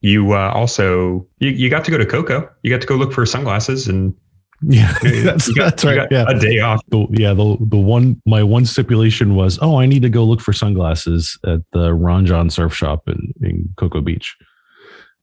You 0.00 0.32
uh, 0.32 0.50
also 0.52 1.26
you, 1.38 1.50
you 1.50 1.70
got 1.70 1.84
to 1.84 1.90
go 1.90 1.98
to 1.98 2.06
Cocoa. 2.06 2.50
You 2.62 2.70
got 2.70 2.80
to 2.80 2.86
go 2.86 2.96
look 2.96 3.12
for 3.12 3.24
sunglasses 3.26 3.86
and 3.86 4.14
Yeah, 4.62 4.92
that's 5.02 5.48
you 5.48 5.54
got, 5.54 5.70
that's 5.70 5.84
right. 5.84 6.06
Yeah, 6.10 6.26
a 6.28 6.38
day 6.38 6.58
off. 6.60 6.80
the, 6.88 7.06
yeah. 7.12 7.32
The 7.32 7.56
the 7.60 7.78
one 7.78 8.20
my 8.26 8.42
one 8.42 8.66
stipulation 8.66 9.34
was, 9.34 9.58
oh, 9.62 9.78
I 9.80 9.86
need 9.86 10.02
to 10.02 10.10
go 10.10 10.24
look 10.24 10.40
for 10.40 10.52
sunglasses 10.52 11.38
at 11.46 11.60
the 11.72 11.94
Ron 11.94 12.26
Jon 12.26 12.50
Surf 12.50 12.74
Shop 12.74 13.08
in 13.08 13.32
in 13.42 13.68
Cocoa 13.76 14.00
Beach, 14.02 14.36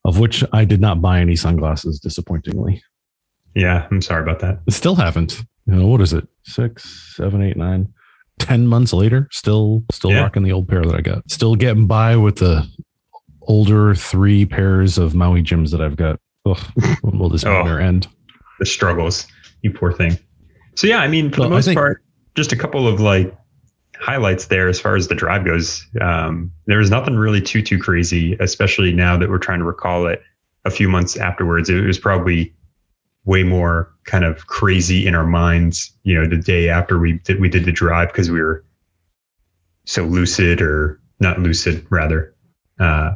of 0.06 0.18
which 0.20 0.44
I 0.54 0.66
did 0.66 0.82
not 0.82 1.02
buy 1.02 1.20
any 1.20 1.36
sunglasses. 1.36 2.00
Disappointingly, 2.00 2.82
Yeah, 3.54 3.88
I'm 3.92 4.02
sorry 4.02 4.24
about 4.24 4.40
that. 4.40 4.60
still 4.70 4.96
haven't. 4.96 5.44
You 5.68 5.76
know 5.76 5.88
what 5.88 6.02
is 6.02 6.14
it? 6.14 6.28
Six, 6.44 7.14
seven, 7.16 7.44
eight, 7.44 7.58
nine, 7.58 7.94
ten 8.40 8.66
months 8.68 8.92
later, 8.94 9.28
still 9.32 9.84
still 9.92 10.12
Yeah. 10.12 10.22
rocking 10.22 10.44
the 10.44 10.52
old 10.52 10.68
pair 10.68 10.82
that 10.84 10.96
I 10.96 11.02
got. 11.02 11.30
Still 11.30 11.56
getting 11.56 11.86
by 11.86 12.16
with 12.16 12.38
the 12.38 12.68
older 13.44 13.94
three 13.96 14.46
pairs 14.46 14.98
of 14.98 15.14
Maui 15.14 15.42
Jims 15.42 15.72
that 15.72 15.82
I've 15.82 15.96
got. 15.96 16.20
Ugh, 16.46 16.58
will 17.04 17.30
this 17.30 17.46
Oh. 17.46 17.64
end? 17.66 18.08
The 18.60 18.66
struggles. 18.66 19.28
You 19.62 19.72
poor 19.72 19.92
thing. 19.94 20.18
So 20.76 20.88
yeah, 20.88 21.00
I 21.00 21.08
mean, 21.08 21.32
for 21.32 21.42
Well, 21.42 21.50
the 21.50 21.56
most 21.56 21.66
think- 21.66 21.78
part, 21.78 22.04
just 22.36 22.52
a 22.52 22.56
couple 22.56 22.88
of 22.88 23.00
like 23.00 23.36
highlights 24.00 24.46
there 24.46 24.68
as 24.68 24.80
far 24.80 24.96
as 24.96 25.08
the 25.08 25.16
drive 25.16 25.44
goes. 25.44 25.84
Um, 26.00 26.52
there 26.68 26.78
was 26.78 26.92
nothing 26.92 27.16
really 27.16 27.42
too 27.42 27.62
too 27.64 27.80
crazy, 27.80 28.38
especially 28.40 28.94
now 28.94 29.18
that 29.18 29.30
we're 29.30 29.40
trying 29.40 29.60
to 29.60 29.66
recall 29.66 30.06
it 30.08 30.22
a 30.66 30.70
few 30.70 30.88
months 30.88 31.18
afterwards. 31.18 31.70
It 31.70 31.82
was 31.82 31.98
probably 31.98 32.54
way 33.26 33.44
more 33.44 33.92
kind 34.06 34.24
of 34.24 34.46
crazy 34.48 35.06
in 35.08 35.16
our 35.16 35.26
minds, 35.26 35.92
you 36.04 36.14
know, 36.16 36.28
the 36.28 36.38
day 36.38 36.70
after 36.70 37.00
we 37.00 37.14
did 37.14 37.42
we 37.42 37.50
did 37.50 37.66
the 37.66 37.72
drive 37.72 38.10
because 38.10 38.30
we 38.30 38.40
were 38.40 38.64
so 39.86 40.04
lucid 40.04 40.62
or 40.62 41.02
not 41.20 41.40
lucid 41.40 41.86
rather. 41.90 42.36
Uh, 42.80 43.16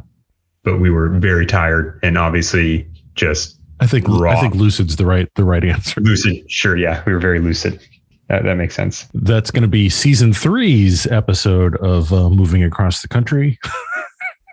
but 0.64 0.78
we 0.80 0.90
were 0.90 1.08
very 1.10 1.46
tired 1.46 1.98
and 2.02 2.18
obviously 2.18 2.88
just 3.14 3.60
I 3.82 3.86
think 3.86 4.08
I 4.08 4.40
think 4.40 4.54
lucid's 4.54 4.96
the 4.96 5.06
right 5.06 5.28
the 5.34 5.44
right 5.44 5.64
answer. 5.64 6.00
Lucid. 6.00 6.50
Sure. 6.50 6.76
Yeah. 6.76 7.02
We 7.06 7.12
were 7.12 7.18
very 7.20 7.40
lucid. 7.40 7.80
That, 8.28 8.44
that 8.44 8.54
makes 8.56 8.74
sense. 8.74 9.06
That's 9.14 9.50
going 9.50 9.62
to 9.62 9.68
be 9.68 9.88
season 9.90 10.32
three's 10.32 11.06
episode 11.08 11.76
of 11.78 12.12
uh, 12.12 12.30
moving 12.30 12.62
across 12.64 13.02
the 13.02 13.08
country. 13.08 13.58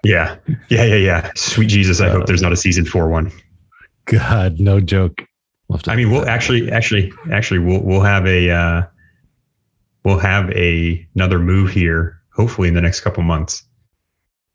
Yeah. 0.06 0.38
Yeah. 0.70 0.86
Yeah. 0.86 0.96
Yeah. 0.96 1.32
Sweet 1.36 1.68
Jesus. 1.68 2.00
I 2.00 2.08
Uh, 2.08 2.12
hope 2.14 2.26
there's 2.26 2.42
not 2.42 2.54
a 2.54 2.56
season 2.56 2.86
four 2.86 3.10
one. 3.10 3.34
God, 4.06 4.58
no 4.58 4.80
joke. 4.80 5.22
We'll 5.68 5.82
I 5.88 5.98
mean, 5.98 6.10
we'll 6.10 6.26
actually, 6.26 6.72
actually, 6.72 7.12
actually, 7.34 7.60
we'll, 7.60 7.82
we'll 7.84 8.00
have 8.02 8.26
a, 8.26 8.50
uh, 8.50 8.84
we'll 10.06 10.18
have 10.20 10.50
a, 10.52 11.06
another 11.16 11.38
move 11.38 11.72
here, 11.72 12.18
hopefully 12.34 12.70
in 12.70 12.76
the 12.76 12.82
next 12.82 13.02
couple 13.02 13.24
months. 13.24 13.62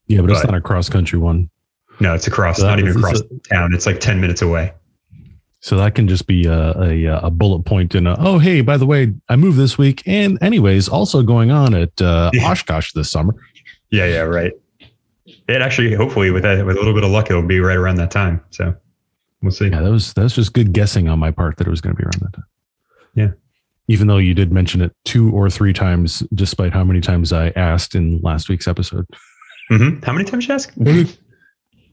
yeah, 0.07 0.23
but 0.23 0.31
it's 0.31 0.45
not 0.45 0.55
a 0.55 0.63
cross 0.63 0.89
country 0.89 1.19
one. 1.19 1.51
No, 2.01 2.15
it's 2.15 2.27
across, 2.27 2.59
So 2.59 2.67
not 2.67 2.79
even 2.79 2.97
across 2.97 3.23
town. 3.51 3.75
It's 3.75 3.87
like 3.87 4.01
10 4.01 4.21
minutes 4.21 4.43
away. 4.43 4.73
So 5.61 5.77
that 5.79 5.95
can 5.95 6.09
just 6.09 6.27
be 6.27 6.45
a, 6.47 6.73
a, 6.79 7.05
a 7.27 7.31
bullet 7.31 7.65
point 7.65 7.95
in 7.95 8.07
a, 8.07 8.17
oh, 8.19 8.39
hey, 8.39 8.61
by 8.61 8.77
the 8.77 8.85
way, 8.85 9.15
I 9.31 9.37
moved 9.37 9.57
this 9.57 9.79
week. 9.79 10.03
And 10.05 10.37
anyways, 10.43 10.89
also 10.89 11.23
going 11.23 11.51
on 11.51 11.73
at 11.75 12.03
uh, 12.03 12.31
Yeah. 12.35 12.51
Oshkosh 12.51 12.93
this 12.93 13.11
summer. 13.11 13.35
Yeah. 13.91 14.07
Yeah. 14.07 14.21
Right. 14.23 14.53
It 15.49 15.63
actually, 15.63 15.95
hopefully 15.95 16.31
with 16.31 16.43
that, 16.43 16.67
with 16.67 16.77
a 16.77 16.79
little 16.79 16.95
bit 16.95 17.05
of 17.05 17.11
luck, 17.11 17.31
it'll 17.31 17.43
be 17.43 17.61
right 17.61 17.77
around 17.79 17.97
that 17.97 18.11
time. 18.11 18.43
So 18.51 18.75
we'll 19.41 19.53
see. 19.53 19.69
Yeah, 19.69 19.81
that 19.81 19.91
was 19.91 20.13
that 20.15 20.23
was 20.23 20.35
just 20.35 20.53
good 20.53 20.73
guessing 20.73 21.09
on 21.09 21.19
my 21.19 21.31
part 21.31 21.57
that 21.57 21.67
it 21.67 21.71
was 21.71 21.81
going 21.81 21.95
to 21.95 21.99
be 21.99 22.05
around 22.05 22.21
that 22.21 22.33
time. 22.35 22.45
Yeah. 23.15 23.31
Even 23.89 24.07
though 24.07 24.19
you 24.19 24.35
did 24.35 24.53
mention 24.53 24.81
it 24.83 24.95
two 25.05 25.31
or 25.33 25.49
three 25.51 25.73
times, 25.73 26.23
despite 26.35 26.73
how 26.73 26.85
many 26.85 27.01
times 27.01 27.33
I 27.33 27.49
asked 27.51 27.95
in 27.95 28.21
last 28.23 28.49
week's 28.49 28.67
episode, 28.69 29.07
hmm 29.71 30.01
How 30.03 30.13
many 30.13 30.25
times 30.25 30.45
did 30.45 30.49
you 30.49 30.55
ask? 30.55 30.73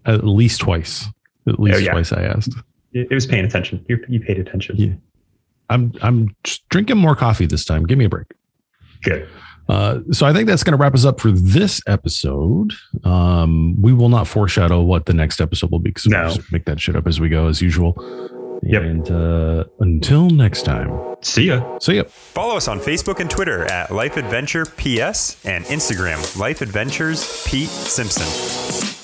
At 0.06 0.24
least 0.26 0.62
twice. 0.62 1.06
At 1.48 1.60
least 1.60 1.78
Oh, 1.78 1.80
yeah. 1.80 1.92
twice 1.92 2.12
I 2.12 2.24
asked. 2.24 2.54
It 2.94 3.08
it 3.10 3.14
was 3.14 3.26
paying 3.26 3.46
attention. 3.46 3.86
You, 3.90 4.04
you 4.08 4.20
paid 4.20 4.40
attention. 4.40 4.76
Yeah. 4.78 4.94
I'm 5.70 5.94
I'm 6.02 6.36
drinking 6.70 6.98
more 6.98 7.16
coffee 7.16 7.46
this 7.46 7.64
time. 7.66 7.86
Give 7.86 7.98
me 7.98 8.06
a 8.06 8.10
break. 8.10 8.28
Good. 9.04 9.28
Uh, 9.70 10.00
so 10.12 10.26
I 10.26 10.34
think 10.34 10.48
that's 10.48 10.64
going 10.64 10.74
to 10.78 10.78
wrap 10.78 10.94
us 10.94 11.06
up 11.06 11.22
for 11.22 11.32
this 11.32 11.82
episode. 11.88 12.74
Um, 13.06 13.82
we 13.82 13.94
will 13.94 14.10
not 14.10 14.28
foreshadow 14.28 14.82
what 14.82 15.06
the 15.06 15.14
next 15.14 15.40
episode 15.40 15.72
will 15.72 15.80
be 15.80 15.92
because 15.92 16.08
No. 16.08 16.26
we'll 16.26 16.36
just 16.36 16.52
make 16.52 16.66
that 16.66 16.80
shit 16.82 16.96
up 16.98 17.08
as 17.08 17.22
we 17.22 17.30
go, 17.30 17.48
as 17.48 17.62
usual. 17.62 17.94
Yep. 18.64 18.82
And 18.84 19.10
uh, 19.12 19.64
until 19.80 20.30
next 20.30 20.64
time, 20.64 21.16
See 21.22 21.46
ya. 21.48 21.80
see 21.80 21.96
ya. 21.96 22.04
Follow 22.08 22.58
us 22.58 22.68
on 22.68 22.80
Facebook 22.80 23.20
and 23.22 23.30
Twitter 23.30 23.64
at 23.72 23.92
Life 23.92 24.18
Adventure 24.18 24.66
PS 24.66 25.44
and 25.46 25.64
Instagram 25.66 26.38
Life 26.38 26.62
Adventures 26.62 27.44
Pete 27.48 27.70
Simpson. 27.70 29.01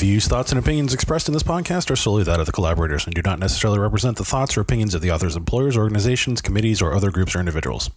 Views, 0.00 0.26
thoughts, 0.26 0.50
and 0.50 0.58
opinions 0.58 0.94
expressed 0.94 1.28
in 1.28 1.34
this 1.34 1.42
podcast 1.42 1.90
are 1.90 1.96
solely 1.96 2.24
that 2.24 2.40
of 2.40 2.46
the 2.46 2.52
collaborators 2.52 3.04
and 3.04 3.14
do 3.14 3.20
not 3.20 3.38
necessarily 3.38 3.78
represent 3.78 4.16
the 4.16 4.24
thoughts 4.24 4.56
or 4.56 4.62
opinions 4.62 4.94
of 4.94 5.02
the 5.02 5.10
author's 5.10 5.36
employers, 5.36 5.76
organizations, 5.76 6.40
committees, 6.40 6.80
or 6.80 6.94
other 6.94 7.10
groups 7.10 7.36
or 7.36 7.38
individuals. 7.38 7.90